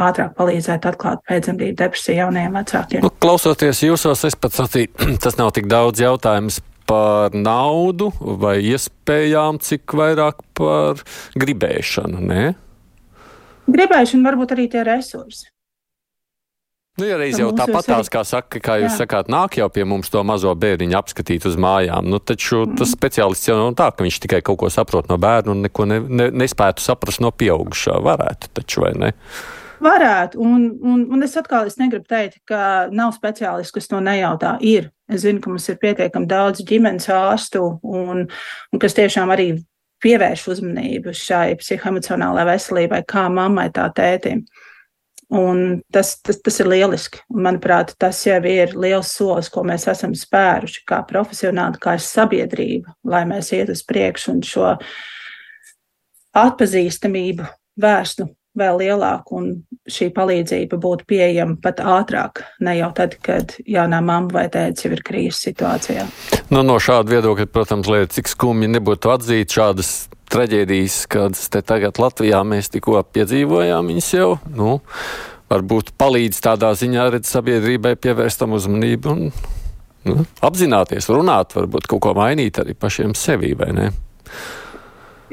ātrāk 0.04 0.38
palīdzēt 0.38 0.88
atklāt 0.88 1.24
pēcdzemdību 1.28 1.76
depresiju 1.82 2.22
jaunajiem 2.22 2.56
vecākiem. 2.58 3.04
Nu, 3.04 3.12
klausoties 3.24 3.84
jūsos, 3.84 4.24
es 4.30 4.40
pats 4.40 4.62
sacīju, 4.62 4.94
tas 5.24 5.36
nav 5.40 5.52
tik 5.58 5.68
daudz 5.72 6.00
jautājums 6.00 6.62
par 6.88 7.36
naudu 7.36 8.10
vai 8.20 8.58
iespējām, 8.72 9.60
cik 9.64 9.96
vairāk 10.00 10.40
par 10.56 11.04
gribēšanu, 11.40 12.24
ne? 12.24 12.54
Gribēšana 13.68 14.32
varbūt 14.32 14.56
arī 14.56 14.70
tie 14.72 14.88
resursi. 14.88 15.53
Nu, 16.94 17.08
ja 17.10 17.16
reiz 17.18 17.40
jau 17.42 17.48
tāpatās, 17.58 18.06
kā, 18.14 18.22
saka, 18.22 18.60
kā 18.62 18.76
jūs 18.84 18.92
jā. 18.92 18.98
sakāt, 19.02 19.30
nāk 19.34 19.56
jau 19.58 19.66
pie 19.74 19.82
mums 19.90 20.12
to 20.14 20.22
mazo 20.30 20.52
bērniņu 20.54 20.94
apskatīt 21.00 21.48
uz 21.50 21.56
mājām, 21.58 22.06
nu, 22.06 22.20
taču 22.22 22.68
tas 22.78 22.92
speciālists 22.94 23.50
jau 23.50 23.56
nav 23.58 23.72
tā, 23.80 23.88
ka 23.90 24.06
viņš 24.06 24.20
tikai 24.22 24.44
kaut 24.46 24.60
ko 24.62 24.70
saprot 24.70 25.08
no 25.10 25.18
bērna 25.18 25.56
un 25.56 25.64
neko 25.66 25.88
ne, 25.90 25.98
ne, 26.06 26.28
nespētu 26.44 26.84
saprast 26.86 27.24
no 27.26 27.32
pieaugušā. 27.34 27.96
Varētu 28.06 28.52
taču, 28.60 28.84
vai 28.84 28.92
ne? 29.02 29.10
Varētu, 29.82 30.38
un, 30.46 30.68
un, 30.86 31.00
un 31.18 31.26
es 31.26 31.34
atkal 31.40 31.66
es 31.72 31.80
negribu 31.82 32.06
teikt, 32.12 32.38
ka 32.52 32.60
nav 32.94 33.16
speciālisti, 33.18 33.74
kas 33.80 33.90
to 33.90 34.02
nejautā. 34.04 34.52
Ir. 34.62 34.92
Es 35.10 35.24
zinu, 35.26 35.42
ka 35.42 35.50
mums 35.50 35.66
ir 35.74 35.80
pietiekami 35.82 36.30
daudz 36.30 36.62
ģimenes 36.70 37.10
ārstu, 37.10 37.64
un, 37.82 38.28
un 38.30 38.84
kas 38.84 38.94
tiešām 39.00 39.34
arī 39.34 39.48
pievērš 40.06 40.46
uzmanību 40.54 41.16
šai 41.18 41.58
psihoemocionālajai 41.58 42.52
veselībai, 42.52 43.02
kā 43.10 43.26
mammai, 43.34 43.72
tā 43.74 43.90
tētim. 43.98 44.46
Uh, 44.46 44.70
Un 45.34 45.82
tas, 45.94 46.14
tas, 46.22 46.38
tas 46.46 46.60
ir 46.62 46.70
lieliski. 46.70 47.24
Manuprāt, 47.34 47.96
tas 47.98 48.20
jau 48.28 48.38
ir 48.46 48.76
liels 48.78 49.16
solis, 49.16 49.50
ko 49.50 49.64
mēs 49.66 49.88
esam 49.90 50.14
spēruši 50.18 50.84
kā 50.90 51.02
profesionāli, 51.10 51.82
kā 51.82 51.96
sabiedrība, 51.98 52.94
lai 53.10 53.24
mēs 53.30 53.50
iet 53.58 53.72
uz 53.74 53.82
priekšu 53.90 54.36
un 54.36 54.44
šo 54.46 54.70
atpazīstamību 56.38 57.50
vērstu 57.82 58.30
vēl 58.58 58.80
lielāku 58.84 59.38
un 59.40 59.50
šī 59.90 60.12
palīdzība 60.14 60.78
būtu 60.82 61.08
pieejama 61.10 61.58
pat 61.62 61.82
ātrāk, 61.82 62.44
ne 62.62 62.78
jau 62.78 62.92
tad, 62.96 63.18
kad 63.26 63.56
jaunā 63.66 64.02
mamma 64.06 64.38
vai 64.38 64.46
tēvs 64.54 64.86
jau 64.86 64.94
ir 64.94 65.02
krīzes 65.06 65.42
situācijā. 65.50 66.06
Nu, 66.54 66.62
no 66.62 66.78
šāda 66.78 67.16
viedokļa, 67.16 67.50
protams, 67.50 67.90
lai 67.90 68.06
cik 68.06 68.30
skumji 68.30 68.70
nebūtu 68.76 69.14
atzīt 69.14 69.58
šādas 69.58 69.94
traģēdijas, 70.34 71.04
kādas 71.12 71.46
te 71.54 71.62
tagad 71.66 72.00
Latvijā 72.02 72.42
mēs 72.48 72.72
tikko 72.74 73.00
piedzīvojām, 73.16 73.92
viņas 73.94 74.10
jau, 74.16 74.30
nu, 74.58 74.80
varbūt 75.54 75.94
palīdz 76.02 76.42
tādā 76.44 76.74
ziņā 76.78 77.10
redz 77.14 77.32
sabiedrībai 77.34 77.96
pievērst 78.02 78.42
tam 78.42 78.56
uzmanību 78.58 79.14
un 79.14 79.24
nu, 80.10 80.26
apzināties, 80.44 81.10
runāt, 81.14 81.56
varbūt 81.58 81.88
kaut 81.92 82.04
ko 82.06 82.14
mainīt 82.18 82.60
arī 82.62 82.76
pašiem 82.78 83.16
sevī, 83.18 83.54
vai 83.60 83.72
ne? 83.76 83.90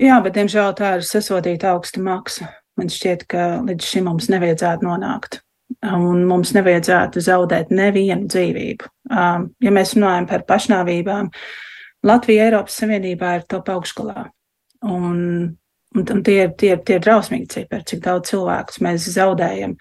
Jā, 0.01 0.17
bet, 0.25 0.37
diemžēl, 0.39 0.73
tā 0.79 0.97
ir 0.97 1.05
sasodīta 1.05 1.75
augsta 1.75 2.01
maksa. 2.05 2.49
Man 2.81 2.89
šķiet, 2.93 3.27
ka 3.29 3.47
līdz 3.67 3.85
šim 3.85 4.07
mums 4.09 4.31
nevajadzētu 4.33 4.87
nonākt. 4.87 5.43
Un 5.85 6.25
mums 6.29 6.55
nevajadzētu 6.57 7.21
zaudēt 7.25 7.71
nevienu 7.75 8.29
dzīvību. 8.31 8.89
Um, 9.11 9.51
ja 9.63 9.73
mēs 9.75 9.95
runājam 9.97 10.27
par 10.31 10.47
pašnāvībām, 10.49 11.31
Latvija 12.09 12.49
Eiropas 12.49 12.79
Savienībā 12.81 13.35
ir 13.37 13.45
top 13.51 13.69
augšgalā. 13.75 14.25
Un, 14.87 15.19
un, 15.95 16.05
un 16.05 16.23
tie, 16.25 16.39
tie, 16.57 16.75
tie 16.77 16.97
ir 16.97 17.05
drausmīgi 17.05 17.51
cipari, 17.55 17.87
cik 17.89 18.05
daudz 18.05 18.33
cilvēkus 18.33 18.81
mēs 18.85 19.09
zaudējam 19.17 19.77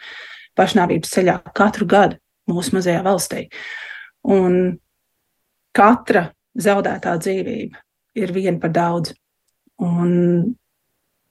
pašnāvības 0.59 1.13
ceļā 1.13 1.37
katru 1.55 1.87
gadu 1.89 2.19
mūsu 2.49 2.75
mazajā 2.75 3.03
valstī. 3.05 3.45
Un 4.27 4.79
katra 5.75 6.29
zaudētā 6.59 7.15
dzīvība 7.21 7.79
ir 8.19 8.33
viena 8.35 8.59
par 8.59 8.73
daudz. 8.75 9.13
Un 9.79 10.11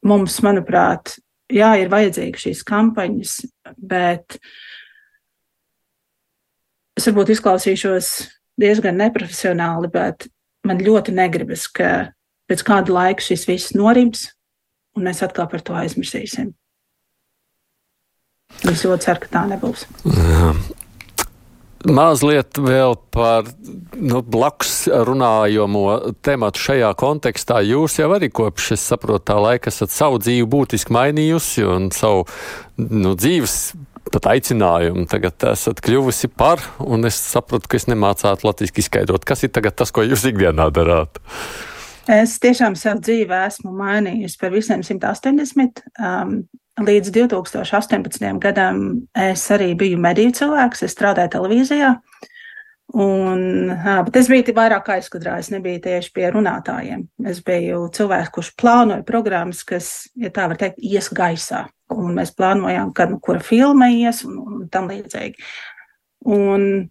mums, 0.09 0.39
manuprāt, 0.45 1.19
jā, 1.53 1.75
ir 1.77 1.93
vajadzīgas 1.93 2.47
šīs 2.47 2.64
kampaņas, 2.69 3.35
bet 3.77 4.39
es 6.97 7.09
varbūt 7.09 7.35
izklausīšos 7.35 8.12
diezgan 8.59 8.97
neprofesionāli, 9.03 9.91
bet 9.93 10.31
man 10.66 10.81
ļoti 10.83 11.12
negribas, 11.14 11.66
ka 11.69 11.91
pēc 12.49 12.64
kāda 12.66 12.94
laika 12.94 13.24
šis 13.24 13.46
viss 13.49 13.76
norims, 13.76 14.28
un 14.96 15.07
mēs 15.09 15.22
atkal 15.24 15.49
par 15.51 15.62
to 15.64 15.76
aizmirsīsim. 15.78 16.55
Es 18.64 18.84
ļoti 18.86 19.05
ceru, 19.05 19.22
ka 19.22 19.32
tā 19.36 19.46
nebūs. 19.51 19.86
Jā. 20.09 20.53
Mazliet 21.86 22.59
vēl 22.59 22.96
par 23.14 23.46
nu, 23.94 24.18
blakus 24.26 24.88
runājamo 24.90 25.84
tematu 26.26 26.59
šajā 26.64 26.88
kontekstā. 26.99 27.61
Jūs 27.62 28.01
jau 28.01 28.09
arī 28.16 28.32
kopš, 28.34 28.72
es 28.74 28.86
saprotu, 28.90 29.28
tā 29.30 29.36
laika 29.38 29.70
esat 29.70 29.94
savu 29.94 30.18
dzīvi 30.18 30.49
būtiski 30.51 30.96
mainījusi 30.96 31.68
un 31.68 31.92
savu 31.94 32.26
nu, 32.82 33.14
dzīves 33.14 33.55
pat 34.11 34.26
aicinājumu 34.32 35.07
tagad 35.11 35.44
esat 35.53 35.82
kļuvusi 35.84 36.32
par, 36.34 36.64
un 36.82 37.07
es 37.07 37.18
saprotu, 37.20 37.70
ka 37.70 37.78
es 37.78 37.86
nemācātu 37.90 38.49
latviski 38.49 38.82
izskaidrot, 38.82 39.26
kas 39.28 39.44
ir 39.46 39.53
tagad 39.55 39.78
tas, 39.78 39.92
ko 39.94 40.03
jūs 40.03 40.26
ikdienā 40.32 40.70
darāt. 40.74 41.20
Es 42.09 42.38
tiešām 42.40 42.72
savu 42.78 43.02
dzīvi 43.04 43.34
esmu 43.36 43.74
mainījusi 43.76 44.38
par 44.40 44.54
visiem 44.54 44.80
180. 44.80 45.82
Um, 46.00 46.38
līdz 46.80 47.11
2018. 47.12 48.38
gadam 48.40 48.84
es 49.12 49.44
arī 49.52 49.74
biju 49.76 49.98
mediju 50.00 50.32
cilvēks, 50.38 50.86
es 50.86 50.96
strādāju 50.96 51.34
televīzijā. 51.36 51.92
Un, 52.96 53.42
bet 54.06 54.16
es 54.16 54.30
biju 54.32 54.54
vairāk 54.56 54.88
aizkadrā, 54.94 55.36
es 55.42 55.50
nebiju 55.52 55.82
tieši 55.84 56.12
pie 56.16 56.30
runātājiem. 56.32 57.04
Es 57.28 57.42
biju 57.44 57.84
cilvēks, 57.92 58.32
kurš 58.32 58.54
plānoja 58.56 59.04
programmas, 59.04 59.61
kas, 59.68 60.09
ja 60.16 60.32
tā 60.32 60.46
var 60.48 60.56
teikt, 60.61 60.80
ies 60.80 61.11
gaisā. 61.12 61.66
Un 61.92 62.16
mēs 62.16 62.32
plānojām, 62.36 62.94
kad 62.96 63.12
nu 63.12 63.20
kura 63.20 63.44
filma 63.44 63.90
ies 63.92 64.22
un, 64.24 64.40
un 64.40 64.64
tam 64.72 64.88
līdzīgi. 64.88 65.44
Un 66.32 66.88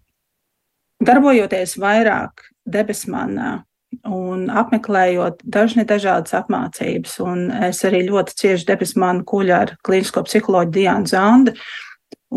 darbojoties 1.01 1.73
vairāk 1.81 2.45
debesmanā, 2.69 3.63
un 4.07 4.47
apmeklējot 4.51 5.41
dažne 5.47 5.85
dažādas 5.87 6.35
apmācības. 6.37 7.17
Un 7.23 7.47
es 7.69 7.83
arī 7.87 8.03
ļoti 8.07 8.35
cieši 8.41 8.67
debesu 8.67 8.99
manu 9.01 9.25
kuģu 9.27 9.55
ar 9.55 9.75
klīnisko 9.87 10.23
psiholoģu 10.27 10.73
Diānu 10.75 11.11
Zandu. 11.11 11.55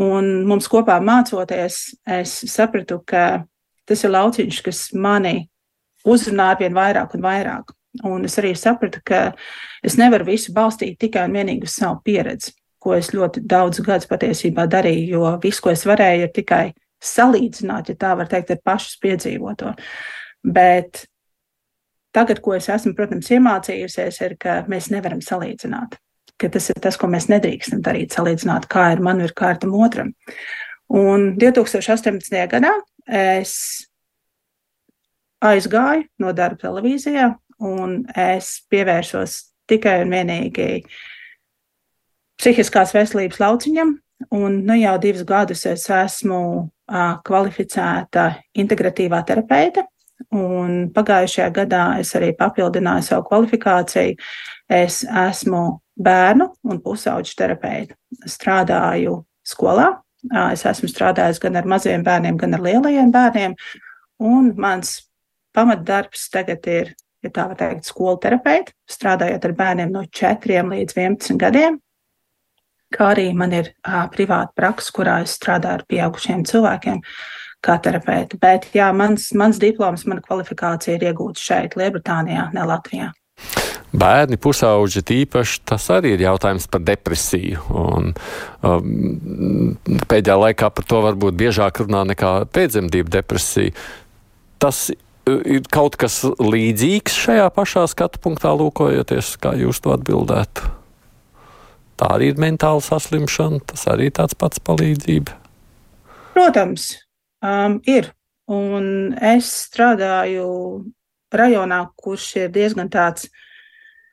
Un 0.01 0.45
mums 0.47 0.69
kopā 0.71 1.01
mācoties, 1.03 1.83
es 2.07 2.37
sapratu, 2.53 3.01
ka 3.07 3.43
tas 3.89 4.05
ir 4.07 4.15
lauciņš, 4.15 4.61
kas 4.63 4.85
mani 4.95 5.51
uzrunā 6.07 6.53
ar 6.55 6.61
vien 6.61 6.77
vairāk 6.77 7.17
un 7.17 7.25
vairāk. 7.27 7.75
Un 8.07 8.25
es 8.25 8.39
arī 8.39 8.53
sapratu, 8.55 9.03
ka 9.05 9.33
es 9.83 9.99
nevaru 9.99 10.29
visu 10.31 10.55
balstīt 10.55 11.01
tikai 11.01 11.27
un 11.27 11.35
vienīgi 11.35 11.67
uz 11.67 11.75
savu 11.75 11.99
pieredzi, 12.07 12.55
ko 12.79 12.95
es 12.95 13.11
ļoti 13.11 13.43
daudz 13.51 13.83
gadus 13.83 14.09
patiesībā 14.09 14.69
darīju, 14.71 15.17
jo 15.17 15.33
viss, 15.43 15.61
ko 15.61 15.75
es 15.75 15.83
varēju, 15.89 16.29
ir 16.29 16.35
tikai 16.37 16.65
salīdzināt, 17.03 17.91
ja 17.91 17.99
tā 17.99 18.15
var 18.17 18.31
teikt, 18.31 18.55
ar 18.55 18.63
pašas 18.65 18.95
piedzīvoto. 19.03 19.75
Bet 20.47 21.10
Tagad, 22.17 22.41
ko 22.43 22.57
es 22.57 22.67
esmu, 22.73 22.95
protams, 22.99 23.29
iemācījusies, 23.31 24.17
ir, 24.27 24.37
ka 24.41 24.61
mēs 24.71 24.89
nevaram 24.91 25.21
salīdzināt. 25.23 25.95
Ka 26.41 26.49
tas 26.51 26.71
ir 26.73 26.81
tas, 26.83 26.97
ko 26.99 27.07
mēs 27.11 27.29
nedrīkstam 27.31 27.85
darīt, 27.85 28.17
salīdzināt, 28.17 28.67
kā 28.73 28.89
ir 28.95 29.03
man, 29.05 29.21
ir 29.23 29.35
kā 29.37 29.53
ir 29.55 29.61
tam 29.63 29.77
otram. 29.79 30.11
Un 30.91 31.35
2018. 31.39 32.35
gadā 32.51 32.73
es 33.07 33.55
aizgāju 35.45 36.09
no 36.19 36.33
darba 36.37 36.59
televīzijā, 36.65 37.31
un 37.63 38.01
es 38.19 38.57
pievērsos 38.73 39.39
tikai 39.71 40.01
un 40.05 40.15
vienīgi 40.17 40.69
psihiskās 42.41 42.95
veselības 42.97 43.41
lauciņam. 43.43 43.95
Un 44.37 44.59
nu, 44.67 44.75
jau 44.77 44.99
divus 45.01 45.23
gadus 45.25 45.63
es 45.69 45.87
esmu 45.95 46.41
uh, 46.61 47.15
kvalificēta 47.25 48.27
integratīvā 48.61 49.23
terapeite, 49.29 49.87
Un 50.31 50.85
pagājušajā 50.95 51.49
gadā 51.55 51.85
es 51.99 52.13
arī 52.15 52.31
papildināju 52.39 53.03
savu 53.03 53.25
kvalifikāciju. 53.27 54.15
Es 54.71 55.01
esmu 55.03 55.63
bērnu 55.99 56.47
un 56.71 56.79
pusauģu 56.85 57.35
terapeite. 57.39 57.97
Strādāju 58.31 59.25
skolā. 59.47 59.89
Es 60.53 60.63
esmu 60.69 60.91
strādājis 60.91 61.41
gan 61.43 61.59
ar 61.59 61.67
maziem 61.67 62.05
bērniem, 62.07 62.39
gan 62.39 62.55
ar 62.55 62.63
lielajiem 62.63 63.11
bērniem. 63.11 63.57
Un 64.23 64.53
mans 64.61 65.01
pamatdarbs 65.57 66.29
tagad 66.31 66.69
ir, 66.71 66.95
ja 67.25 67.33
tā 67.35 67.49
var 67.51 67.59
teikt, 67.59 67.91
skolu 67.91 68.21
terapeite, 68.23 68.77
strādājot 68.87 69.49
ar 69.49 69.57
bērniem 69.59 69.91
no 69.97 70.05
4 70.07 70.63
līdz 70.71 70.95
11 70.95 71.41
gadiem. 71.41 71.81
Kā 72.95 73.13
arī 73.17 73.31
man 73.35 73.55
ir 73.55 73.75
privāta 74.15 74.55
praksa, 74.55 74.95
kurā 74.95 75.21
es 75.25 75.35
strādāju 75.39 75.81
ar 75.81 75.87
pieaugušiem 75.91 76.47
cilvēkiem. 76.47 77.03
Uh, 77.03 77.40
kā 77.65 77.77
terapeita. 77.83 78.39
Bet 78.41 78.69
jā, 78.77 78.91
mans, 78.97 79.31
mans 79.37 79.61
diploms, 79.63 80.07
mana 80.09 80.25
kvalifikācija 80.25 80.97
ir 80.97 81.09
iegūta 81.11 81.43
šeit, 81.43 81.77
Lielbritānijā, 81.81 82.51
ne 82.57 82.67
Latvijā. 82.69 83.11
Bērni, 83.91 84.39
pusauģi 84.39 85.03
tīpaši, 85.03 85.63
tas 85.67 85.89
arī 85.91 86.13
ir 86.15 86.23
jautājums 86.23 86.69
par 86.71 86.83
depresiju. 86.87 87.65
Un, 87.75 88.13
um, 88.63 89.73
pēdējā 90.07 90.37
laikā 90.45 90.69
par 90.77 90.87
to 90.87 91.01
varbūt 91.09 91.39
biežāk 91.41 91.83
runā 91.83 92.05
nekā 92.13 92.35
pēcdzemdību 92.55 93.11
depresija. 93.17 93.75
Tas 94.63 94.91
ir 95.27 95.67
kaut 95.75 95.99
kas 95.99 96.23
līdzīgs 96.39 97.19
šajā 97.25 97.49
pašā 97.57 97.85
skatu 97.91 98.23
punktā, 98.23 98.55
lūkojoties, 98.55 99.35
kā 99.43 99.57
jūs 99.59 99.83
to 99.83 99.97
atbildētu. 99.97 100.71
Tā 102.01 102.15
arī 102.15 102.31
ir 102.31 102.41
mentāla 102.41 102.81
saslimšana, 102.85 103.61
tas 103.73 103.85
arī 103.91 104.09
tāds 104.15 104.39
pats 104.39 104.63
palīdzība. 104.65 105.35
Protams, 106.33 106.93
Um, 107.41 107.81
ir. 107.89 108.13
Un 108.51 109.15
es 109.15 109.47
strādāju 109.69 110.47
rajonā, 111.31 111.85
kurš 111.95 112.27
ir 112.41 112.49
diezgan 112.51 112.89
tāds 112.91 113.29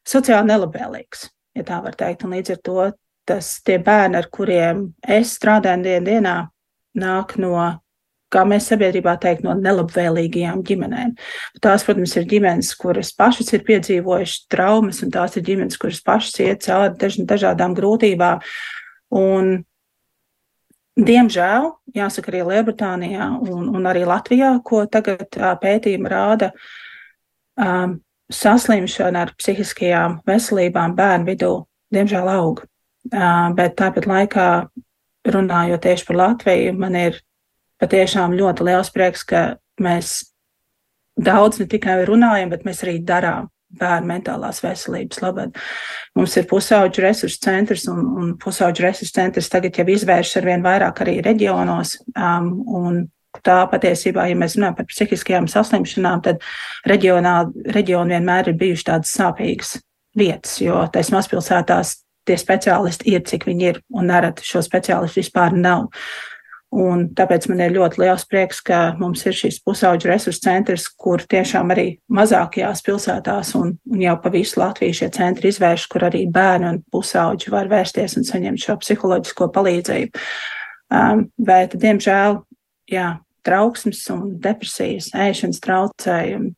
sociāli 0.08 0.52
nelabvēlīgs, 0.52 1.24
ja 1.58 1.66
tā 1.66 1.80
var 1.82 1.98
teikt. 1.98 2.24
Un 2.28 2.36
līdz 2.38 2.54
ar 2.54 2.62
to 2.62 2.86
tas 3.28 3.50
tie 3.66 3.80
bērni, 3.84 4.20
ar 4.20 4.30
kuriem 4.32 4.86
es 5.02 5.34
strādāju 5.40 5.84
dienā 5.88 6.06
dienā, 6.06 6.36
nāk 7.02 7.34
no, 7.42 7.56
kā 8.34 8.44
mēs 8.48 8.70
sabiedrībā 8.72 9.16
teikt, 9.24 9.44
no 9.48 9.56
nelabvēlīgajām 9.58 10.62
ģimenēm. 10.68 11.16
Tās, 11.64 11.86
protams, 11.88 12.16
ir 12.20 12.28
ģimenes, 12.30 12.74
kuras 12.80 13.12
pašas 13.18 13.52
ir 13.58 13.66
piedzīvojušas 13.68 14.46
traumas, 14.54 15.02
un 15.04 15.14
tās 15.16 15.36
ir 15.40 15.48
ģimenes, 15.48 15.80
kuras 15.82 16.04
pašas 16.06 16.40
iet 16.46 16.68
cauri 16.68 16.94
daž, 17.02 17.20
dažādām 17.28 17.76
grūtībām. 17.78 18.46
Un, 19.18 19.52
Diemžēl, 20.98 21.70
jāsaka, 21.94 22.32
arī 22.32 22.42
Lielbritānijā 22.48 23.28
un, 23.46 23.68
un 23.78 23.86
arī 23.86 24.02
Latvijā, 24.10 24.56
ko 24.66 24.82
tagad 24.90 25.38
pētījumi 25.62 26.10
rāda, 26.10 26.50
um, 27.62 28.00
saslimšana 28.34 29.28
ar 29.28 29.34
psihiskajām 29.38 30.22
veselībām 30.28 30.96
bērnu 30.98 31.30
vidū, 31.30 31.52
diemžēl, 31.94 32.32
aug. 32.34 32.64
Uh, 33.08 33.54
bet 33.56 33.78
tāpat 33.80 34.10
laikā 34.10 34.48
runājot 35.32 35.86
tieši 35.86 36.08
par 36.08 36.20
Latviju, 36.24 36.74
man 36.82 36.98
ir 36.98 37.22
patiešām 37.80 38.34
ļoti 38.36 38.66
liels 38.66 38.90
prieks, 38.92 39.24
ka 39.28 39.44
mēs 39.80 40.18
daudz 41.14 41.62
ne 41.62 41.70
tikai 41.70 42.02
runājam, 42.10 42.50
bet 42.50 42.66
mēs 42.66 42.82
arī 42.86 42.98
darām 43.06 43.52
bērnu 43.80 44.08
mentālās 44.10 44.62
veselības 44.64 45.22
labad. 45.22 45.60
Mums 46.16 46.38
ir 46.40 46.48
pusauģu 46.50 47.04
resursu 47.04 47.42
centrs, 47.44 47.88
un, 47.92 48.00
un 48.22 48.32
pusauģu 48.42 48.86
resursu 48.86 49.14
centrs 49.18 49.52
tagad 49.52 49.78
jau 49.78 49.88
izvēršas 49.92 50.42
ar 50.42 50.50
vien 50.50 50.66
vairāk 50.66 51.04
arī 51.04 51.20
reģionos. 51.26 51.98
Um, 52.16 53.08
tā 53.46 53.58
patiesībā, 53.70 54.26
ja 54.30 54.38
mēs 54.40 54.56
runājam 54.58 54.80
par 54.80 54.88
psihiskajām 54.90 55.50
saslimšanām, 55.52 56.24
tad 56.26 56.42
reģionā, 56.90 57.36
reģioni 57.76 58.16
vienmēr 58.16 58.52
ir 58.52 58.58
bijuši 58.58 58.88
tādas 58.88 59.14
sāpīgas 59.14 59.76
vietas, 60.18 60.58
jo 60.64 60.80
tais 60.94 61.12
mazpilsētās 61.14 62.00
tie 62.28 62.38
speciālisti 62.40 63.14
ir, 63.14 63.24
cik 63.28 63.46
viņi 63.48 63.70
ir, 63.72 63.82
un 63.94 64.10
nereti 64.12 64.48
šo 64.48 64.64
speciālistu 64.66 65.22
vispār 65.22 65.56
nav. 65.56 65.88
Un 66.76 67.06
tāpēc 67.16 67.46
man 67.48 67.62
ir 67.64 67.72
ļoti 67.78 68.02
liels 68.02 68.26
prieks, 68.28 68.60
ka 68.66 68.92
mums 69.00 69.22
ir 69.24 69.36
šis 69.38 69.62
pusauģu 69.64 70.10
resursu 70.10 70.42
centrs, 70.44 70.90
kur 70.92 71.22
tiešām 71.24 71.72
arī 71.72 71.86
mazākajās 72.12 72.84
pilsētās 72.84 73.54
un, 73.56 73.72
un 73.88 74.02
jau 74.04 74.18
pa 74.20 74.32
visu 74.34 74.60
Latviju 74.60 74.98
šie 75.00 75.08
centri 75.16 75.48
izvērš, 75.54 75.86
kur 75.94 76.04
arī 76.10 76.26
bērni 76.28 76.68
un 76.74 76.82
pusauģi 76.92 77.54
var 77.54 77.72
vērsties 77.72 78.18
un 78.20 78.28
saņemt 78.28 78.66
šo 78.66 78.76
psiholoģisko 78.84 79.48
palīdzību. 79.56 80.26
Um, 80.92 81.24
bet, 81.40 81.78
diemžēl, 81.80 82.42
jā, 82.92 83.08
trauksmes 83.48 84.04
un 84.12 84.36
depresijas, 84.44 85.14
ēšanas 85.16 85.64
traucējumi, 85.64 86.52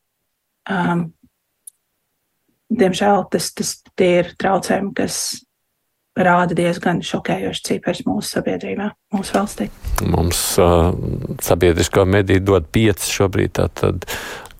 um, 0.74 1.04
diemžēl 2.82 3.28
tas, 3.30 3.52
tas 3.54 3.76
tie 3.94 4.10
ir 4.24 4.34
traucējumi, 4.42 4.92
kas 4.98 5.20
rāda 6.18 6.56
diezgan 6.58 7.00
šokējošs 7.06 7.64
cipars 7.66 8.02
mūsu 8.06 8.36
sabiedrībā, 8.36 8.90
mūsu 9.14 9.34
valstī. 9.36 9.68
Mums 10.02 10.42
uh, 10.60 10.90
sabiedriskā 11.44 12.04
medija 12.08 12.42
dod 12.42 12.66
pieci 12.72 13.12
šobrīd, 13.14 13.54
tātad 13.60 14.06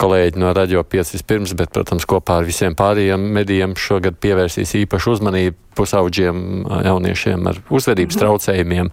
kolēģi 0.01 0.40
no 0.40 0.53
radio 0.57 0.82
pieci 0.86 1.18
vispirms, 1.18 1.53
bet, 1.59 1.72
protams, 1.74 2.07
kopā 2.09 2.40
ar 2.40 2.48
visiem 2.48 2.76
pārējiem 2.78 3.26
medijiem 3.36 3.74
šogad 3.76 4.16
pievērsīs 4.22 4.72
īpašu 4.84 5.16
uzmanību 5.18 5.59
pusauģiem 5.76 6.40
jauniešiem 6.86 7.51
ar 7.51 7.61
uzvedības 7.68 8.16
-hmm. 8.16 8.24
traucējumiem. 8.24 8.90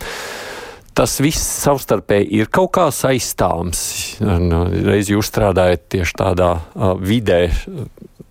Tas 0.98 1.20
viss 1.22 1.62
savstarpēji 1.62 2.28
ir 2.40 2.50
kaut 2.50 2.72
kā 2.74 2.88
saistāms. 2.92 3.80
Nu, 4.20 4.64
reiz 4.66 5.12
jūs 5.14 5.30
strādājat 5.30 5.86
tieši 5.94 6.18
tādā 6.18 6.52
uh, 6.58 6.98
vidē, 6.98 7.52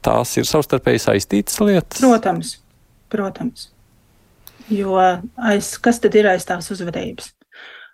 tās 0.02 0.34
ir 0.36 0.50
savstarpēji 0.50 1.04
saistītas 1.06 1.62
lietas? 1.62 2.02
Protams, 2.02 2.56
protams. 3.08 3.70
Jo 4.70 4.96
aiz, 4.98 5.76
kas 5.78 6.00
tad 6.02 6.14
ir 6.18 6.26
aiz 6.30 6.44
tās 6.46 6.70
uzvedības? 6.74 7.30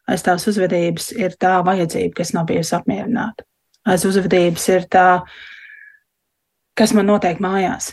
Aiz 0.08 0.24
tās 0.24 0.46
uzvedības 0.48 1.12
ir 1.14 1.36
tā 1.40 1.58
vajadzība, 1.64 2.14
kas 2.16 2.32
nav 2.34 2.48
bijusi 2.48 2.74
apmierināta. 2.78 3.44
Aiz 3.86 4.06
uzvedības 4.08 4.68
ir 4.72 4.86
tā, 4.90 5.22
kas 6.78 6.94
man 6.96 7.10
notiek 7.10 7.42
mājās, 7.42 7.92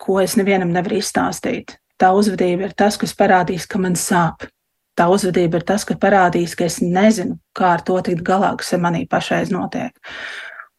ko 0.00 0.20
es 0.20 0.36
nevienam 0.36 0.72
nevaru 0.74 1.00
izstāstīt. 1.00 1.76
Tā 2.00 2.12
uzvedība 2.16 2.68
ir 2.68 2.76
tas, 2.76 2.96
kas 3.00 3.14
parādīs, 3.16 3.66
ka 3.68 3.80
man 3.80 3.96
sāp. 3.98 4.46
Tā 4.96 5.06
uzvedība 5.12 5.60
ir 5.60 5.66
tas, 5.68 5.84
kas 5.88 5.98
parādīs, 6.00 6.56
ka 6.56 6.66
es 6.66 6.80
nezinu, 6.84 7.38
kā 7.56 7.74
ar 7.76 7.84
to 7.86 7.96
tikt 8.04 8.24
galā, 8.26 8.52
kas 8.60 8.72
manī 8.80 9.06
pašreiz 9.08 9.52
notiek. 9.52 9.96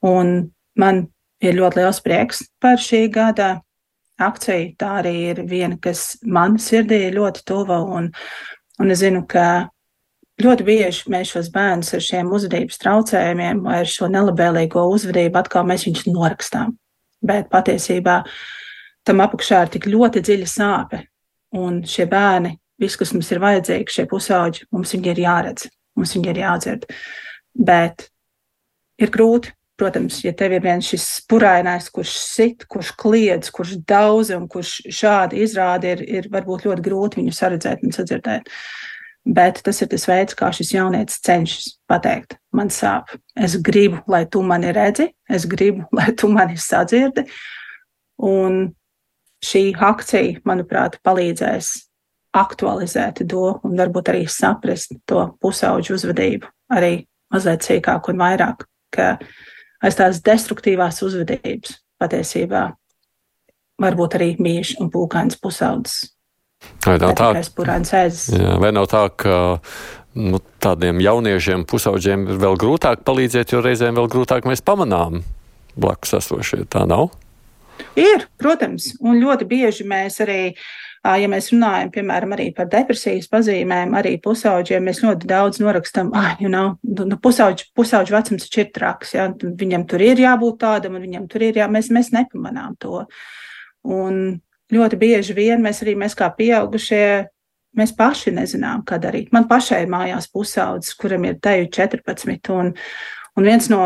Un 0.06 0.52
man 0.78 1.06
ir 1.41 1.58
ļoti 1.58 1.82
liels 1.82 2.02
prieks 2.06 2.43
par 2.62 2.82
šī 2.82 3.08
gada 3.14 3.56
akcija. 4.26 4.72
Tā 4.80 4.96
arī 5.02 5.14
ir 5.32 5.44
viena, 5.50 5.78
kas 5.82 6.16
man 6.24 6.58
sirdī 6.62 7.06
ir 7.08 7.18
ļoti 7.18 7.46
tuva. 7.48 7.82
Un, 7.98 8.10
un 8.82 8.94
es 8.94 9.02
zinu, 9.04 9.24
ka 9.30 9.68
ļoti 10.42 10.66
bieži 10.68 11.12
mēs 11.14 11.34
šos 11.36 11.52
bērnus 11.54 11.94
ar 11.98 12.04
šiem 12.06 12.32
uzvedības 12.34 12.80
traucējumiem 12.82 13.62
vai 13.66 13.82
ar 13.84 13.90
šo 13.90 14.10
nelabvēlīgo 14.12 14.84
uzvedību 14.96 15.42
atkal 15.42 15.68
mēs 15.70 15.86
viņus 15.88 16.08
norakstām. 16.10 16.76
Bet 17.22 17.52
patiesībā 17.54 18.22
tam 19.08 19.22
apakšā 19.26 19.66
ir 19.66 19.74
tik 19.76 19.88
ļoti 19.92 20.24
dziļa 20.26 20.50
sāpe. 20.50 21.04
Un 21.58 21.82
šie 21.88 22.08
bērni, 22.10 22.56
viss, 22.80 22.98
kas 22.98 23.12
mums 23.14 23.30
ir 23.34 23.42
vajadzīgs, 23.44 23.98
šie 23.98 24.06
pusauģi, 24.10 24.68
mums 24.72 24.94
viņi 24.96 25.12
ir 25.12 25.24
jāredz, 25.26 25.68
mums 26.00 26.16
viņi 26.16 26.32
ir 26.32 26.40
jādzird. 26.46 26.86
Bet 27.68 28.08
ir 29.02 29.12
grūti, 29.12 29.52
Protams, 29.82 30.20
ja 30.22 30.30
tev 30.38 30.54
ir 30.54 30.62
viens 30.62 30.86
šis 30.86 31.06
purainais, 31.26 31.88
kurš 31.90 32.12
sit, 32.22 32.68
kurš 32.70 32.92
kliedz, 33.02 33.50
kurš 33.50 33.80
daudz 33.90 34.30
un 34.36 34.44
kurš 34.52 34.76
šādi 34.94 35.40
izrāda, 35.42 35.96
ir, 35.96 36.04
ir 36.06 36.28
varbūt 36.30 36.68
ļoti 36.68 36.84
grūti 36.86 37.18
viņu 37.18 37.34
saredzēt 37.34 37.82
un 37.82 37.96
sadzirdēt. 37.96 38.52
Bet 39.26 39.64
tas 39.66 39.82
ir 39.82 39.90
tas 39.90 40.06
veids, 40.10 40.38
kā 40.38 40.52
šis 40.54 40.76
jaunietis 40.76 41.18
cenšas 41.26 41.72
pateikt, 41.90 42.38
man 42.54 42.70
sāp. 42.74 43.10
Es 43.34 43.58
gribu, 43.58 44.04
lai 44.06 44.28
tu 44.30 44.46
mani 44.46 44.70
redzi, 44.78 45.10
es 45.26 45.50
gribu, 45.50 45.88
lai 45.98 46.12
tu 46.14 46.30
mani 46.30 46.62
sadzirdi. 46.62 47.26
Un 48.22 48.68
šī 49.42 49.72
akcija, 49.82 50.44
manuprāt, 50.46 51.02
palīdzēs 51.02 51.74
aktualizēt 52.38 53.26
to 53.34 53.48
un 53.66 53.80
varbūt 53.82 54.14
arī 54.14 54.28
saprast 54.30 54.94
to 55.10 55.26
pusauģu 55.42 55.98
uzvedību 55.98 56.54
arī 56.78 57.00
mazliet 57.34 57.66
sīkāk 57.66 58.14
un 58.14 58.22
vairāk. 58.22 58.68
Ka 58.92 59.16
aiz 59.82 59.98
tās 59.98 60.22
destruktīvās 60.26 61.02
uzvedības 61.06 61.78
patiesībā 62.02 62.64
var 63.82 63.98
būt 63.98 64.18
arī 64.20 64.34
mīļš 64.42 64.76
un 64.82 64.92
pūkains 64.94 65.40
pusaudzis. 65.42 66.12
Vai 66.86 67.00
nav 67.02 67.16
tā, 67.18 67.32
jā, 67.34 68.58
vai 68.62 68.70
nav 68.70 68.86
tā 68.92 69.08
ka 69.18 69.38
nu, 70.14 70.42
tādiem 70.62 71.00
jauniešiem, 71.02 71.66
pusauģiem 71.70 72.28
ir 72.30 72.42
vēl 72.44 72.60
grūtāk 72.62 73.02
palīdzēt, 73.08 73.56
jo 73.56 73.64
reizēm 73.66 73.98
vēl 73.98 74.10
grūtāk 74.14 74.46
mēs 74.50 74.62
pamanām 74.66 75.24
blakus 75.74 76.14
esošie? 76.20 76.68
Tā 76.70 76.86
nav? 76.90 77.10
Ir, 77.98 78.28
protams, 78.38 78.92
un 79.02 79.18
ļoti 79.18 79.48
bieži 79.50 79.88
mēs 79.90 80.20
arī 80.22 80.42
uh, 80.52 80.62
Ja 81.02 81.26
mēs 81.26 81.47
runājam, 81.49 81.89
piemēram, 81.95 82.36
arī 82.36 82.52
par 82.54 82.68
depresijas 82.70 83.26
pazīmēm, 83.32 83.95
arī 83.97 84.20
pusauģiem, 84.22 84.84
mēs 84.86 84.99
ļoti 85.02 85.30
daudz 85.32 85.58
norakstam, 85.64 86.12
ah, 86.14 86.36
you 86.38 86.52
know, 86.52 86.76
nu, 86.86 87.18
pusauģi, 87.18 87.72
pusauģi 87.78 88.14
vecums 88.14 88.45
ir 88.54 88.70
traks, 88.76 89.16
ja, 89.16 89.26
viņam 89.34 89.88
tur 89.89 90.04
ir 90.06 90.22
jābūt 90.22 90.60
tādam, 90.62 90.99
un 90.99 91.08
viņam 91.08 91.26
tur 91.32 91.47
ir 91.47 91.58
jā, 91.58 91.66
mēs, 91.74 91.89
mēs 91.89 92.14
nepamanām 92.14 92.78
to. 92.78 93.02
Un 93.89 94.22
ļoti 94.70 95.02
bieži 95.02 95.34
vien 95.41 95.66
mēs 95.66 95.82
arī, 95.82 95.97
mēs 95.97 96.14
kā 96.18 96.30
pieaugušie, 96.38 97.04
mēs 97.82 97.97
paši 97.97 98.38
nezinām, 98.38 98.86
kad 98.86 99.10
arī. 99.10 99.26
Man 99.34 99.49
pašai 99.49 99.88
mājās 99.89 100.30
pusaudzis, 100.30 100.93
kuram 101.02 101.26
ir 101.26 101.41
teju 101.41 101.72
14, 101.82 102.54
un, 102.54 102.76
un 103.38 103.49
viens 103.49 103.74
no 103.74 103.84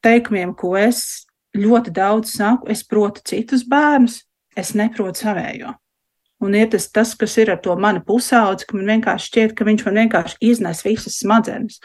teikumiem, 0.00 0.56
ko 0.56 0.72
es 0.80 1.26
ļoti 1.56 1.92
daudz 1.92 2.36
saku, 2.38 2.72
es 2.72 2.80
protu 2.86 3.20
citus 3.28 3.68
bērnus, 3.68 4.22
es 4.56 4.72
neprotu 4.72 5.26
savējo. 5.26 5.76
Un 6.44 6.52
ir 6.52 6.66
tas, 6.68 6.84
tas, 6.92 7.14
kas 7.16 7.32
ir 7.40 7.48
ar 7.48 7.60
to 7.64 7.72
manu 7.80 8.02
pusaudzi, 8.04 8.66
ka 8.68 8.76
man 8.76 8.90
vienkārši 8.90 9.30
šķiet, 9.30 9.54
ka 9.56 9.64
viņš 9.64 9.84
man 9.86 10.00
vienkārši 10.02 10.36
iznes 10.44 10.82
visas 10.84 11.16
smadzenes. 11.22 11.78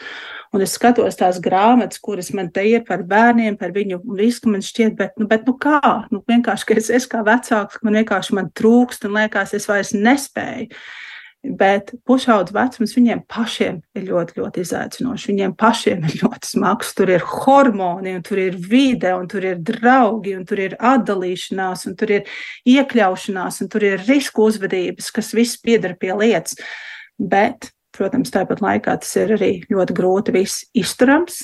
Un 0.52 0.64
es 0.64 0.74
skatos 0.76 1.16
tās 1.16 1.38
grāmatas, 1.40 2.00
kuras 2.04 2.28
man 2.36 2.50
te 2.52 2.66
ir 2.68 2.84
par 2.84 3.00
bērniem, 3.08 3.56
par 3.56 3.72
viņu 3.72 4.02
visu, 4.18 4.50
man 4.52 4.60
šķiet, 4.60 4.92
bet, 4.98 5.16
nu, 5.16 5.28
bet 5.30 5.48
nu 5.48 5.56
kā? 5.56 5.80
Nu, 6.12 6.20
vienkārši, 6.28 6.68
ka 6.68 6.76
es, 6.76 6.90
es 6.92 7.08
kā 7.08 7.22
vecāks, 7.24 7.80
man 7.80 7.96
vienkārši 8.02 8.36
man 8.36 8.52
trūkst 8.52 9.08
un 9.08 9.16
liekas, 9.16 9.56
es 9.56 9.68
vairs 9.70 9.94
nespēju. 9.96 10.68
Bet 11.42 11.88
pušaudzes 12.06 12.54
vecums 12.54 12.92
viņiem 12.94 13.24
pašiem 13.26 13.80
ir 13.98 14.04
ļoti, 14.06 14.36
ļoti 14.38 14.62
izaicinošs. 14.62 15.24
Viņiem 15.26 15.54
pašiem 15.58 16.04
ir 16.06 16.14
ļoti 16.20 16.50
smags. 16.52 16.92
Tur 16.94 17.10
ir 17.10 17.24
hormoni, 17.26 18.12
un 18.14 18.22
tur 18.22 18.38
ir 18.38 18.54
vide, 18.54 19.10
un 19.18 19.26
tur 19.30 19.48
ir 19.48 19.56
draugi, 19.58 20.36
un 20.38 20.44
tur 20.46 20.62
ir 20.62 20.76
atdalīšanās, 20.78 21.88
un 21.90 21.96
tur 21.98 22.12
ir 22.14 22.30
iekļaušanās, 22.70 23.58
un 23.64 23.70
tur 23.72 23.86
ir 23.88 24.04
risku 24.06 24.46
uzvedības, 24.46 25.08
kas 25.16 25.32
viss 25.34 25.58
pieder 25.58 25.96
pie 25.98 26.12
lietas. 26.14 26.54
Bet, 27.18 27.72
protams, 27.90 28.30
tāpat 28.30 28.62
laikā 28.62 28.94
tas 29.02 29.10
ir 29.18 29.34
arī 29.34 29.50
ļoti 29.66 29.96
grūti 29.98 30.34
viss 30.36 30.62
izturams, 30.78 31.40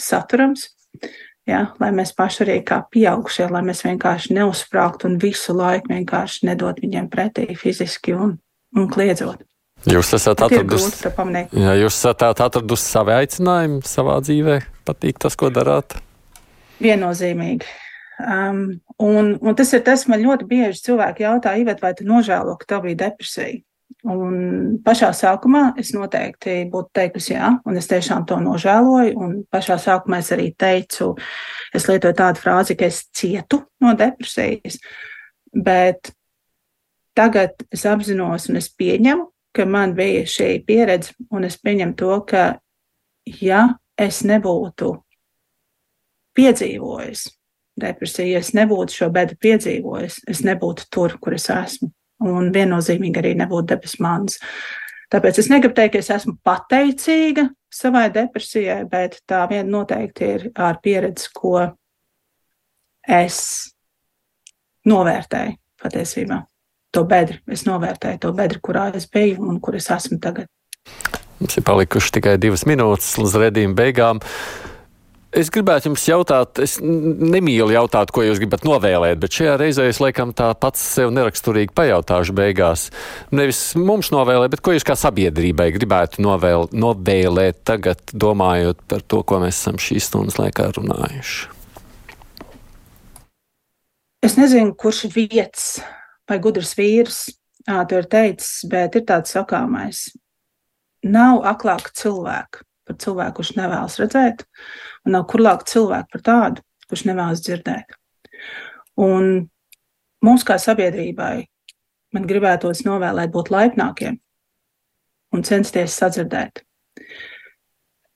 saturams. 0.00 0.70
Ja, 1.44 1.74
lai 1.82 1.90
mēs 1.92 2.14
paši 2.16 2.44
arī 2.46 2.56
kā 2.64 2.78
pieaugušie, 2.88 3.50
lai 3.52 3.60
mēs 3.66 3.82
vienkārši 3.84 4.32
neuzsprāgtu 4.38 5.10
un 5.10 5.20
visu 5.20 5.52
laiku 5.58 5.92
vienkārši 5.92 6.46
nedot 6.48 6.80
viņiem 6.80 7.10
pretī 7.12 7.50
fiziski 7.58 8.14
un 8.16 8.36
un 8.76 8.88
kliedzot. 8.92 9.42
Jūs 9.88 10.12
esat 10.14 10.44
atradusi, 10.46 10.92
atradusi 12.44 12.84
savu 12.86 13.14
aicinājumu 13.16 13.80
savā 13.86 14.20
dzīvē, 14.22 14.60
patīk 14.86 15.18
tas, 15.22 15.34
ko 15.38 15.50
darāt? 15.50 15.96
Viennozīmīgi. 16.82 17.66
Um, 18.22 18.62
un, 19.02 19.32
un 19.42 19.58
tas 19.58 19.72
ir 19.74 19.82
tas, 19.82 20.06
man 20.06 20.22
ļoti 20.22 20.46
bieži 20.46 20.84
cilvēki 20.86 21.26
jautā, 21.26 21.56
Ivet, 21.58 21.82
vai 21.82 21.92
tu 21.98 22.06
nožēlo, 22.06 22.54
ka 22.60 22.68
tev 22.74 22.86
bija 22.86 23.00
depresija? 23.08 23.58
Un 24.02 24.78
pašā 24.82 25.12
sākumā 25.14 25.76
es 25.78 25.92
noteikti 25.94 26.64
būtu 26.70 26.90
teikusi 26.98 27.36
jā, 27.36 27.52
un 27.66 27.78
es 27.78 27.86
tiešām 27.90 28.24
to 28.26 28.38
nožēloju. 28.42 29.12
Un 29.18 29.36
pašā 29.52 29.76
sākumā 29.82 30.18
es 30.22 30.32
arī 30.34 30.48
teicu, 30.58 31.12
es 31.74 31.86
lietoju 31.90 32.16
tādu 32.18 32.42
frāzi, 32.42 32.78
ka 32.78 32.88
es 32.90 33.04
cietu 33.14 33.62
no 33.82 33.94
depresijas. 33.98 34.80
Bet 35.54 36.10
tagad 37.14 37.62
es 37.72 37.84
apzinos 37.86 38.48
un 38.50 38.58
es 38.60 38.68
pieņemu, 38.78 39.28
ka 39.52 39.66
man 39.68 39.94
bija 39.96 40.24
šī 40.28 40.50
pieredze, 40.66 41.14
un 41.32 41.44
es 41.44 41.58
pieņemu 41.60 41.96
to, 41.98 42.12
ka, 42.28 42.44
ja 43.40 43.62
es 44.00 44.22
nebūtu 44.26 44.92
piedzīvojis 46.36 47.26
depresiju, 47.82 48.28
ja 48.32 48.42
es 48.42 48.52
nebūtu 48.56 48.96
šo 48.96 49.10
bedu 49.12 49.36
piedzīvojis, 49.40 50.22
es 50.28 50.44
nebūtu 50.46 50.88
tur, 50.92 51.18
kur 51.20 51.36
es 51.36 51.48
esmu. 51.52 51.90
Un 52.22 52.52
viennozīmīgi 52.54 53.18
arī 53.18 53.32
nebūtu 53.34 53.72
debesu 53.72 54.02
mans. 54.04 54.38
Tāpēc 55.12 55.40
es 55.42 55.48
negribu 55.50 55.74
teikt, 55.76 55.96
ka 55.96 56.00
es 56.00 56.10
esmu 56.14 56.36
pateicīga 56.46 57.48
savai 57.72 58.06
depresijai, 58.14 58.84
bet 58.88 59.18
tā 59.28 59.42
viena 59.50 59.68
noteikti 59.68 60.30
ir 60.36 60.46
ar 60.54 60.78
pieredzi, 60.84 61.32
ko 61.34 61.66
es 63.08 63.42
novērtēju 64.88 65.58
patiesībā 65.82 66.40
to 66.92 67.04
bedri. 67.08 67.40
Es 67.50 67.64
novērtēju 67.68 68.22
to 68.22 68.32
bedri, 68.36 68.60
kurā 68.62 68.90
es 68.96 69.08
biju 69.10 69.48
un 69.48 69.60
kur 69.64 69.78
es 69.78 69.88
esmu 69.92 70.20
tagad. 70.22 70.50
Mums 71.42 71.56
ir 71.58 71.64
palikuši 71.66 72.18
tikai 72.18 72.36
divas 72.38 72.66
minūtes 72.68 73.16
līdz 73.18 73.40
redzējuma 73.46 73.78
beigām. 73.78 74.20
Es 75.32 75.48
gribētu 75.48 75.88
jums 75.88 76.02
jautāt, 76.04 76.58
es 76.60 76.74
nemīlu 76.84 77.72
jautāt, 77.72 78.10
ko 78.12 78.20
jūs 78.20 78.36
gribat 78.42 78.66
novēlēt, 78.68 79.16
bet 79.22 79.32
šajā 79.32 79.54
reizē 79.62 79.86
es 79.88 79.96
laikam 80.02 80.34
tā 80.36 80.50
pats 80.60 80.82
sev 80.98 81.08
neraksturīgi 81.16 81.72
pajautāšu 81.72 82.34
beigās. 82.36 82.90
Nevis 83.32 83.62
mums 83.80 84.12
novēlēt, 84.12 84.52
bet 84.52 84.60
ko 84.60 84.74
jūs 84.76 84.84
kā 84.84 84.92
sabiedrībai 85.00 85.70
gribētu 85.78 86.20
novēl, 86.20 86.68
novēlēt 86.76 87.62
tagad, 87.64 88.04
domājot 88.12 88.84
par 88.92 89.06
to, 89.08 89.22
ko 89.24 89.40
mēs 89.40 89.56
esam 89.56 89.80
šīs 89.80 90.10
stundas 90.12 90.36
laikā 90.36 90.68
runājuši. 90.76 91.48
Es 94.22 94.36
nezinu, 94.36 94.76
kurš 94.78 95.06
vietas 95.16 95.80
vai 96.32 96.40
gudrs 96.40 96.72
vīrs 96.78 97.22
to 97.66 97.98
ir 97.98 98.08
teicis, 98.10 98.64
bet 98.68 98.96
ir 98.98 99.04
tāds 99.06 99.34
sakāmais. 99.36 100.08
Nav 101.02 101.42
aklāka 101.46 101.92
cilvēka 101.94 102.64
par 102.86 102.98
cilvēku, 102.98 103.36
kurš 103.38 103.52
nevēlas 103.58 103.98
redzēt, 104.00 104.44
un 105.06 105.14
nav 105.16 105.26
kurlāka 105.30 105.66
cilvēka 105.70 106.08
par 106.10 106.24
tādu, 106.26 106.64
kurš 106.90 107.04
nevēlas 107.06 107.42
dzirdēt. 107.44 107.94
Un 108.98 109.46
mums 110.22 110.44
kā 110.46 110.58
sabiedrībai 110.58 111.36
man 112.12 112.26
gribētos 112.28 112.82
novēlēt 112.86 113.32
būt 113.34 113.52
laipnākiem 113.54 114.18
un 115.32 115.46
censties 115.46 115.94
sadzirdēt. 115.96 116.64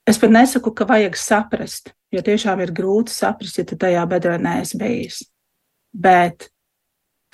Es 0.06 0.20
pat 0.22 0.30
nesaku, 0.30 0.70
ka 0.74 0.86
vajag 0.86 1.16
saprast, 1.18 1.94
jo 2.14 2.22
tiešām 2.22 2.60
ir 2.62 2.74
grūti 2.74 3.14
saprast, 3.14 3.58
ja 3.58 3.66
tu 3.66 3.78
tajā 3.78 4.02
bedrē 4.10 4.36
neesi 4.42 4.78
bijis. 4.78 5.22
Bet 5.90 6.50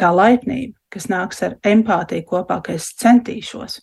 tā 0.00 0.10
laipnība, 0.14 0.76
kas 0.92 1.08
nāks 1.12 1.42
ar 1.46 1.56
empātiju 1.66 2.26
kopā, 2.28 2.60
ka 2.64 2.76
es 2.76 2.92
centīšos 3.00 3.80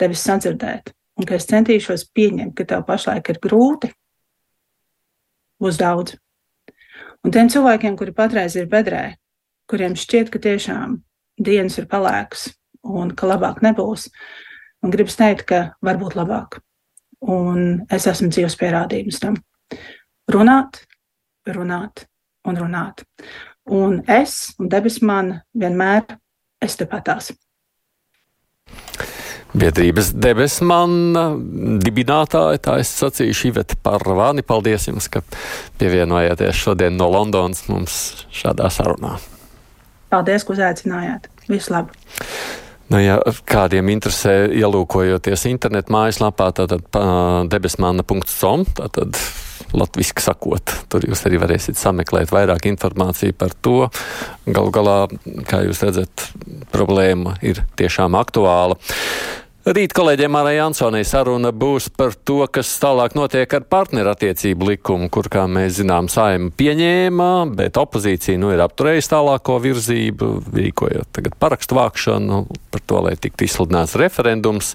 tevi 0.00 0.18
sadzirdēt, 0.18 0.92
un 1.18 1.28
ka 1.28 1.36
es 1.38 1.46
centīšos 1.50 2.08
pieņemt, 2.16 2.54
ka 2.58 2.66
tev 2.68 2.84
pašlaik 2.88 3.30
ir 3.32 3.40
grūti, 3.42 3.92
būs 5.62 5.78
daudz. 5.80 6.16
Un 7.22 7.34
tiem 7.34 7.50
cilvēkiem, 7.52 7.96
kuri 7.98 8.14
patreiz 8.16 8.56
ir 8.58 8.66
bedrē, 8.70 9.12
kuriem 9.70 9.94
šķiet, 9.98 10.32
ka 10.32 10.40
tiešām 10.42 10.98
dienas 11.38 11.78
ir 11.78 11.86
palēkas 11.90 12.50
un 12.82 13.12
ka 13.14 13.28
labāk 13.30 13.62
nebūs, 13.62 14.08
un 14.82 14.90
gribas 14.94 15.16
teikt, 15.20 15.46
ka 15.46 15.60
var 15.84 16.00
būt 16.00 16.16
labāk. 16.18 16.58
Un 17.22 17.84
es 17.92 18.08
esmu 18.10 18.32
dzīves 18.32 18.58
pierādījums 18.58 19.20
tam. 19.22 19.36
Runāt, 20.32 20.82
runāt 21.46 22.08
un 22.50 22.58
runāt. 22.58 23.04
Un 23.70 24.02
es 24.10 24.54
un 24.58 24.68
debesis 24.72 25.02
man 25.06 25.36
vienmēr 25.54 26.16
es 26.62 26.76
tepatās. 26.78 27.30
Biedrības 29.52 30.14
debesmana 30.16 31.26
dibinātāja, 31.84 32.60
tā 32.64 32.78
es 32.80 32.88
sacīšu, 32.96 33.50
Iveta 33.50 33.76
Parvāni. 33.84 34.40
Paldies 34.46 34.88
jums, 34.88 35.10
ka 35.12 35.20
pievienojāties 35.80 36.56
šodien 36.56 36.96
no 36.96 37.10
Londonas 37.12 37.66
mums 37.68 37.98
šādā 38.32 38.72
sarunā. 38.72 39.18
Paldies, 40.12 40.48
ka 40.48 40.56
uzaicinājāt. 40.56 41.28
Visu 41.52 41.76
labu! 41.76 41.92
Nu, 42.92 42.98
ja 43.00 43.14
kādiem 43.48 43.88
interesē, 43.94 44.50
ielūkojoties 44.52 45.46
internetu 45.48 45.94
mājaslapā, 45.94 46.50
tad 46.52 46.74
debesmana.com, 47.48 48.66
tad 48.76 49.20
latviski 49.72 50.20
sakot. 50.20 50.74
Tur 50.92 51.06
jūs 51.08 51.24
arī 51.24 51.40
varēsiet 51.40 51.80
sameklēt 51.80 52.34
vairāk 52.34 52.68
informāciju 52.68 53.36
par 53.40 53.54
to. 53.64 53.86
Galu 54.44 54.74
galā, 54.76 54.96
kā 55.48 55.62
jūs 55.64 55.80
redzat, 55.86 56.26
problēma 56.74 57.38
ir 57.40 57.62
tiešām 57.80 58.18
aktuāla. 58.20 58.76
Rīt 59.62 59.92
kolēģiem 59.94 60.32
Mārai 60.34 60.56
Jansonai 60.56 61.04
saruna 61.06 61.52
būs 61.54 61.84
par 61.94 62.16
to, 62.26 62.40
kas 62.50 62.66
tālāk 62.82 63.12
notiek 63.14 63.52
ar 63.54 63.62
partnerattiecību 63.70 64.72
likumu, 64.72 65.06
kur, 65.06 65.28
kā 65.30 65.44
mēs 65.46 65.76
zinām, 65.76 66.08
saima 66.10 66.50
pieņēma, 66.58 67.28
bet 67.54 67.78
opozīcija 67.78 68.40
nu 68.42 68.50
ir 68.50 68.58
apturējusi 68.64 69.12
tālāko 69.12 69.60
virzību, 69.62 70.32
rīkojot 70.50 71.12
tagad 71.14 71.38
parakstu 71.38 71.78
vākšanu 71.78 72.40
par 72.74 72.82
to, 72.82 73.04
lai 73.06 73.14
tiktu 73.14 73.46
izsludināts 73.46 73.94
referendums. 74.02 74.72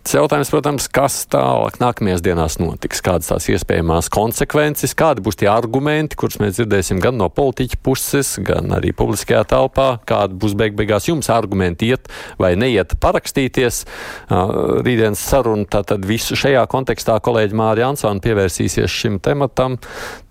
Tas 0.00 0.14
jautājums, 0.16 0.48
protams, 0.48 0.86
kas 0.88 1.16
tālāk 1.28 1.76
nākamajās 1.82 2.22
dienās 2.24 2.56
notiks, 2.56 3.02
kādas 3.04 3.28
tās 3.28 3.46
iespējamās 3.52 4.08
konsekvences, 4.12 4.96
kādi 4.96 5.20
būs 5.26 5.36
tie 5.42 5.50
argumenti, 5.52 6.16
kurus 6.18 6.38
mēs 6.40 6.56
dzirdēsim 6.56 7.02
gan 7.04 7.18
no 7.20 7.28
politiķa 7.28 7.78
puses, 7.84 8.32
gan 8.46 8.72
arī 8.78 8.94
publiskajā 8.96 9.44
telpā, 9.52 9.90
kādi 10.08 10.40
būs 10.40 10.56
beig 10.56 10.76
beigās 10.78 11.10
jums 11.10 11.28
argumenti 11.30 11.92
iet 11.92 12.08
vai 12.40 12.54
neiet 12.56 12.96
parakstīties. 13.00 13.84
Rītdienas 14.32 15.20
saruna 15.20 15.68
tātad 15.68 16.08
visu 16.08 16.38
šajā 16.38 16.64
kontekstā 16.72 17.20
kolēģi 17.20 17.60
Mārija 17.60 17.92
Ansona 17.92 18.24
pievērsīsies 18.24 19.00
šim 19.02 19.20
tematam. 19.20 19.76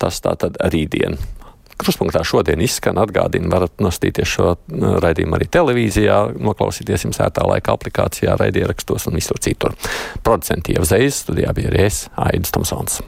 Tas 0.02 0.18
tātad 0.24 0.58
rītdien. 0.74 1.16
Kruspunktā 1.80 2.22
šodien 2.26 2.60
izskan 2.64 2.98
atgādina, 3.00 3.50
varat 3.52 3.80
nostīties 3.82 4.34
šo 4.36 4.54
raidījumu 4.70 5.38
arī 5.38 5.48
televīzijā, 5.52 6.18
noklausīties 6.40 7.06
jums 7.08 7.22
ētā 7.24 7.46
laika 7.48 7.76
aplikācijā, 7.76 8.36
raidierakstos 8.40 9.08
un 9.10 9.16
visur 9.20 9.40
citur. 9.42 9.76
Producenti 10.26 10.76
jau 10.76 10.84
zvejas 10.88 11.24
studijā 11.24 11.54
bija 11.56 11.72
Ries 11.74 12.04
Aidis 12.28 12.52
Tomsons. 12.54 13.00